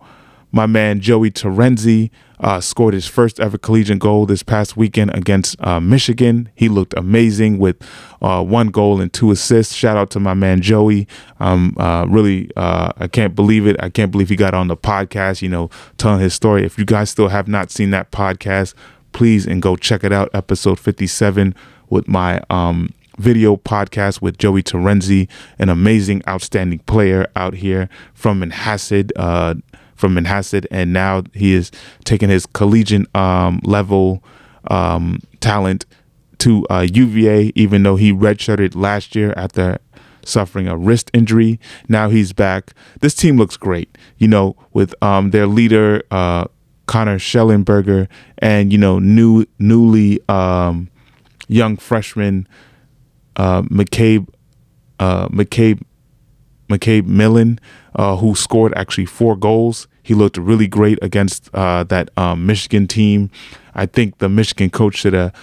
My 0.53 0.65
man 0.65 0.99
Joey 0.99 1.31
Terenzi 1.31 2.09
uh, 2.41 2.59
scored 2.59 2.93
his 2.93 3.07
first 3.07 3.39
ever 3.39 3.57
collegiate 3.57 3.99
goal 3.99 4.25
this 4.25 4.43
past 4.43 4.75
weekend 4.75 5.15
against 5.15 5.55
uh, 5.63 5.79
Michigan. 5.79 6.49
He 6.55 6.67
looked 6.67 6.93
amazing 6.97 7.57
with 7.57 7.77
uh, 8.21 8.43
one 8.43 8.67
goal 8.67 8.99
and 8.99 9.13
two 9.13 9.31
assists. 9.31 9.73
Shout 9.73 9.95
out 9.95 10.09
to 10.09 10.19
my 10.19 10.33
man 10.33 10.59
Joey. 10.59 11.07
Um, 11.39 11.73
uh, 11.79 12.05
really, 12.09 12.51
uh, 12.57 12.91
I 12.97 13.07
can't 13.07 13.33
believe 13.33 13.65
it. 13.65 13.81
I 13.81 13.89
can't 13.89 14.11
believe 14.11 14.27
he 14.27 14.35
got 14.35 14.53
on 14.53 14.67
the 14.67 14.75
podcast. 14.75 15.41
You 15.41 15.47
know, 15.49 15.69
telling 15.97 16.19
his 16.19 16.33
story. 16.33 16.65
If 16.65 16.77
you 16.77 16.83
guys 16.83 17.09
still 17.09 17.29
have 17.29 17.47
not 17.47 17.71
seen 17.71 17.91
that 17.91 18.11
podcast, 18.11 18.73
please 19.13 19.47
and 19.47 19.61
go 19.61 19.77
check 19.77 20.03
it 20.03 20.11
out. 20.11 20.29
Episode 20.33 20.79
fifty-seven 20.79 21.55
with 21.89 22.09
my 22.09 22.41
um, 22.49 22.89
video 23.17 23.57
podcast 23.57 24.21
with 24.21 24.37
Joey 24.37 24.63
Terenzi, 24.63 25.27
an 25.59 25.69
amazing, 25.69 26.21
outstanding 26.27 26.79
player 26.79 27.27
out 27.35 27.55
here 27.55 27.89
from 28.13 28.41
Manhasset, 28.41 29.11
uh, 29.15 29.55
from 29.95 30.15
Manhasset, 30.15 30.65
and 30.71 30.93
now 30.93 31.23
he 31.33 31.53
is 31.53 31.71
taking 32.03 32.29
his 32.29 32.45
collegiate 32.45 33.13
um, 33.15 33.61
level 33.63 34.23
um, 34.69 35.19
talent 35.39 35.85
to 36.39 36.65
uh, 36.69 36.87
UVA, 36.91 37.51
even 37.55 37.83
though 37.83 37.97
he 37.97 38.11
redshirted 38.11 38.75
last 38.75 39.15
year 39.15 39.33
after 39.37 39.77
suffering 40.25 40.67
a 40.67 40.77
wrist 40.77 41.11
injury. 41.13 41.59
Now 41.87 42.09
he's 42.09 42.33
back. 42.33 42.73
This 42.99 43.13
team 43.13 43.37
looks 43.37 43.57
great, 43.57 43.95
you 44.17 44.27
know, 44.27 44.55
with 44.73 44.95
um, 45.03 45.31
their 45.31 45.47
leader, 45.47 46.03
uh, 46.11 46.45
Connor 46.87 47.19
Shellenberger, 47.19 48.07
and, 48.39 48.71
you 48.71 48.77
know, 48.77 48.99
new, 48.99 49.45
newly 49.59 50.19
um, 50.27 50.89
young 51.47 51.77
freshman, 51.77 52.47
uh, 53.41 53.63
McCabe, 53.63 54.27
uh, 54.99 55.27
McCabe, 55.29 55.81
McCabe 56.69 57.07
Millon, 57.07 57.59
uh, 57.95 58.15
who 58.17 58.35
scored 58.35 58.71
actually 58.75 59.07
four 59.07 59.35
goals. 59.35 59.87
He 60.03 60.13
looked 60.13 60.37
really 60.37 60.67
great 60.67 60.99
against 61.01 61.49
uh, 61.55 61.83
that 61.85 62.11
um, 62.17 62.45
Michigan 62.45 62.85
team. 62.85 63.31
I 63.73 63.87
think 63.87 64.19
the 64.19 64.29
Michigan 64.29 64.69
coach 64.69 64.95
should 64.95 65.13
have 65.13 65.33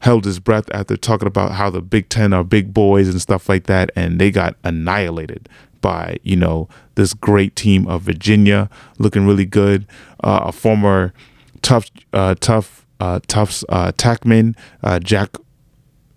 held 0.00 0.24
his 0.24 0.40
breath 0.40 0.64
after 0.72 0.96
talking 0.96 1.28
about 1.28 1.52
how 1.52 1.70
the 1.70 1.80
Big 1.80 2.08
Ten 2.08 2.32
are 2.32 2.42
big 2.42 2.74
boys 2.74 3.08
and 3.08 3.22
stuff 3.22 3.48
like 3.48 3.66
that, 3.66 3.90
and 3.94 4.20
they 4.20 4.32
got 4.32 4.56
annihilated 4.64 5.48
by 5.80 6.18
you 6.24 6.34
know 6.34 6.68
this 6.96 7.14
great 7.14 7.54
team 7.54 7.86
of 7.86 8.02
Virginia, 8.02 8.68
looking 8.98 9.24
really 9.24 9.46
good. 9.46 9.86
Uh, 10.24 10.40
a 10.46 10.52
former 10.52 11.14
tough, 11.62 11.90
uh, 12.12 12.34
tough, 12.40 12.86
uh, 12.98 13.20
Tufts 13.28 13.64
uh, 13.68 13.92
tackman, 13.92 14.56
Jack 15.04 15.36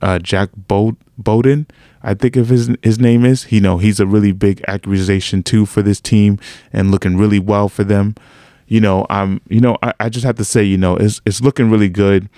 uh, 0.03 0.19
Jack 0.19 0.49
Bowden 0.55 1.67
I 2.03 2.13
think 2.13 2.35
if 2.35 2.49
his 2.49 2.69
his 2.83 2.99
name 2.99 3.25
is. 3.25 3.51
You 3.51 3.61
know, 3.61 3.77
he's 3.77 3.99
a 3.99 4.05
really 4.05 4.33
big 4.33 4.61
accusation 4.67 5.41
too 5.41 5.65
for 5.65 5.81
this 5.81 6.01
team 6.01 6.37
and 6.71 6.91
looking 6.91 7.17
really 7.17 7.39
well 7.39 7.69
for 7.69 7.83
them. 7.83 8.15
You 8.67 8.81
know, 8.81 9.07
I'm 9.09 9.41
you 9.49 9.61
know, 9.61 9.77
I, 9.81 9.93
I 9.99 10.09
just 10.09 10.25
have 10.25 10.35
to 10.35 10.45
say, 10.45 10.63
you 10.63 10.77
know, 10.77 10.97
it's 10.97 11.21
it's 11.25 11.41
looking 11.41 11.69
really 11.69 11.89
good. 11.89 12.29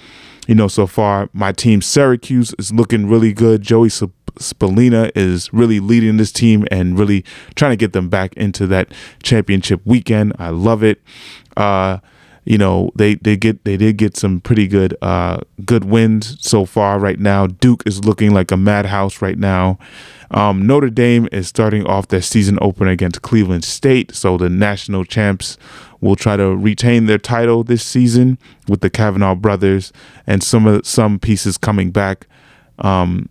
You 0.48 0.54
know, 0.54 0.68
so 0.68 0.86
far 0.86 1.30
my 1.34 1.52
team 1.52 1.82
Syracuse 1.82 2.54
is 2.60 2.72
looking 2.72 3.08
really 3.08 3.34
good. 3.34 3.64
Joey 3.64 3.90
Spallina 3.90 5.12
is 5.16 5.52
really 5.52 5.80
leading 5.80 6.18
this 6.18 6.32
team 6.32 6.68
and 6.70 7.00
really 7.00 7.26
trying 7.56 7.72
to 7.72 7.78
get 7.78 7.94
them 7.94 8.10
back 8.10 8.34
into 8.36 8.68
that 8.68 8.90
championship 9.24 9.82
weekend. 9.86 10.34
I 10.38 10.50
love 10.50 10.84
it. 10.84 11.02
Uh, 11.58 11.98
you 12.46 12.58
know 12.58 12.92
they 12.96 13.16
they 13.16 13.36
get 13.36 13.64
they 13.66 13.76
did 13.76 13.98
get 13.98 14.16
some 14.16 14.40
pretty 14.40 14.68
good 14.68 14.96
uh 15.02 15.40
good 15.66 15.84
wins 15.84 16.38
so 16.40 16.66
far 16.66 17.00
right 17.00 17.20
now. 17.20 17.48
Duke 17.48 17.84
is 17.86 18.06
looking 18.06 18.34
like 18.34 18.52
a 18.52 18.58
madhouse 18.58 19.22
right 19.22 19.38
now. 19.38 19.78
Um, 20.32 20.66
Notre 20.66 20.90
Dame 20.90 21.28
is 21.32 21.48
starting 21.48 21.86
off 21.86 22.08
their 22.08 22.22
season 22.22 22.58
opener 22.62 22.92
against 22.92 23.22
Cleveland 23.22 23.64
State, 23.64 24.14
so 24.16 24.38
the 24.38 24.50
national 24.50 25.06
champs 25.06 25.58
will 26.02 26.16
try 26.16 26.36
to 26.36 26.56
retain 26.56 27.06
their 27.06 27.18
title 27.18 27.64
this 27.64 27.84
season 27.84 28.38
with 28.68 28.82
the 28.82 28.90
Kavanagh 28.90 29.36
brothers 29.36 29.92
and 30.28 30.44
some 30.44 30.68
of 30.68 30.86
some 30.86 31.20
pieces 31.20 31.58
coming 31.58 31.92
back. 31.92 32.28
Um, 32.80 33.30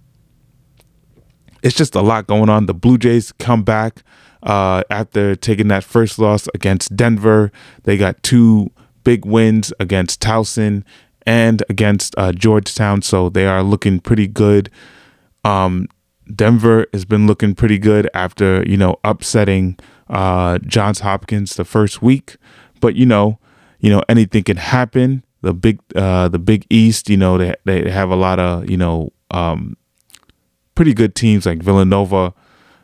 it's 1.62 1.77
just 1.77 1.94
a 1.94 2.00
lot 2.00 2.27
going 2.27 2.48
on. 2.48 2.66
The 2.66 2.74
Blue 2.74 2.98
Jays 2.98 3.33
come 3.33 3.62
back 3.62 4.03
uh, 4.42 4.83
after 4.90 5.35
taking 5.35 5.68
that 5.68 5.85
first 5.85 6.18
loss 6.18 6.48
against 6.55 6.94
Denver. 6.96 7.50
They 7.85 7.96
got 7.96 8.22
two 8.22 8.70
big 9.04 9.24
wins 9.24 9.72
against 9.78 10.20
Towson 10.20 10.82
and 11.26 11.62
against 11.68 12.14
uh, 12.18 12.32
Georgetown, 12.32 13.02
so 13.02 13.28
they 13.28 13.46
are 13.46 13.62
looking 13.62 14.00
pretty 14.00 14.26
good. 14.26 14.70
Um, 15.44 15.88
Denver 16.34 16.86
has 16.92 17.04
been 17.04 17.26
looking 17.26 17.54
pretty 17.54 17.78
good 17.78 18.08
after 18.14 18.64
you 18.66 18.76
know 18.76 18.96
upsetting 19.04 19.78
uh, 20.08 20.58
Johns 20.58 21.00
Hopkins 21.00 21.56
the 21.56 21.64
first 21.64 22.02
week, 22.02 22.36
but 22.80 22.94
you 22.94 23.06
know, 23.06 23.38
you 23.80 23.90
know 23.90 24.02
anything 24.08 24.44
can 24.44 24.56
happen. 24.56 25.24
The 25.42 25.52
big 25.52 25.80
uh, 25.94 26.28
the 26.28 26.38
Big 26.38 26.66
East, 26.70 27.08
you 27.10 27.16
know, 27.16 27.38
they 27.38 27.54
they 27.64 27.90
have 27.90 28.10
a 28.10 28.16
lot 28.16 28.38
of 28.38 28.68
you 28.70 28.76
know 28.76 29.12
um, 29.30 29.76
pretty 30.74 30.94
good 30.94 31.14
teams 31.14 31.46
like 31.46 31.62
Villanova. 31.62 32.34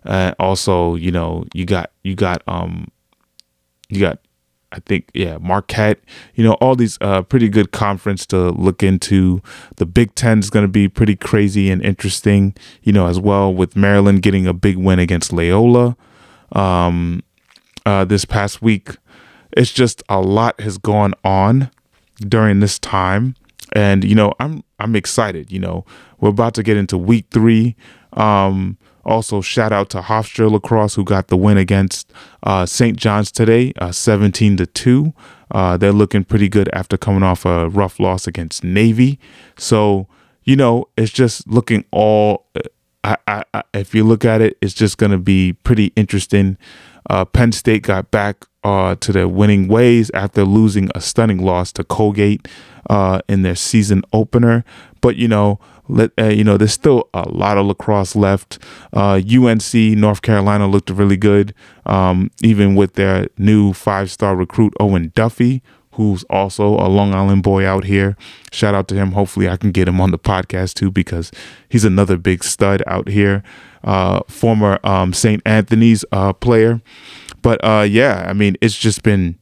Uh, 0.05 0.33
also, 0.39 0.95
you 0.95 1.11
know, 1.11 1.45
you 1.55 1.67
got 1.67 1.91
you 2.03 2.15
got 2.15 2.43
um, 2.47 2.89
you 3.89 4.01
got 4.01 4.19
I 4.73 4.81
think 4.81 5.11
yeah, 5.15 5.39
Marquette. 5.39 6.01
You 6.35 6.45
know, 6.45 6.53
all 6.55 6.77
these 6.77 6.97
uh, 7.01 7.23
pretty 7.23 7.49
good 7.49 7.73
conference 7.73 8.27
to 8.27 8.51
look 8.51 8.83
into. 8.83 9.43
The 9.77 9.87
Big 9.87 10.15
Ten 10.15 10.39
is 10.39 10.51
going 10.51 10.65
to 10.65 10.69
be 10.69 10.89
pretty 10.89 11.17
crazy 11.17 11.71
and 11.71 11.83
interesting. 11.83 12.55
You 12.83 12.93
know, 12.93 13.07
as 13.07 13.19
well 13.19 13.53
with 13.53 13.77
Maryland 13.77 14.23
getting 14.23 14.47
a 14.47 14.53
big 14.53 14.77
win 14.77 14.99
against 14.99 15.33
Loyola 15.33 15.97
um, 16.53 17.23
uh, 17.85 18.05
this 18.05 18.25
past 18.25 18.63
week. 18.63 18.97
It's 19.57 19.73
just 19.73 20.03
a 20.09 20.21
lot 20.21 20.61
has 20.61 20.79
gone 20.79 21.15
on 21.25 21.71
during 22.21 22.61
this 22.61 22.79
time, 22.79 23.35
and 23.73 24.05
you 24.05 24.15
know, 24.15 24.33
I'm 24.39 24.63
I'm 24.79 24.95
excited. 24.95 25.51
You 25.51 25.59
know, 25.59 25.85
we're 26.21 26.31
about 26.31 26.55
to 26.55 26.63
get 26.63 26.77
into 26.77 26.97
week 26.97 27.27
three. 27.31 27.75
Um, 28.13 28.79
also, 29.05 29.41
shout 29.41 29.73
out 29.73 29.91
to 29.91 30.01
Hofstra 30.01 30.51
Lacrosse 30.51 30.95
who 30.95 31.05
got 31.05 31.29
the 31.29 31.37
win 31.37 31.57
against 31.57 32.13
uh, 32.43 32.67
St. 32.67 32.97
John's 32.97 33.33
today, 33.33 33.73
uh, 33.79 33.93
17 33.93 34.57
to 34.59 34.67
two. 34.67 35.15
Uh, 35.51 35.77
they're 35.77 35.93
looking 35.93 36.25
pretty 36.25 36.49
good 36.49 36.69
after 36.73 36.97
coming 36.97 37.23
off 37.23 37.45
a 37.45 37.69
rough 37.69 37.99
loss 37.99 38.27
against 38.27 38.63
Navy. 38.63 39.19
So, 39.57 40.07
you 40.45 40.57
know, 40.57 40.89
it's 40.97 41.13
just 41.13 41.49
looking 41.49 41.85
all. 41.91 42.47
I, 43.03 43.17
I, 43.27 43.43
I 43.55 43.63
if 43.73 43.95
you 43.95 44.05
look 44.05 44.25
at 44.25 44.41
it, 44.41 44.59
it's 44.61 44.75
just 44.75 44.99
going 44.99 45.13
to 45.13 45.19
be 45.19 45.55
pretty 45.55 45.93
interesting. 45.97 46.59
Uh, 47.09 47.25
Penn 47.25 47.53
State 47.53 47.83
got 47.83 48.11
back 48.11 48.45
uh, 48.63 48.95
to 48.97 49.13
their 49.13 49.27
winning 49.27 49.69
ways 49.69 50.11
after 50.13 50.45
losing 50.45 50.91
a 50.95 51.01
stunning 51.01 51.39
loss 51.39 51.73
to 51.73 51.85
Colgate 51.85 52.47
uh, 52.89 53.21
in 53.29 53.43
their 53.43 53.55
season 53.55 54.03
opener. 54.13 54.65
But 55.01 55.17
you 55.17 55.29
know, 55.29 55.59
let 55.89 56.13
uh, 56.19 56.29
you 56.29 56.45
know, 56.45 56.57
there's 56.57 56.73
still 56.73 57.09
a 57.15 57.29
lot 57.29 57.59
of 57.59 57.67
lacrosse 57.67 58.15
left. 58.15 58.59
UNC 58.93 59.75
uh, 59.75 59.79
North 59.97 60.23
Carolina 60.23 60.67
looked 60.69 60.91
really 60.91 61.17
good, 61.17 61.55
um, 61.87 62.31
even 62.43 62.75
with 62.75 62.95
their 62.95 63.29
new 63.39 63.73
five-star 63.73 64.37
recruit 64.37 64.73
Owen 64.79 65.13
Duffy, 65.15 65.63
who's 65.93 66.25
also 66.31 66.77
a 66.79 66.89
Long 66.89 67.15
Island 67.15 67.43
boy 67.43 67.67
out 67.67 67.85
here. 67.85 68.17
Shout 68.53 68.75
out 68.75 68.89
to 68.89 68.95
him. 68.95 69.13
Hopefully, 69.13 69.49
I 69.49 69.57
can 69.57 69.73
get 69.73 69.89
him 69.89 70.01
on 70.01 70.11
the 70.11 70.19
podcast 70.19 70.75
too 70.75 70.91
because 70.91 71.31
he's 71.69 71.85
another 71.85 72.17
big 72.17 72.45
stud 72.45 72.83
out 72.87 73.09
here. 73.09 73.43
Uh, 73.83 74.21
former 74.29 74.79
um, 74.85 75.13
St. 75.13 75.43
Anthony's 75.47 76.05
uh, 76.13 76.33
player. 76.33 76.81
But 77.43 77.63
uh, 77.65 77.87
yeah, 77.89 78.27
I 78.29 78.33
mean, 78.35 78.57
it's 78.61 78.79
just 78.79 79.03
been 79.03 79.39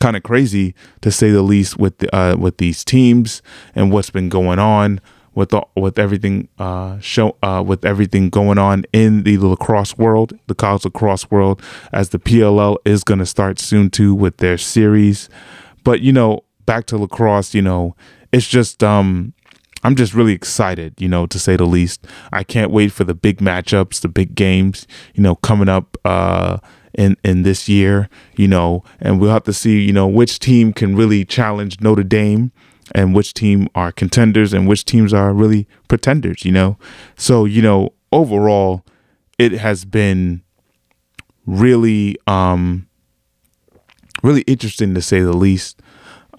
kind 0.00 0.16
of 0.16 0.22
crazy 0.22 0.74
to 1.02 1.10
say 1.10 1.30
the 1.30 1.42
least 1.42 1.78
with 1.78 1.98
the, 1.98 2.14
uh, 2.14 2.36
with 2.36 2.56
these 2.56 2.84
teams 2.84 3.42
and 3.74 3.92
what's 3.92 4.10
been 4.10 4.28
going 4.28 4.58
on 4.58 5.00
with 5.34 5.50
the, 5.50 5.62
with 5.76 5.98
everything 5.98 6.48
uh, 6.58 6.98
show 6.98 7.36
uh, 7.42 7.62
with 7.64 7.84
everything 7.84 8.30
going 8.30 8.58
on 8.58 8.84
in 8.92 9.22
the 9.22 9.38
lacrosse 9.38 9.96
world, 9.96 10.32
the 10.48 10.54
college 10.54 10.84
lacrosse 10.84 11.30
world, 11.30 11.62
as 11.92 12.08
the 12.08 12.18
PLL 12.18 12.76
is 12.84 13.04
going 13.04 13.20
to 13.20 13.26
start 13.26 13.58
soon 13.58 13.90
too 13.90 14.14
with 14.14 14.38
their 14.38 14.58
series. 14.58 15.28
But 15.84 16.00
you 16.00 16.12
know, 16.12 16.44
back 16.66 16.86
to 16.86 16.98
lacrosse, 16.98 17.54
you 17.54 17.62
know, 17.62 17.94
it's 18.32 18.48
just 18.48 18.82
um, 18.82 19.32
I'm 19.82 19.96
just 19.96 20.14
really 20.14 20.32
excited, 20.32 21.00
you 21.00 21.08
know, 21.08 21.26
to 21.26 21.38
say 21.38 21.56
the 21.56 21.64
least. 21.64 22.06
I 22.32 22.44
can't 22.44 22.70
wait 22.70 22.92
for 22.92 23.04
the 23.04 23.14
big 23.14 23.38
matchups, 23.38 24.00
the 24.00 24.08
big 24.08 24.34
games, 24.34 24.86
you 25.14 25.22
know, 25.22 25.36
coming 25.36 25.68
up. 25.68 25.96
Uh, 26.04 26.58
in 26.94 27.16
in 27.24 27.42
this 27.42 27.68
year, 27.68 28.08
you 28.36 28.48
know, 28.48 28.84
and 29.00 29.20
we'll 29.20 29.30
have 29.30 29.44
to 29.44 29.52
see, 29.52 29.80
you 29.80 29.92
know, 29.92 30.06
which 30.06 30.38
team 30.38 30.72
can 30.72 30.96
really 30.96 31.24
challenge 31.24 31.80
Notre 31.80 32.02
Dame 32.02 32.52
and 32.94 33.14
which 33.14 33.34
team 33.34 33.68
are 33.74 33.92
contenders 33.92 34.52
and 34.52 34.66
which 34.66 34.84
teams 34.84 35.12
are 35.12 35.32
really 35.32 35.66
pretenders, 35.88 36.44
you 36.44 36.52
know. 36.52 36.76
So, 37.16 37.44
you 37.44 37.62
know, 37.62 37.90
overall 38.12 38.84
it 39.38 39.52
has 39.52 39.84
been 39.84 40.42
really 41.46 42.16
um 42.26 42.86
really 44.22 44.42
interesting 44.42 44.94
to 44.94 45.00
say 45.02 45.20
the 45.20 45.32
least 45.32 45.80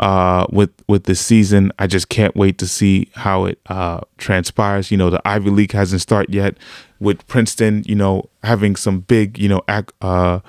uh, 0.01 0.47
with 0.51 0.71
with 0.87 1.03
this 1.05 1.21
season. 1.21 1.71
I 1.79 1.87
just 1.87 2.09
can't 2.09 2.35
wait 2.35 2.57
to 2.57 2.67
see 2.67 3.09
how 3.13 3.45
it 3.45 3.59
uh, 3.67 4.01
transpires. 4.17 4.91
You 4.91 4.97
know, 4.97 5.09
the 5.09 5.21
Ivy 5.25 5.51
League 5.51 5.71
hasn't 5.71 6.01
started 6.01 6.33
yet. 6.33 6.57
With 6.99 7.25
Princeton, 7.27 7.83
you 7.87 7.95
know, 7.95 8.29
having 8.43 8.75
some 8.75 8.99
big, 8.99 9.39
you 9.39 9.49
know, 9.49 9.61
ac- 9.67 9.87
uh, 10.01 10.39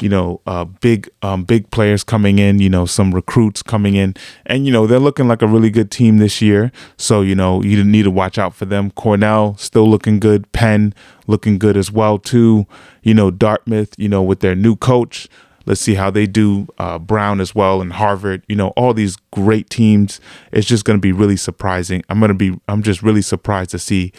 you 0.00 0.08
know, 0.10 0.40
uh, 0.46 0.64
big, 0.64 1.08
um, 1.22 1.44
big 1.44 1.70
players 1.70 2.04
coming 2.04 2.38
in. 2.38 2.58
You 2.58 2.68
know, 2.68 2.86
some 2.86 3.14
recruits 3.14 3.62
coming 3.62 3.94
in, 3.94 4.14
and 4.46 4.66
you 4.66 4.72
know 4.72 4.86
they're 4.86 4.98
looking 4.98 5.28
like 5.28 5.42
a 5.42 5.46
really 5.46 5.70
good 5.70 5.90
team 5.90 6.18
this 6.18 6.40
year. 6.42 6.72
So 6.96 7.20
you 7.20 7.34
know 7.34 7.62
you 7.62 7.84
need 7.84 8.04
to 8.04 8.10
watch 8.10 8.38
out 8.38 8.54
for 8.54 8.64
them. 8.64 8.90
Cornell 8.92 9.56
still 9.58 9.88
looking 9.88 10.20
good. 10.20 10.50
Penn 10.52 10.94
looking 11.26 11.58
good 11.58 11.76
as 11.76 11.92
well 11.92 12.18
too. 12.18 12.66
You 13.02 13.14
know, 13.14 13.30
Dartmouth. 13.30 13.94
You 13.98 14.08
know, 14.08 14.22
with 14.22 14.40
their 14.40 14.54
new 14.54 14.74
coach. 14.74 15.28
Let's 15.66 15.80
see 15.80 15.94
how 15.94 16.10
they 16.10 16.26
do. 16.26 16.68
Uh, 16.78 16.98
Brown 16.98 17.40
as 17.40 17.54
well 17.54 17.80
and 17.80 17.92
Harvard. 17.92 18.42
You 18.48 18.56
know, 18.56 18.68
all 18.68 18.94
these 18.94 19.16
great 19.32 19.70
teams. 19.70 20.20
It's 20.52 20.66
just 20.66 20.84
going 20.84 20.98
to 20.98 21.00
be 21.00 21.12
really 21.12 21.36
surprising. 21.36 22.02
I'm 22.08 22.18
going 22.18 22.28
to 22.28 22.34
be. 22.34 22.58
I'm 22.68 22.82
just 22.82 23.02
really 23.02 23.22
surprised 23.22 23.70
to 23.70 23.78
see 23.78 24.12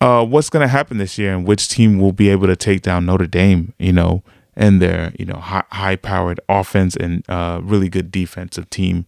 uh, 0.00 0.24
what's 0.24 0.50
going 0.50 0.62
to 0.62 0.68
happen 0.68 0.98
this 0.98 1.18
year 1.18 1.34
and 1.34 1.46
which 1.46 1.68
team 1.68 1.98
will 1.98 2.12
be 2.12 2.28
able 2.28 2.46
to 2.46 2.56
take 2.56 2.82
down 2.82 3.06
Notre 3.06 3.26
Dame. 3.26 3.72
You 3.78 3.92
know, 3.92 4.22
and 4.56 4.80
their 4.80 5.12
you 5.18 5.24
know 5.24 5.38
high, 5.38 5.64
high 5.72 5.96
powered 5.96 6.40
offense 6.48 6.96
and 6.96 7.28
uh, 7.28 7.60
really 7.62 7.88
good 7.88 8.10
defensive 8.10 8.68
team 8.70 9.06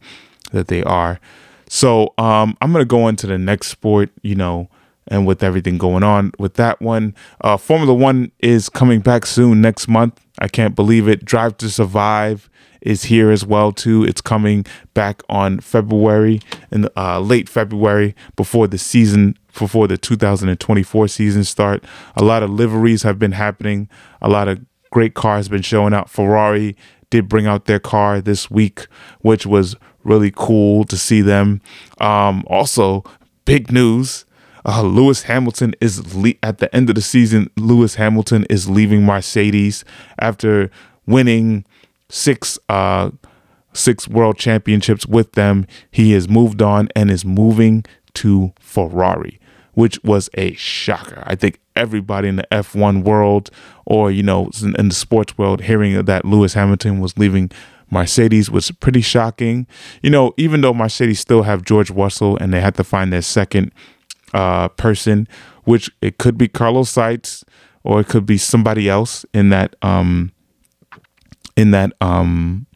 that 0.52 0.68
they 0.68 0.82
are. 0.82 1.20
So 1.68 2.14
um, 2.16 2.56
I'm 2.60 2.72
going 2.72 2.82
to 2.82 2.88
go 2.88 3.08
into 3.08 3.26
the 3.26 3.38
next 3.38 3.68
sport. 3.68 4.10
You 4.22 4.36
know 4.36 4.68
and 5.08 5.26
with 5.26 5.42
everything 5.42 5.78
going 5.78 6.02
on 6.02 6.32
with 6.38 6.54
that 6.54 6.80
one. 6.80 7.14
Uh, 7.40 7.56
Formula 7.56 7.94
One 7.94 8.32
is 8.40 8.68
coming 8.68 9.00
back 9.00 9.26
soon 9.26 9.60
next 9.60 9.88
month. 9.88 10.20
I 10.38 10.48
can't 10.48 10.74
believe 10.74 11.08
it. 11.08 11.24
Drive 11.24 11.56
to 11.58 11.70
Survive 11.70 12.50
is 12.80 13.04
here 13.04 13.30
as 13.30 13.44
well 13.44 13.72
too. 13.72 14.04
It's 14.04 14.20
coming 14.20 14.64
back 14.94 15.22
on 15.28 15.60
February 15.60 16.40
in 16.70 16.88
uh, 16.96 17.20
late 17.20 17.48
February 17.48 18.14
before 18.36 18.66
the 18.66 18.78
season 18.78 19.36
before 19.58 19.88
the 19.88 19.96
2024 19.96 21.08
season 21.08 21.44
start. 21.44 21.84
A 22.16 22.24
lot 22.24 22.42
of 22.42 22.50
liveries 22.50 23.02
have 23.02 23.18
been 23.18 23.32
happening. 23.32 23.88
A 24.20 24.28
lot 24.28 24.48
of 24.48 24.64
great 24.90 25.14
cars 25.14 25.46
have 25.46 25.50
been 25.50 25.62
showing 25.62 25.94
out. 25.94 26.10
Ferrari 26.10 26.76
did 27.10 27.28
bring 27.28 27.46
out 27.46 27.64
their 27.64 27.78
car 27.78 28.20
this 28.20 28.50
week, 28.50 28.86
which 29.20 29.46
was 29.46 29.74
really 30.04 30.32
cool 30.34 30.84
to 30.84 30.96
see 30.96 31.22
them. 31.22 31.60
Um, 32.00 32.44
also, 32.46 33.02
big 33.44 33.72
news 33.72 34.26
uh, 34.66 34.82
Lewis 34.82 35.22
Hamilton 35.22 35.74
is 35.80 36.14
le- 36.14 36.34
at 36.42 36.58
the 36.58 36.74
end 36.74 36.88
of 36.88 36.96
the 36.96 37.00
season. 37.02 37.50
Lewis 37.56 37.94
Hamilton 37.94 38.44
is 38.50 38.68
leaving 38.68 39.04
Mercedes 39.04 39.84
after 40.18 40.70
winning 41.06 41.64
six 42.08 42.58
uh, 42.68 43.10
six 43.72 44.08
world 44.08 44.36
championships 44.36 45.06
with 45.06 45.32
them. 45.32 45.66
He 45.90 46.12
has 46.12 46.28
moved 46.28 46.60
on 46.60 46.88
and 46.96 47.10
is 47.10 47.24
moving 47.24 47.84
to 48.14 48.52
Ferrari, 48.58 49.38
which 49.74 50.02
was 50.02 50.28
a 50.34 50.54
shocker. 50.54 51.22
I 51.26 51.36
think 51.36 51.60
everybody 51.76 52.28
in 52.28 52.36
the 52.36 52.48
F1 52.50 53.04
world, 53.04 53.50
or 53.84 54.10
you 54.10 54.22
know, 54.24 54.50
in 54.78 54.88
the 54.88 54.94
sports 54.94 55.38
world, 55.38 55.62
hearing 55.62 56.04
that 56.04 56.24
Lewis 56.24 56.54
Hamilton 56.54 56.98
was 56.98 57.16
leaving 57.16 57.50
Mercedes 57.88 58.50
was 58.50 58.72
pretty 58.72 59.00
shocking. 59.00 59.66
You 60.02 60.10
know, 60.10 60.34
even 60.36 60.60
though 60.60 60.74
Mercedes 60.74 61.20
still 61.20 61.44
have 61.44 61.62
George 61.62 61.90
Russell 61.90 62.36
and 62.38 62.52
they 62.52 62.60
had 62.60 62.74
to 62.76 62.84
find 62.84 63.12
their 63.12 63.22
second 63.22 63.70
uh, 64.34 64.68
person, 64.68 65.28
which 65.64 65.90
it 66.00 66.18
could 66.18 66.38
be 66.38 66.48
Carlos 66.48 66.92
Sainz 66.92 67.44
or 67.86 68.00
it 68.00 68.08
could 68.08 68.26
be 68.26 68.36
somebody 68.36 68.88
else 68.88 69.24
in 69.32 69.50
that 69.50 69.76
um, 69.80 70.32
in 71.56 71.70
that 71.70 71.92
um, 72.00 72.66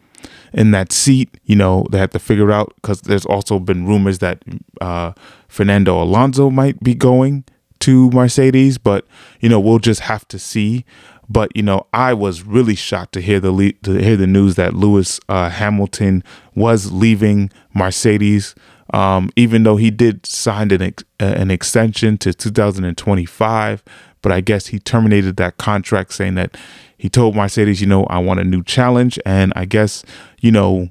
in 0.52 0.70
that 0.70 0.92
seat. 0.92 1.36
You 1.44 1.56
know, 1.56 1.84
they 1.90 1.98
have 1.98 2.10
to 2.10 2.20
figure 2.20 2.52
out 2.52 2.72
because 2.76 3.02
there's 3.02 3.26
also 3.26 3.58
been 3.58 3.86
rumors 3.86 4.20
that 4.20 4.42
uh, 4.80 5.12
Fernando 5.48 6.00
Alonso 6.00 6.48
might 6.48 6.80
be 6.82 6.94
going 6.94 7.44
to 7.80 8.10
Mercedes, 8.10 8.78
but 8.78 9.04
you 9.40 9.48
know, 9.48 9.58
we'll 9.58 9.80
just 9.80 10.02
have 10.02 10.26
to 10.28 10.38
see. 10.38 10.84
But 11.28 11.56
you 11.56 11.62
know, 11.62 11.86
I 11.92 12.14
was 12.14 12.44
really 12.44 12.76
shocked 12.76 13.12
to 13.14 13.20
hear 13.20 13.40
the 13.40 13.50
le- 13.50 13.72
to 13.82 13.94
hear 13.94 14.16
the 14.16 14.28
news 14.28 14.54
that 14.54 14.74
Lewis 14.74 15.18
uh, 15.28 15.50
Hamilton 15.50 16.22
was 16.54 16.92
leaving 16.92 17.50
Mercedes 17.74 18.54
um, 18.92 19.30
even 19.36 19.62
though 19.62 19.76
he 19.76 19.90
did 19.90 20.26
sign 20.26 20.70
an, 20.72 20.82
ex- 20.82 21.04
an 21.18 21.50
extension 21.50 22.18
to 22.18 22.32
2025. 22.32 23.82
But 24.22 24.32
I 24.32 24.40
guess 24.40 24.66
he 24.66 24.78
terminated 24.78 25.36
that 25.36 25.56
contract 25.56 26.12
saying 26.12 26.34
that 26.34 26.56
he 26.98 27.08
told 27.08 27.34
Mercedes, 27.34 27.80
you 27.80 27.86
know, 27.86 28.04
I 28.04 28.18
want 28.18 28.40
a 28.40 28.44
new 28.44 28.62
challenge. 28.62 29.18
And 29.24 29.52
I 29.56 29.64
guess, 29.64 30.04
you 30.40 30.50
know, 30.50 30.90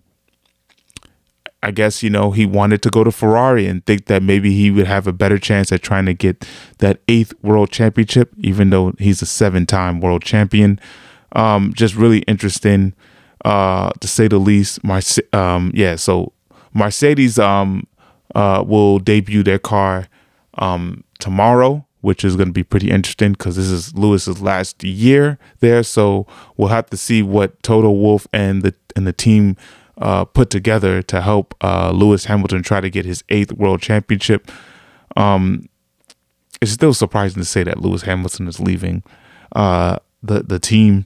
I 1.61 1.71
guess, 1.71 2.01
you 2.01 2.09
know, 2.09 2.31
he 2.31 2.45
wanted 2.45 2.81
to 2.83 2.89
go 2.89 3.03
to 3.03 3.11
Ferrari 3.11 3.67
and 3.67 3.85
think 3.85 4.05
that 4.05 4.23
maybe 4.23 4.53
he 4.53 4.71
would 4.71 4.87
have 4.87 5.05
a 5.07 5.13
better 5.13 5.37
chance 5.37 5.71
at 5.71 5.83
trying 5.83 6.05
to 6.05 6.13
get 6.13 6.47
that 6.77 7.01
eighth 7.07 7.33
world 7.43 7.69
championship, 7.69 8.31
even 8.39 8.69
though 8.69 8.93
he's 8.97 9.21
a 9.21 9.25
seven 9.25 9.65
time 9.65 9.99
world 9.99 10.23
champion. 10.23 10.79
Um, 11.33 11.73
just 11.75 11.95
really 11.95 12.19
interesting, 12.19 12.93
uh, 13.45 13.91
to 13.99 14.07
say 14.07 14.27
the 14.27 14.39
least. 14.39 14.83
My, 14.83 15.01
um, 15.33 15.71
yeah, 15.75 15.95
so 15.95 16.31
Mercedes 16.73 17.37
um, 17.37 17.85
uh, 18.35 18.63
will 18.65 18.99
debut 18.99 19.43
their 19.43 19.59
car 19.59 20.07
um, 20.55 21.03
tomorrow, 21.19 21.85
which 22.01 22.23
is 22.23 22.35
going 22.35 22.49
to 22.49 22.53
be 22.53 22.63
pretty 22.63 22.89
interesting 22.89 23.33
because 23.33 23.55
this 23.55 23.69
is 23.69 23.93
Lewis's 23.95 24.41
last 24.41 24.83
year 24.83 25.37
there. 25.59 25.83
So 25.83 26.27
we'll 26.57 26.69
have 26.69 26.89
to 26.91 26.97
see 26.97 27.21
what 27.21 27.61
Toto 27.63 27.91
Wolff 27.91 28.27
and 28.33 28.61
the 28.61 28.73
and 28.95 29.05
the 29.05 29.13
team 29.13 29.55
uh, 29.97 30.25
put 30.25 30.49
together 30.49 31.01
to 31.03 31.21
help 31.21 31.55
uh, 31.61 31.91
Lewis 31.91 32.25
Hamilton 32.25 32.63
try 32.63 32.81
to 32.81 32.89
get 32.89 33.05
his 33.05 33.23
eighth 33.29 33.51
world 33.53 33.81
championship. 33.81 34.49
Um, 35.15 35.67
it's 36.61 36.71
still 36.71 36.93
surprising 36.93 37.41
to 37.41 37.45
say 37.45 37.63
that 37.63 37.79
Lewis 37.79 38.03
Hamilton 38.03 38.47
is 38.47 38.59
leaving 38.59 39.03
uh, 39.55 39.99
the 40.21 40.43
the 40.43 40.59
team. 40.59 41.05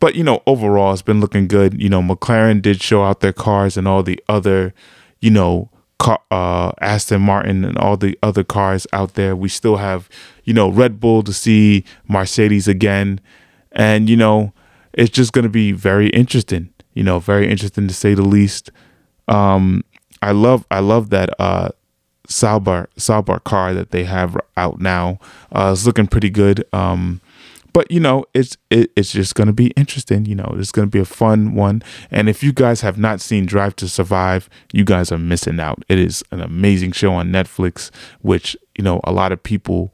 But 0.00 0.14
you 0.14 0.24
know, 0.24 0.42
overall, 0.46 0.92
it's 0.92 1.02
been 1.02 1.20
looking 1.20 1.48
good. 1.48 1.80
You 1.80 1.88
know, 1.88 2.02
McLaren 2.02 2.60
did 2.60 2.82
show 2.82 3.02
out 3.02 3.20
their 3.20 3.32
cars, 3.32 3.76
and 3.76 3.88
all 3.88 4.02
the 4.02 4.22
other, 4.28 4.74
you 5.20 5.30
know, 5.30 5.70
uh, 6.30 6.72
Aston 6.80 7.22
Martin 7.22 7.64
and 7.64 7.78
all 7.78 7.96
the 7.96 8.18
other 8.22 8.44
cars 8.44 8.86
out 8.92 9.14
there. 9.14 9.34
We 9.34 9.48
still 9.48 9.76
have, 9.76 10.08
you 10.44 10.52
know, 10.52 10.68
Red 10.68 11.00
Bull 11.00 11.22
to 11.22 11.32
see 11.32 11.84
Mercedes 12.08 12.68
again, 12.68 13.20
and 13.72 14.08
you 14.08 14.16
know, 14.16 14.52
it's 14.92 15.10
just 15.10 15.32
going 15.32 15.44
to 15.44 15.48
be 15.50 15.72
very 15.72 16.08
interesting. 16.10 16.70
You 16.94 17.02
know, 17.02 17.18
very 17.18 17.50
interesting 17.50 17.88
to 17.88 17.94
say 17.94 18.14
the 18.14 18.22
least. 18.22 18.70
Um, 19.28 19.84
I 20.22 20.32
love 20.32 20.66
I 20.70 20.80
love 20.80 21.10
that 21.10 21.30
uh, 21.38 21.70
Sauber 22.28 22.88
Sauber 22.96 23.38
car 23.40 23.74
that 23.74 23.90
they 23.90 24.04
have 24.04 24.36
out 24.56 24.80
now. 24.80 25.18
Uh, 25.52 25.70
it's 25.72 25.86
looking 25.86 26.06
pretty 26.06 26.30
good. 26.30 26.64
Um, 26.72 27.20
but 27.74 27.90
you 27.90 28.00
know, 28.00 28.24
it's 28.32 28.56
it, 28.70 28.90
it's 28.96 29.12
just 29.12 29.34
gonna 29.34 29.52
be 29.52 29.66
interesting. 29.72 30.24
You 30.24 30.36
know, 30.36 30.54
it's 30.56 30.72
gonna 30.72 30.86
be 30.86 31.00
a 31.00 31.04
fun 31.04 31.54
one. 31.54 31.82
And 32.10 32.30
if 32.30 32.42
you 32.42 32.54
guys 32.54 32.80
have 32.80 32.96
not 32.96 33.20
seen 33.20 33.44
Drive 33.44 33.76
to 33.76 33.88
Survive, 33.88 34.48
you 34.72 34.84
guys 34.84 35.12
are 35.12 35.18
missing 35.18 35.60
out. 35.60 35.84
It 35.88 35.98
is 35.98 36.24
an 36.30 36.40
amazing 36.40 36.92
show 36.92 37.12
on 37.12 37.28
Netflix, 37.30 37.90
which 38.22 38.56
you 38.78 38.84
know 38.84 39.00
a 39.04 39.12
lot 39.12 39.32
of 39.32 39.42
people 39.42 39.92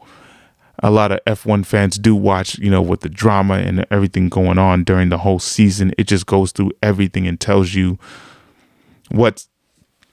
a 0.83 0.91
lot 0.91 1.13
of 1.13 1.21
F1 1.27 1.67
fans 1.67 1.99
do 1.99 2.15
watch, 2.15 2.59
you 2.59 2.71
know, 2.71 2.83
with 2.83 3.01
the 3.01 3.09
drama 3.09 3.55
and 3.55 3.87
everything 3.91 4.29
going 4.29 4.59
on 4.59 4.85
during 4.85 5.11
the 5.11 5.19
whole 5.19 5.39
season. 5.39 5.93
It 5.99 6.07
just 6.07 6.27
goes 6.27 6.53
through 6.53 6.73
everything 6.83 7.27
and 7.27 7.39
tells 7.39 7.75
you 7.75 7.99
what's, 9.11 9.49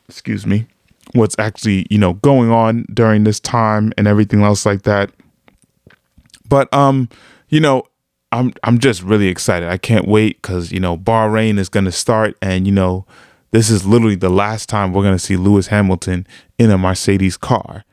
excuse 0.09 0.45
me, 0.45 0.67
what's 1.13 1.37
actually, 1.39 1.87
you 1.89 1.97
know, 1.97 2.13
going 2.13 2.51
on 2.51 2.85
during 2.93 3.23
this 3.23 3.39
time 3.39 3.93
and 3.97 4.07
everything 4.07 4.43
else 4.43 4.65
like 4.65 4.81
that. 4.81 5.11
But, 6.49 6.73
um, 6.73 7.07
you 7.49 7.59
know, 7.59 7.83
I'm, 8.31 8.53
I'm 8.63 8.79
just 8.79 9.03
really 9.03 9.27
excited. 9.27 9.69
I 9.69 9.77
can't 9.77 10.07
wait 10.07 10.41
because, 10.41 10.71
you 10.71 10.79
know, 10.79 10.97
Bahrain 10.97 11.57
is 11.57 11.69
going 11.69 11.85
to 11.85 11.91
start 11.91 12.37
and, 12.41 12.65
you 12.65 12.73
know, 12.73 13.05
this 13.51 13.69
is 13.69 13.85
literally 13.85 14.15
the 14.15 14.29
last 14.29 14.67
time 14.67 14.91
we're 14.91 15.03
going 15.03 15.15
to 15.15 15.19
see 15.19 15.37
Lewis 15.37 15.67
Hamilton 15.67 16.27
in 16.57 16.69
a 16.69 16.77
Mercedes 16.77 17.37
car 17.37 17.85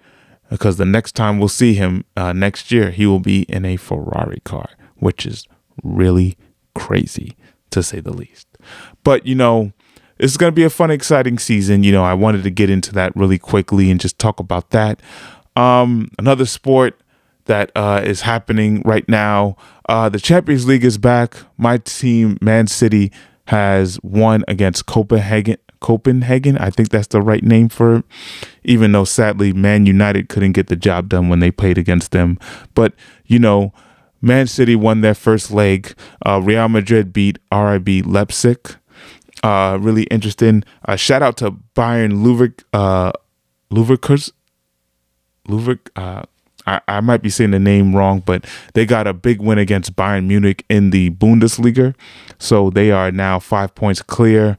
because 0.50 0.76
the 0.76 0.84
next 0.84 1.12
time 1.12 1.38
we'll 1.38 1.48
see 1.48 1.74
him 1.74 2.04
uh, 2.16 2.32
next 2.32 2.72
year, 2.72 2.90
he 2.90 3.06
will 3.06 3.20
be 3.20 3.42
in 3.42 3.64
a 3.64 3.76
Ferrari 3.76 4.40
car, 4.44 4.70
which 4.96 5.24
is 5.24 5.46
really 5.82 6.36
crazy 6.74 7.36
to 7.70 7.82
say 7.82 8.00
the 8.00 8.12
least. 8.12 8.48
But, 9.04 9.26
you 9.26 9.36
know, 9.36 9.72
it's 10.18 10.36
going 10.36 10.50
to 10.50 10.54
be 10.54 10.64
a 10.64 10.70
fun, 10.70 10.90
exciting 10.90 11.38
season. 11.38 11.84
You 11.84 11.92
know, 11.92 12.04
I 12.04 12.14
wanted 12.14 12.42
to 12.44 12.50
get 12.50 12.70
into 12.70 12.92
that 12.92 13.14
really 13.16 13.38
quickly 13.38 13.90
and 13.90 14.00
just 14.00 14.18
talk 14.18 14.40
about 14.40 14.70
that. 14.70 15.00
Um, 15.56 16.10
another 16.18 16.46
sport 16.46 17.00
that 17.46 17.70
uh, 17.74 18.00
is 18.04 18.22
happening 18.22 18.82
right 18.84 19.08
now 19.08 19.56
uh, 19.88 20.08
the 20.08 20.20
Champions 20.20 20.66
League 20.66 20.84
is 20.84 20.98
back. 20.98 21.36
My 21.56 21.78
team, 21.78 22.38
Man 22.40 22.66
City, 22.66 23.12
has 23.48 23.98
won 24.02 24.44
against 24.48 24.86
Copenhagen 24.86 25.58
Copenhagen. 25.80 26.56
I 26.56 26.70
think 26.70 26.88
that's 26.88 27.08
the 27.08 27.20
right 27.20 27.42
name 27.42 27.68
for 27.68 27.96
it, 27.96 28.04
even 28.64 28.92
though 28.92 29.04
sadly 29.04 29.52
Man 29.52 29.84
United 29.84 30.30
couldn't 30.30 30.52
get 30.52 30.68
the 30.68 30.76
job 30.76 31.10
done 31.10 31.28
when 31.28 31.40
they 31.40 31.50
played 31.50 31.76
against 31.76 32.12
them. 32.12 32.38
But, 32.74 32.94
you 33.26 33.38
know, 33.38 33.74
Man 34.22 34.46
City 34.46 34.76
won 34.76 35.02
their 35.02 35.14
first 35.14 35.50
leg. 35.50 35.94
Uh, 36.24 36.40
Real 36.42 36.70
Madrid 36.70 37.12
beat 37.12 37.38
RB 37.52 38.02
Leipzig. 38.06 38.76
Uh, 39.42 39.76
really 39.78 40.04
interesting. 40.04 40.64
Uh, 40.88 40.96
shout 40.96 41.22
out 41.22 41.36
to 41.36 41.50
Bayern 41.76 42.24
Luvik, 42.24 42.64
uh, 42.72 43.12
Luvikers. 43.70 44.32
Luvik, 45.46 45.90
uh, 45.96 46.22
I, 46.66 46.80
I 46.88 47.00
might 47.00 47.22
be 47.22 47.30
saying 47.30 47.50
the 47.50 47.58
name 47.58 47.94
wrong, 47.94 48.22
but 48.24 48.44
they 48.74 48.86
got 48.86 49.06
a 49.06 49.12
big 49.12 49.40
win 49.40 49.58
against 49.58 49.96
Bayern 49.96 50.26
Munich 50.26 50.64
in 50.68 50.90
the 50.90 51.10
Bundesliga. 51.10 51.94
So 52.38 52.70
they 52.70 52.90
are 52.90 53.10
now 53.10 53.38
five 53.38 53.74
points 53.74 54.02
clear. 54.02 54.56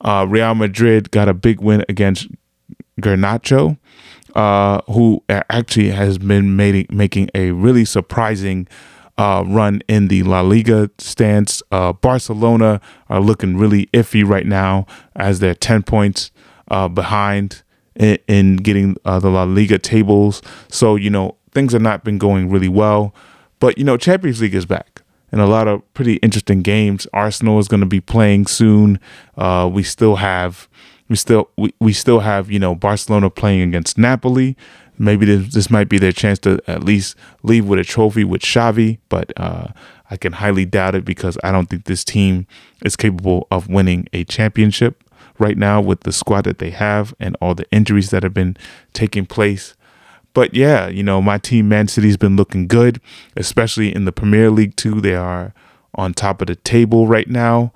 Uh, 0.00 0.26
Real 0.28 0.54
Madrid 0.54 1.10
got 1.10 1.28
a 1.28 1.34
big 1.34 1.60
win 1.60 1.84
against 1.88 2.28
Garnacho, 3.00 3.78
uh, 4.34 4.80
who 4.86 5.22
actually 5.28 5.90
has 5.90 6.18
been 6.18 6.56
made, 6.56 6.92
making 6.92 7.30
a 7.34 7.52
really 7.52 7.84
surprising 7.84 8.68
uh, 9.16 9.44
run 9.46 9.80
in 9.88 10.08
the 10.08 10.22
La 10.22 10.40
Liga 10.40 10.90
stance. 10.98 11.62
Uh, 11.70 11.92
Barcelona 11.92 12.80
are 13.08 13.20
looking 13.20 13.56
really 13.56 13.86
iffy 13.86 14.26
right 14.26 14.46
now 14.46 14.86
as 15.14 15.38
they're 15.38 15.54
10 15.54 15.82
points 15.84 16.30
uh, 16.70 16.88
behind 16.88 17.62
in, 17.96 18.18
in 18.28 18.56
getting 18.56 18.96
uh, 19.04 19.18
the 19.18 19.30
La 19.30 19.44
Liga 19.44 19.78
tables. 19.78 20.42
So, 20.68 20.96
you 20.96 21.10
know, 21.10 21.36
things 21.52 21.72
have 21.72 21.82
not 21.82 22.04
been 22.04 22.18
going 22.18 22.50
really 22.50 22.68
well. 22.68 23.14
But, 23.60 23.78
you 23.78 23.84
know, 23.84 23.96
Champions 23.96 24.40
League 24.40 24.54
is 24.54 24.66
back 24.66 25.02
and 25.34 25.40
a 25.40 25.46
lot 25.46 25.66
of 25.66 25.82
pretty 25.94 26.14
interesting 26.16 26.62
games. 26.62 27.06
Arsenal 27.12 27.58
is 27.58 27.66
going 27.66 27.80
to 27.80 27.86
be 27.86 28.00
playing 28.00 28.46
soon. 28.46 29.00
Uh, 29.36 29.68
we 29.72 29.82
still 29.82 30.16
have 30.16 30.68
we 31.08 31.16
still 31.16 31.50
we, 31.56 31.74
we 31.80 31.92
still 31.92 32.20
have 32.20 32.50
you 32.50 32.58
know 32.58 32.74
Barcelona 32.74 33.30
playing 33.30 33.62
against 33.62 33.98
Napoli. 33.98 34.56
Maybe 34.96 35.26
this, 35.26 35.52
this 35.52 35.70
might 35.70 35.88
be 35.88 35.98
their 35.98 36.12
chance 36.12 36.38
to 36.40 36.60
at 36.68 36.84
least 36.84 37.16
leave 37.42 37.66
with 37.66 37.80
a 37.80 37.84
trophy 37.84 38.22
with 38.22 38.42
Xavi, 38.42 38.98
but 39.08 39.32
uh, 39.36 39.68
I 40.08 40.16
can 40.16 40.34
highly 40.34 40.64
doubt 40.64 40.94
it 40.94 41.04
because 41.04 41.36
I 41.42 41.50
don't 41.50 41.68
think 41.68 41.84
this 41.86 42.04
team 42.04 42.46
is 42.84 42.94
capable 42.94 43.48
of 43.50 43.68
winning 43.68 44.08
a 44.12 44.22
championship 44.22 45.02
right 45.38 45.56
now 45.56 45.80
with 45.80 46.00
the 46.00 46.12
squad 46.12 46.42
that 46.42 46.58
they 46.58 46.70
have 46.70 47.14
and 47.18 47.36
all 47.40 47.54
the 47.54 47.70
injuries 47.70 48.10
that 48.10 48.22
have 48.22 48.34
been 48.34 48.56
taking 48.92 49.26
place. 49.26 49.74
But 50.32 50.54
yeah, 50.54 50.88
you 50.88 51.02
know, 51.02 51.22
my 51.22 51.38
team, 51.38 51.68
Man 51.68 51.88
City's 51.88 52.16
been 52.16 52.36
looking 52.36 52.66
good, 52.66 53.00
especially 53.36 53.94
in 53.94 54.04
the 54.04 54.12
Premier 54.12 54.50
League 54.50 54.76
too. 54.76 55.00
They 55.00 55.14
are 55.14 55.54
on 55.94 56.12
top 56.12 56.40
of 56.40 56.48
the 56.48 56.56
table 56.56 57.06
right 57.06 57.28
now. 57.28 57.72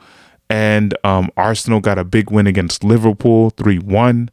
And 0.51 0.97
um, 1.05 1.31
Arsenal 1.37 1.81
got 1.81 1.99
a 1.99 2.05
big 2.05 2.31
win 2.31 2.47
against 2.47 2.83
Liverpool, 2.83 3.51
3 3.51 3.79
1. 3.79 4.31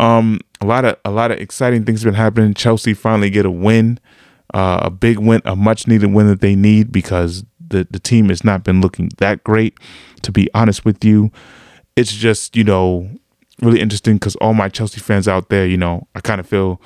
Um, 0.00 0.40
a 0.60 0.66
lot 0.66 0.84
of 0.84 0.96
a 1.04 1.10
lot 1.10 1.30
of 1.30 1.38
exciting 1.38 1.84
things 1.84 2.02
have 2.02 2.12
been 2.12 2.20
happening. 2.20 2.54
Chelsea 2.54 2.94
finally 2.94 3.30
get 3.30 3.44
a 3.44 3.50
win, 3.50 3.98
uh, 4.54 4.80
a 4.82 4.90
big 4.90 5.18
win, 5.18 5.42
a 5.44 5.56
much 5.56 5.86
needed 5.86 6.12
win 6.12 6.28
that 6.28 6.40
they 6.40 6.54
need 6.54 6.92
because 6.92 7.44
the 7.68 7.86
the 7.90 7.98
team 7.98 8.28
has 8.28 8.44
not 8.44 8.62
been 8.64 8.80
looking 8.80 9.10
that 9.18 9.42
great. 9.44 9.76
To 10.22 10.32
be 10.32 10.48
honest 10.54 10.84
with 10.84 11.04
you, 11.04 11.32
it's 11.98 12.12
just 12.12 12.54
you 12.54 12.62
know 12.62 13.10
really 13.60 13.80
interesting 13.80 14.14
because 14.14 14.36
all 14.36 14.54
my 14.54 14.68
Chelsea 14.68 15.00
fans 15.00 15.26
out 15.26 15.48
there, 15.48 15.66
you 15.66 15.76
know, 15.76 16.06
I 16.14 16.20
kind 16.20 16.40
of 16.40 16.46
feel 16.46 16.80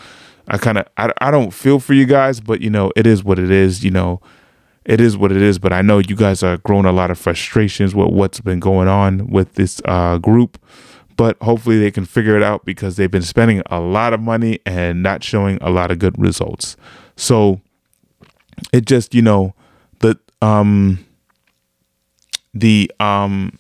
I 0.48 0.56
kind 0.56 0.78
of 0.78 0.86
I, 0.96 1.12
I 1.20 1.30
don't 1.30 1.50
feel 1.50 1.78
for 1.78 1.92
you 1.92 2.06
guys, 2.06 2.40
but 2.40 2.62
you 2.62 2.70
know 2.70 2.90
it 2.96 3.06
is 3.06 3.22
what 3.22 3.38
it 3.38 3.50
is. 3.50 3.84
You 3.84 3.90
know, 3.90 4.22
it 4.86 5.02
is 5.02 5.14
what 5.16 5.30
it 5.30 5.42
is. 5.42 5.58
But 5.58 5.74
I 5.74 5.82
know 5.82 5.98
you 5.98 6.16
guys 6.16 6.42
are 6.42 6.56
growing 6.56 6.86
a 6.86 6.92
lot 6.92 7.10
of 7.10 7.18
frustrations 7.18 7.94
with 7.94 8.08
what's 8.08 8.40
been 8.40 8.58
going 8.58 8.88
on 8.88 9.26
with 9.26 9.54
this 9.54 9.82
uh, 9.84 10.16
group. 10.16 10.58
But 11.14 11.36
hopefully 11.42 11.78
they 11.78 11.90
can 11.90 12.06
figure 12.06 12.38
it 12.38 12.42
out 12.42 12.64
because 12.64 12.96
they've 12.96 13.10
been 13.10 13.20
spending 13.20 13.62
a 13.66 13.80
lot 13.80 14.14
of 14.14 14.20
money 14.20 14.60
and 14.64 15.02
not 15.02 15.22
showing 15.22 15.58
a 15.60 15.68
lot 15.68 15.90
of 15.90 15.98
good 15.98 16.18
results. 16.18 16.74
So 17.16 17.60
it 18.72 18.86
just 18.86 19.14
you 19.14 19.20
know 19.20 19.54
the 19.98 20.18
um 20.40 21.04
the 22.54 22.90
um 22.98 23.58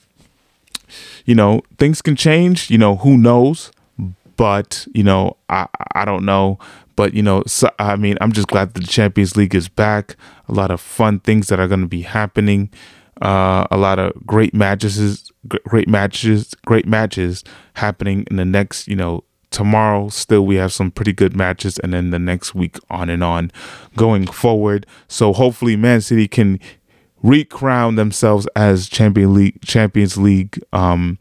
you 1.24 1.34
know 1.34 1.62
things 1.78 2.02
can 2.02 2.16
change. 2.16 2.70
You 2.70 2.78
know 2.78 2.96
who 2.96 3.16
knows 3.16 3.70
but 4.36 4.86
you 4.92 5.02
know, 5.02 5.36
I 5.48 5.68
I 5.94 6.04
don't 6.04 6.24
know. 6.24 6.58
But 6.96 7.14
you 7.14 7.22
know, 7.22 7.42
so, 7.46 7.70
I 7.78 7.96
mean, 7.96 8.18
I'm 8.20 8.32
just 8.32 8.48
glad 8.48 8.74
that 8.74 8.80
the 8.80 8.86
Champions 8.86 9.36
League 9.36 9.54
is 9.54 9.68
back. 9.68 10.16
A 10.48 10.52
lot 10.52 10.70
of 10.70 10.80
fun 10.80 11.20
things 11.20 11.46
that 11.48 11.60
are 11.60 11.68
going 11.68 11.80
to 11.80 11.86
be 11.88 12.02
happening. 12.02 12.70
Uh, 13.20 13.66
a 13.70 13.76
lot 13.76 13.98
of 13.98 14.12
great 14.26 14.52
matches, 14.52 15.30
great 15.66 15.88
matches, 15.88 16.54
great 16.66 16.86
matches 16.86 17.44
happening 17.74 18.26
in 18.30 18.36
the 18.36 18.44
next, 18.44 18.88
you 18.88 18.96
know, 18.96 19.22
tomorrow 19.50 20.08
still 20.08 20.44
we 20.44 20.56
have 20.56 20.72
some 20.72 20.90
pretty 20.90 21.12
good 21.12 21.36
matches 21.36 21.78
and 21.78 21.92
then 21.92 22.10
the 22.10 22.18
next 22.18 22.54
week 22.54 22.78
on 22.90 23.10
and 23.10 23.22
on 23.22 23.52
going 23.96 24.26
forward 24.26 24.86
so 25.08 25.30
hopefully 25.34 25.76
man 25.76 26.00
city 26.00 26.26
can 26.26 26.58
recrown 27.22 27.94
themselves 27.96 28.46
as 28.56 28.88
champion 28.88 29.34
league 29.34 29.60
champions 29.62 30.16
league 30.16 30.60
um 30.72 31.18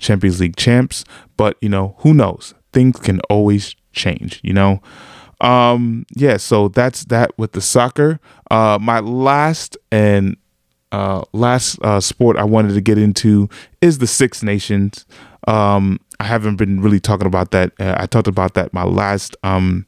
champions 0.00 0.40
league 0.40 0.56
champs 0.56 1.04
but, 1.38 1.56
you 1.62 1.70
know, 1.70 1.94
who 2.00 2.12
knows? 2.12 2.52
Things 2.74 2.98
can 3.00 3.20
always 3.30 3.74
change, 3.92 4.40
you 4.42 4.52
know? 4.52 4.82
Um, 5.40 6.04
yeah, 6.14 6.36
so 6.36 6.68
that's 6.68 7.04
that 7.04 7.30
with 7.38 7.52
the 7.52 7.62
soccer. 7.62 8.20
Uh, 8.50 8.78
my 8.78 8.98
last 8.98 9.78
and 9.90 10.36
uh, 10.90 11.22
last 11.32 11.78
uh, 11.82 12.00
sport 12.00 12.36
I 12.36 12.44
wanted 12.44 12.74
to 12.74 12.80
get 12.82 12.98
into 12.98 13.48
is 13.80 13.98
the 13.98 14.06
Six 14.06 14.42
Nations. 14.42 15.06
Um, 15.46 16.00
I 16.18 16.24
haven't 16.24 16.56
been 16.56 16.82
really 16.82 16.98
talking 16.98 17.28
about 17.28 17.52
that. 17.52 17.72
Uh, 17.78 17.94
I 17.96 18.06
talked 18.06 18.26
about 18.26 18.54
that 18.54 18.74
my 18.74 18.82
last 18.82 19.36
um, 19.44 19.86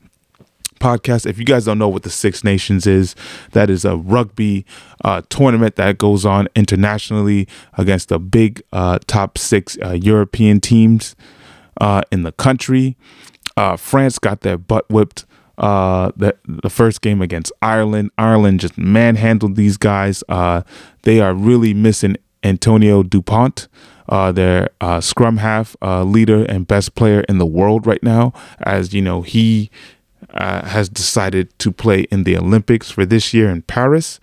podcast. 0.81 1.27
If 1.27 1.39
you 1.39 1.45
guys 1.45 1.67
don't 1.67 1.79
know 1.79 1.89
what 1.89 2.03
the 2.03 2.11
Six 2.11 2.43
Nations 2.43 2.87
is, 2.87 3.15
that 3.53 3.71
is 3.71 3.85
a 3.85 3.97
rugby 3.97 4.67
uh, 5.05 5.23
tournament 5.29 5.77
that 5.77 5.99
goes 5.99 6.27
on 6.27 6.49
internationally 6.57 7.47
against 7.79 8.09
the 8.09 8.19
big 8.19 8.63
uh, 8.73 8.99
top 9.07 9.39
six 9.39 9.79
uh, 9.83 9.93
European 9.93 10.61
teams 10.61 11.15
uh, 11.81 12.03
in 12.11 12.23
the 12.23 12.33
country. 12.33 12.97
Uh, 13.57 13.77
France 13.77 14.19
got 14.19 14.41
their 14.41 14.59
butt 14.59 14.89
whipped 14.91 15.27
uh, 15.59 16.11
the 16.17 16.35
the 16.47 16.71
first 16.71 17.03
game 17.03 17.21
against 17.21 17.53
Ireland. 17.61 18.11
Ireland 18.17 18.61
just 18.61 18.79
manhandled 18.79 19.57
these 19.57 19.77
guys. 19.77 20.25
They 21.03 21.21
are 21.21 21.35
really 21.35 21.75
missing 21.75 22.17
Antonio 22.43 23.03
Dupont, 23.03 23.69
uh, 24.09 24.33
their 24.33 24.71
uh, 24.81 25.01
scrum 25.01 25.39
half 25.39 25.77
uh, 25.83 26.03
leader 26.05 26.45
and 26.45 26.67
best 26.67 26.95
player 26.95 27.21
in 27.29 27.39
the 27.39 27.47
world 27.47 27.87
right 27.87 28.03
now. 28.03 28.33
As 28.61 28.93
you 28.93 29.03
know, 29.03 29.23
he 29.23 29.71
uh, 30.35 30.67
has 30.67 30.89
decided 30.89 31.57
to 31.59 31.73
play 31.73 32.03
in 32.11 32.25
the 32.25 32.37
Olympics 32.37 32.91
for 32.91 33.05
this 33.05 33.35
year 33.35 33.51
in 33.51 33.63
Paris. 33.63 34.21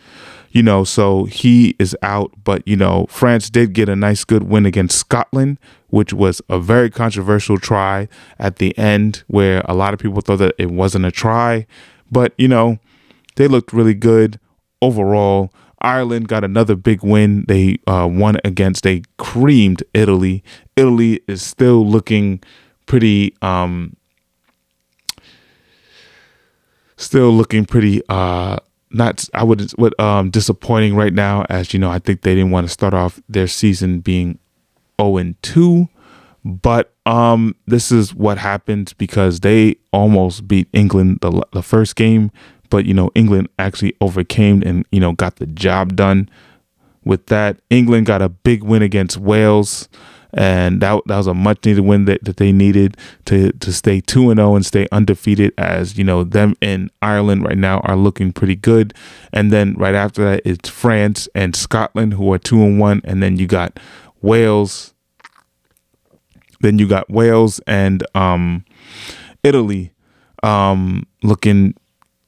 you 0.51 0.63
know, 0.63 0.83
so 0.83 1.25
he 1.25 1.75
is 1.79 1.95
out. 2.01 2.31
But, 2.43 2.67
you 2.67 2.75
know, 2.75 3.05
France 3.09 3.49
did 3.49 3.73
get 3.73 3.89
a 3.89 3.95
nice 3.95 4.23
good 4.23 4.43
win 4.43 4.65
against 4.65 4.97
Scotland, 4.97 5.57
which 5.89 6.13
was 6.13 6.41
a 6.49 6.59
very 6.59 6.89
controversial 6.89 7.59
try 7.59 8.07
at 8.39 8.57
the 8.57 8.77
end 8.77 9.23
where 9.27 9.61
a 9.65 9.73
lot 9.73 9.93
of 9.93 9.99
people 9.99 10.21
thought 10.21 10.37
that 10.37 10.55
it 10.57 10.71
wasn't 10.71 11.05
a 11.05 11.11
try. 11.11 11.65
But, 12.11 12.33
you 12.37 12.47
know, 12.47 12.79
they 13.35 13.47
looked 13.47 13.73
really 13.73 13.93
good 13.93 14.39
overall. 14.81 15.53
Ireland 15.81 16.27
got 16.27 16.43
another 16.43 16.75
big 16.75 17.03
win. 17.03 17.45
They 17.47 17.77
uh, 17.85 18.07
won 18.09 18.37
against, 18.43 18.83
they 18.83 19.03
creamed 19.17 19.83
Italy. 19.93 20.43
Italy 20.75 21.21
is 21.27 21.41
still 21.41 21.85
looking 21.85 22.41
pretty, 22.87 23.35
um, 23.41 23.95
still 26.97 27.31
looking 27.31 27.65
pretty, 27.65 28.01
uh, 28.09 28.57
not 28.89 29.27
I 29.33 29.43
would 29.43 29.71
what 29.71 29.99
um 29.99 30.29
disappointing 30.29 30.95
right 30.95 31.13
now 31.13 31.45
as 31.49 31.73
you 31.73 31.79
know 31.79 31.89
I 31.89 31.99
think 31.99 32.21
they 32.21 32.35
didn't 32.35 32.51
want 32.51 32.67
to 32.67 32.73
start 32.73 32.93
off 32.93 33.21
their 33.27 33.47
season 33.47 33.99
being 33.99 34.39
0 34.99 35.17
and 35.17 35.41
2 35.43 35.89
but 36.45 36.93
um 37.05 37.55
this 37.65 37.91
is 37.91 38.15
what 38.15 38.37
happened 38.37 38.93
because 38.97 39.41
they 39.41 39.75
almost 39.91 40.47
beat 40.47 40.67
England 40.73 41.19
the 41.21 41.45
the 41.51 41.61
first 41.61 41.95
game. 41.95 42.31
But 42.69 42.85
you 42.85 42.93
know 42.93 43.11
England 43.15 43.49
actually 43.59 43.95
overcame 44.01 44.61
and 44.65 44.85
you 44.91 44.99
know 44.99 45.13
got 45.13 45.37
the 45.37 45.47
job 45.47 45.95
done 45.95 46.29
with 47.03 47.27
that. 47.27 47.59
England 47.69 48.05
got 48.05 48.21
a 48.21 48.29
big 48.29 48.63
win 48.63 48.81
against 48.81 49.17
Wales 49.17 49.89
and 50.34 50.82
that 50.82 51.01
that 51.05 51.17
was 51.17 51.28
a 51.28 51.34
much 51.34 51.65
needed 51.65 51.82
win 51.82 52.05
that, 52.05 52.23
that 52.23 52.38
they 52.38 52.51
needed 52.51 52.97
to 53.25 53.51
to 53.53 53.71
stay 53.71 54.01
2 54.01 54.30
and 54.30 54.39
0 54.39 54.55
and 54.55 54.65
stay 54.65 54.88
undefeated 54.91 55.53
as 55.57 55.97
you 55.97 56.03
know 56.03 56.23
them 56.23 56.55
in 56.61 56.89
Ireland 57.01 57.43
right 57.43 57.57
now 57.57 57.80
are 57.80 57.95
looking 57.95 58.34
pretty 58.34 58.55
good. 58.55 58.93
And 59.32 59.51
then 59.51 59.73
right 59.75 59.95
after 59.95 60.23
that 60.25 60.41
it's 60.45 60.69
France 60.69 61.28
and 61.34 61.55
Scotland 61.55 62.13
who 62.13 62.32
are 62.34 62.39
2 62.39 62.61
and 62.61 62.80
1 62.80 63.01
and 63.03 63.23
then 63.23 63.38
you 63.38 63.47
got 63.47 63.80
Wales 64.21 64.93
then 66.59 66.80
you 66.80 66.88
got 66.88 67.09
Wales 67.09 67.59
and 67.67 68.05
um 68.15 68.65
Italy 69.43 69.91
um 70.43 71.05
looking 71.23 71.73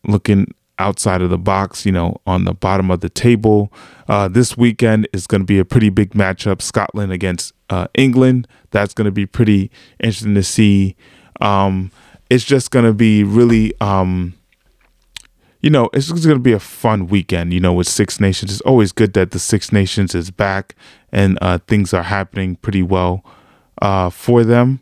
looking 0.07 0.53
outside 0.79 1.21
of 1.21 1.29
the 1.29 1.37
box, 1.37 1.85
you 1.85 1.91
know, 1.91 2.19
on 2.25 2.45
the 2.45 2.53
bottom 2.53 2.89
of 2.89 3.01
the 3.01 3.09
table. 3.09 3.71
Uh, 4.07 4.27
this 4.27 4.57
weekend 4.57 5.07
is 5.13 5.27
going 5.27 5.41
to 5.41 5.45
be 5.45 5.59
a 5.59 5.65
pretty 5.65 5.89
big 5.89 6.11
matchup 6.11 6.61
Scotland 6.61 7.11
against 7.11 7.53
uh, 7.69 7.87
England. 7.93 8.47
That's 8.71 8.93
going 8.93 9.05
to 9.05 9.11
be 9.11 9.25
pretty 9.25 9.69
interesting 9.99 10.35
to 10.35 10.43
see. 10.43 10.95
Um, 11.41 11.91
it's 12.29 12.43
just 12.43 12.71
going 12.71 12.85
to 12.85 12.93
be 12.93 13.23
really, 13.23 13.73
um, 13.81 14.33
you 15.61 15.69
know, 15.69 15.89
it's 15.93 16.09
going 16.11 16.35
to 16.35 16.39
be 16.39 16.53
a 16.53 16.59
fun 16.59 17.07
weekend, 17.07 17.53
you 17.53 17.59
know, 17.59 17.73
with 17.73 17.87
Six 17.87 18.19
Nations. 18.19 18.51
It's 18.51 18.61
always 18.61 18.91
good 18.91 19.13
that 19.13 19.31
the 19.31 19.39
Six 19.39 19.71
Nations 19.71 20.15
is 20.15 20.31
back 20.31 20.75
and 21.11 21.37
uh, 21.41 21.59
things 21.67 21.93
are 21.93 22.03
happening 22.03 22.55
pretty 22.55 22.83
well 22.83 23.23
uh, 23.81 24.09
for 24.09 24.43
them. 24.43 24.79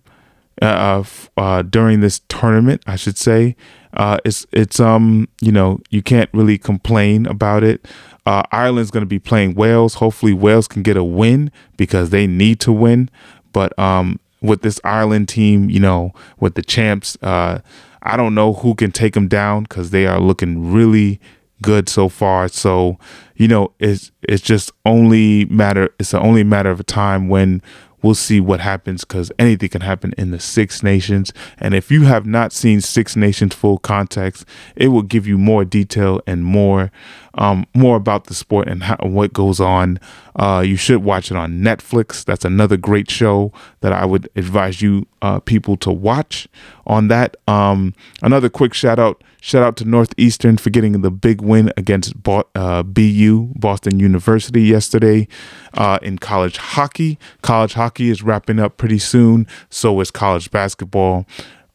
Uh, 0.59 1.03
uh, 1.37 1.61
during 1.61 1.99
this 1.99 2.21
tournament, 2.29 2.81
I 2.87 2.95
should 2.95 3.17
say, 3.17 3.55
uh, 3.97 4.19
it's 4.23 4.45
it's 4.53 4.79
um 4.79 5.27
you 5.41 5.51
know 5.51 5.79
you 5.89 6.01
can't 6.01 6.29
really 6.33 6.57
complain 6.57 7.25
about 7.25 7.63
it. 7.63 7.85
Uh, 8.25 8.43
Ireland's 8.51 8.91
going 8.91 9.01
to 9.01 9.07
be 9.07 9.19
playing 9.19 9.55
Wales. 9.55 9.95
Hopefully, 9.95 10.33
Wales 10.33 10.67
can 10.67 10.83
get 10.83 10.97
a 10.97 11.03
win 11.03 11.51
because 11.77 12.09
they 12.11 12.27
need 12.27 12.59
to 12.61 12.71
win. 12.71 13.09
But 13.53 13.77
um, 13.79 14.19
with 14.41 14.61
this 14.61 14.79
Ireland 14.83 15.29
team, 15.29 15.69
you 15.69 15.79
know, 15.79 16.13
with 16.39 16.55
the 16.55 16.61
champs, 16.61 17.17
uh, 17.21 17.59
I 18.03 18.17
don't 18.17 18.35
know 18.35 18.53
who 18.53 18.75
can 18.75 18.91
take 18.91 19.13
them 19.13 19.27
down 19.27 19.63
because 19.63 19.89
they 19.91 20.05
are 20.05 20.19
looking 20.19 20.71
really 20.71 21.19
good 21.61 21.89
so 21.89 22.09
far. 22.09 22.47
So, 22.49 22.99
you 23.35 23.47
know, 23.47 23.73
it's 23.79 24.11
it's 24.21 24.43
just 24.43 24.71
only 24.85 25.45
matter. 25.45 25.89
It's 25.99 26.13
only 26.13 26.43
matter 26.43 26.69
of 26.69 26.85
time 26.85 27.29
when 27.29 27.61
we'll 28.01 28.15
see 28.15 28.39
what 28.39 28.59
happens 28.59 29.03
because 29.03 29.31
anything 29.39 29.69
can 29.69 29.81
happen 29.81 30.13
in 30.17 30.31
the 30.31 30.39
Six 30.39 30.83
Nations. 30.83 31.33
And 31.57 31.73
if 31.73 31.91
you 31.91 32.03
have 32.03 32.25
not 32.25 32.53
seen 32.53 32.81
Six 32.81 33.15
Nations 33.15 33.55
Full 33.55 33.77
Contact, 33.79 34.45
it 34.75 34.89
will 34.89 35.01
give 35.01 35.27
you 35.27 35.37
more 35.37 35.65
detail 35.65 36.21
and 36.27 36.43
more 36.43 36.91
um, 37.37 37.65
more 37.75 37.95
about 37.95 38.25
the 38.25 38.33
sport 38.33 38.67
and 38.67 38.83
how, 38.83 38.97
what 39.01 39.31
goes 39.33 39.59
on. 39.59 39.99
Uh, 40.35 40.63
you 40.65 40.75
should 40.75 41.03
watch 41.03 41.31
it 41.31 41.37
on 41.37 41.61
Netflix. 41.61 42.25
That's 42.25 42.45
another 42.45 42.77
great 42.77 43.09
show 43.09 43.51
that 43.81 43.93
I 43.93 44.05
would 44.05 44.29
advise 44.35 44.81
you 44.81 45.07
uh, 45.21 45.39
people 45.39 45.77
to 45.77 45.91
watch 45.91 46.47
on 46.85 47.07
that. 47.07 47.37
Um, 47.47 47.93
another 48.21 48.49
quick 48.49 48.73
shout 48.73 48.99
out 48.99 49.23
shout 49.39 49.63
out 49.63 49.77
to 49.77 49.85
Northeastern 49.85 50.57
for 50.57 50.69
getting 50.69 50.99
the 51.01 51.11
big 51.11 51.41
win 51.41 51.71
against 51.77 52.21
Bo- 52.21 52.47
uh, 52.55 52.83
BU 52.83 53.53
Boston 53.55 53.99
University 53.99 54.61
yesterday 54.63 55.27
uh, 55.73 55.99
in 56.01 56.17
college 56.17 56.57
hockey. 56.57 57.17
College 57.41 57.73
hockey 57.73 57.86
is 57.99 58.23
wrapping 58.23 58.59
up 58.59 58.77
pretty 58.77 58.99
soon. 58.99 59.47
So 59.69 59.99
is 60.01 60.11
college 60.11 60.51
basketball. 60.51 61.25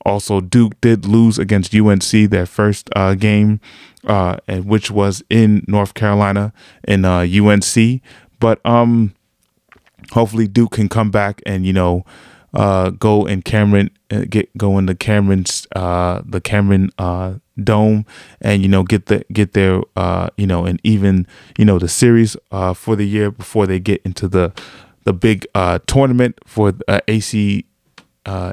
Also, 0.05 0.41
Duke 0.41 0.81
did 0.81 1.07
lose 1.07 1.39
against 1.39 1.75
UNC 1.75 2.11
their 2.31 2.47
first 2.47 2.91
uh, 2.97 3.15
game, 3.15 3.61
uh, 4.07 4.37
and 4.49 4.65
which 4.65 4.91
was 4.91 5.23
in 5.31 5.65
North 5.69 5.95
Carolina 5.95 6.53
in 6.87 7.05
uh, 7.05 7.21
UNC. 7.21 8.01
But 8.41 8.65
um, 8.67 9.15
hopefully, 10.11 10.49
Duke 10.49 10.73
can 10.73 10.89
come 10.89 11.11
back 11.11 11.41
and 11.47 11.65
you 11.65 11.73
know 11.73 12.05
uh, 12.53 12.91
go 12.91 13.27
in 13.27 13.43
Cameron, 13.43 13.91
uh, 14.11 14.25
get 14.29 14.57
go 14.57 14.77
into 14.77 14.95
Cameron's 14.95 15.67
uh, 15.77 16.23
the 16.27 16.41
Cameron 16.41 16.91
Dome, 17.63 18.07
and 18.41 18.63
you 18.63 18.69
know 18.69 18.83
get 18.83 19.07
the 19.07 19.25
get 19.33 19.53
their 19.53 19.83
you 20.37 20.47
know 20.47 20.65
and 20.65 20.81
even 20.83 21.29
you 21.57 21.65
know 21.65 21.79
the 21.79 21.89
series 21.89 22.37
for 22.75 22.97
the 22.97 23.07
year 23.07 23.31
before 23.31 23.69
they 23.69 23.79
get 23.79 24.03
into 24.05 24.27
the 24.27 24.53
the 25.05 25.13
big 25.13 25.47
uh, 25.55 25.79
tournament 25.87 26.39
for 26.47 26.73
uh, 26.89 27.01
AC 27.09 27.65
uh, 28.27 28.53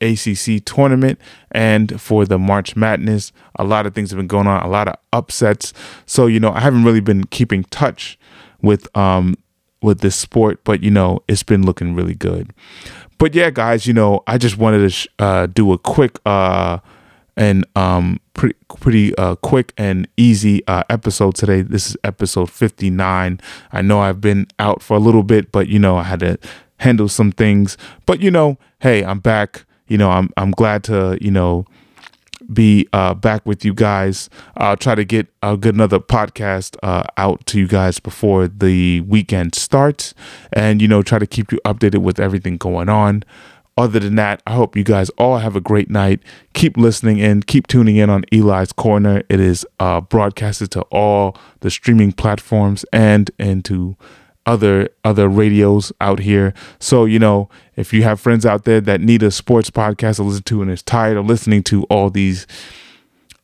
ACC 0.00 0.64
tournament 0.64 1.18
and 1.50 2.00
for 2.00 2.24
the 2.24 2.38
March 2.38 2.76
Madness. 2.76 3.32
A 3.56 3.64
lot 3.64 3.86
of 3.86 3.94
things 3.94 4.10
have 4.10 4.16
been 4.16 4.26
going 4.26 4.46
on, 4.46 4.62
a 4.62 4.68
lot 4.68 4.88
of 4.88 4.94
upsets. 5.12 5.72
So, 6.06 6.26
you 6.26 6.40
know, 6.40 6.52
I 6.52 6.60
haven't 6.60 6.84
really 6.84 7.00
been 7.00 7.24
keeping 7.24 7.64
touch 7.64 8.18
with 8.62 8.94
um 8.96 9.36
with 9.80 10.00
this 10.00 10.16
sport, 10.16 10.62
but 10.64 10.82
you 10.82 10.90
know, 10.90 11.20
it's 11.28 11.42
been 11.42 11.64
looking 11.64 11.94
really 11.94 12.14
good. 12.14 12.52
But 13.18 13.34
yeah, 13.34 13.50
guys, 13.50 13.86
you 13.86 13.92
know, 13.92 14.22
I 14.26 14.38
just 14.38 14.58
wanted 14.58 14.78
to 14.78 14.90
sh- 14.90 15.08
uh, 15.18 15.46
do 15.46 15.72
a 15.72 15.78
quick 15.78 16.18
uh 16.26 16.78
and 17.38 17.64
um 17.74 18.20
pretty 18.34 18.56
pretty 18.76 19.14
uh 19.16 19.36
quick 19.36 19.72
and 19.78 20.06
easy 20.18 20.66
uh 20.66 20.82
episode 20.90 21.36
today. 21.36 21.62
This 21.62 21.88
is 21.88 21.96
episode 22.04 22.50
59. 22.50 23.40
I 23.72 23.82
know 23.82 24.00
I've 24.00 24.20
been 24.20 24.46
out 24.58 24.82
for 24.82 24.98
a 24.98 25.00
little 25.00 25.22
bit, 25.22 25.50
but 25.52 25.68
you 25.68 25.78
know, 25.78 25.96
I 25.96 26.02
had 26.02 26.20
to 26.20 26.38
handle 26.80 27.08
some 27.08 27.32
things. 27.32 27.78
But 28.04 28.20
you 28.20 28.30
know, 28.30 28.58
hey, 28.80 29.02
I'm 29.02 29.20
back 29.20 29.64
you 29.88 29.96
know, 29.98 30.10
I'm 30.10 30.30
I'm 30.36 30.52
glad 30.52 30.84
to 30.84 31.18
you 31.20 31.30
know 31.30 31.64
be 32.52 32.88
uh, 32.92 33.14
back 33.14 33.44
with 33.44 33.64
you 33.64 33.74
guys. 33.74 34.30
I'll 34.56 34.76
try 34.76 34.94
to 34.94 35.04
get 35.04 35.26
a 35.42 35.56
good 35.56 35.74
another 35.74 35.98
podcast 35.98 36.76
uh, 36.82 37.04
out 37.16 37.44
to 37.46 37.58
you 37.58 37.66
guys 37.66 37.98
before 37.98 38.46
the 38.46 39.00
weekend 39.02 39.54
starts, 39.54 40.14
and 40.52 40.80
you 40.80 40.88
know, 40.88 41.02
try 41.02 41.18
to 41.18 41.26
keep 41.26 41.50
you 41.50 41.58
updated 41.64 41.98
with 41.98 42.20
everything 42.20 42.56
going 42.56 42.88
on. 42.88 43.24
Other 43.78 44.00
than 44.00 44.16
that, 44.16 44.42
I 44.44 44.54
hope 44.54 44.74
you 44.74 44.82
guys 44.82 45.08
all 45.10 45.38
have 45.38 45.54
a 45.54 45.60
great 45.60 45.88
night. 45.88 46.20
Keep 46.52 46.76
listening 46.76 47.18
in, 47.18 47.44
keep 47.44 47.68
tuning 47.68 47.94
in 47.94 48.10
on 48.10 48.24
Eli's 48.32 48.72
Corner. 48.72 49.22
It 49.28 49.38
is 49.38 49.64
uh, 49.78 50.00
broadcasted 50.00 50.72
to 50.72 50.82
all 50.90 51.36
the 51.60 51.70
streaming 51.70 52.10
platforms 52.10 52.84
and 52.92 53.30
into 53.38 53.96
other 54.46 54.88
other 55.04 55.28
radios 55.28 55.92
out 56.00 56.18
here. 56.18 56.54
So, 56.80 57.04
you 57.04 57.20
know, 57.20 57.48
if 57.76 57.92
you 57.92 58.02
have 58.02 58.18
friends 58.18 58.44
out 58.44 58.64
there 58.64 58.80
that 58.80 59.00
need 59.00 59.22
a 59.22 59.30
sports 59.30 59.70
podcast 59.70 60.16
to 60.16 60.24
listen 60.24 60.42
to 60.44 60.60
and 60.62 60.70
is 60.72 60.82
tired 60.82 61.16
of 61.16 61.26
listening 61.26 61.62
to 61.64 61.84
all 61.84 62.10
these 62.10 62.48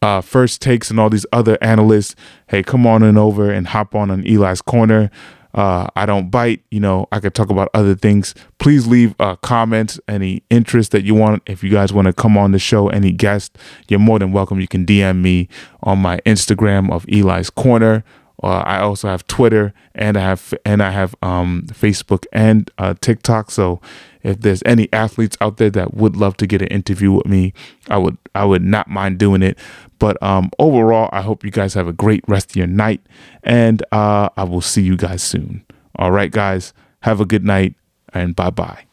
uh, 0.02 0.20
first 0.20 0.60
takes 0.60 0.90
and 0.90 0.98
all 0.98 1.10
these 1.10 1.26
other 1.32 1.56
analysts, 1.60 2.16
hey, 2.48 2.64
come 2.64 2.88
on 2.88 3.04
and 3.04 3.16
over 3.16 3.52
and 3.52 3.68
hop 3.68 3.94
on 3.94 4.10
on 4.10 4.26
Eli's 4.26 4.62
Corner. 4.62 5.12
Uh, 5.54 5.86
I 5.96 6.04
don't 6.04 6.30
bite. 6.30 6.62
You 6.70 6.80
know, 6.80 7.06
I 7.12 7.20
could 7.20 7.34
talk 7.34 7.50
about 7.50 7.70
other 7.74 7.94
things. 7.94 8.34
Please 8.58 8.86
leave 8.86 9.14
uh, 9.20 9.36
comments, 9.36 10.00
any 10.08 10.42
interest 10.50 10.90
that 10.92 11.04
you 11.04 11.14
want. 11.14 11.42
If 11.46 11.62
you 11.62 11.70
guys 11.70 11.92
want 11.92 12.06
to 12.06 12.12
come 12.12 12.36
on 12.36 12.52
the 12.52 12.58
show, 12.58 12.88
any 12.88 13.12
guest, 13.12 13.56
you're 13.88 14.00
more 14.00 14.18
than 14.18 14.32
welcome. 14.32 14.60
You 14.60 14.68
can 14.68 14.84
DM 14.84 15.22
me 15.22 15.48
on 15.82 16.00
my 16.00 16.18
Instagram 16.26 16.90
of 16.92 17.06
Eli's 17.08 17.50
Corner 17.50 18.04
uh, 18.42 18.62
I 18.66 18.80
also 18.80 19.08
have 19.08 19.26
Twitter 19.26 19.72
and 19.94 20.16
I 20.16 20.20
have 20.20 20.52
and 20.66 20.82
I 20.82 20.90
have 20.90 21.14
um, 21.22 21.66
Facebook 21.68 22.26
and 22.32 22.70
uh, 22.76 22.94
TikTok. 23.00 23.50
So 23.50 23.80
if 24.24 24.40
there's 24.40 24.62
any 24.66 24.92
athletes 24.92 25.36
out 25.40 25.58
there 25.58 25.70
that 25.70 25.94
would 25.94 26.16
love 26.16 26.36
to 26.38 26.46
get 26.46 26.62
an 26.62 26.68
interview 26.68 27.12
with 27.12 27.26
me, 27.26 27.52
I 27.88 27.98
would 27.98 28.18
I 28.34 28.44
would 28.44 28.62
not 28.62 28.88
mind 28.88 29.18
doing 29.18 29.42
it. 29.42 29.58
But 29.98 30.20
um, 30.22 30.50
overall, 30.58 31.08
I 31.12 31.22
hope 31.22 31.44
you 31.44 31.50
guys 31.50 31.74
have 31.74 31.86
a 31.86 31.92
great 31.92 32.24
rest 32.26 32.50
of 32.50 32.56
your 32.56 32.66
night, 32.66 33.00
and 33.42 33.82
uh, 33.92 34.30
I 34.36 34.44
will 34.44 34.60
see 34.60 34.82
you 34.82 34.96
guys 34.96 35.22
soon. 35.22 35.64
All 35.96 36.10
right, 36.10 36.30
guys, 36.30 36.72
have 37.02 37.20
a 37.20 37.26
good 37.26 37.44
night 37.44 37.74
and 38.12 38.34
bye 38.34 38.50
bye. 38.50 38.84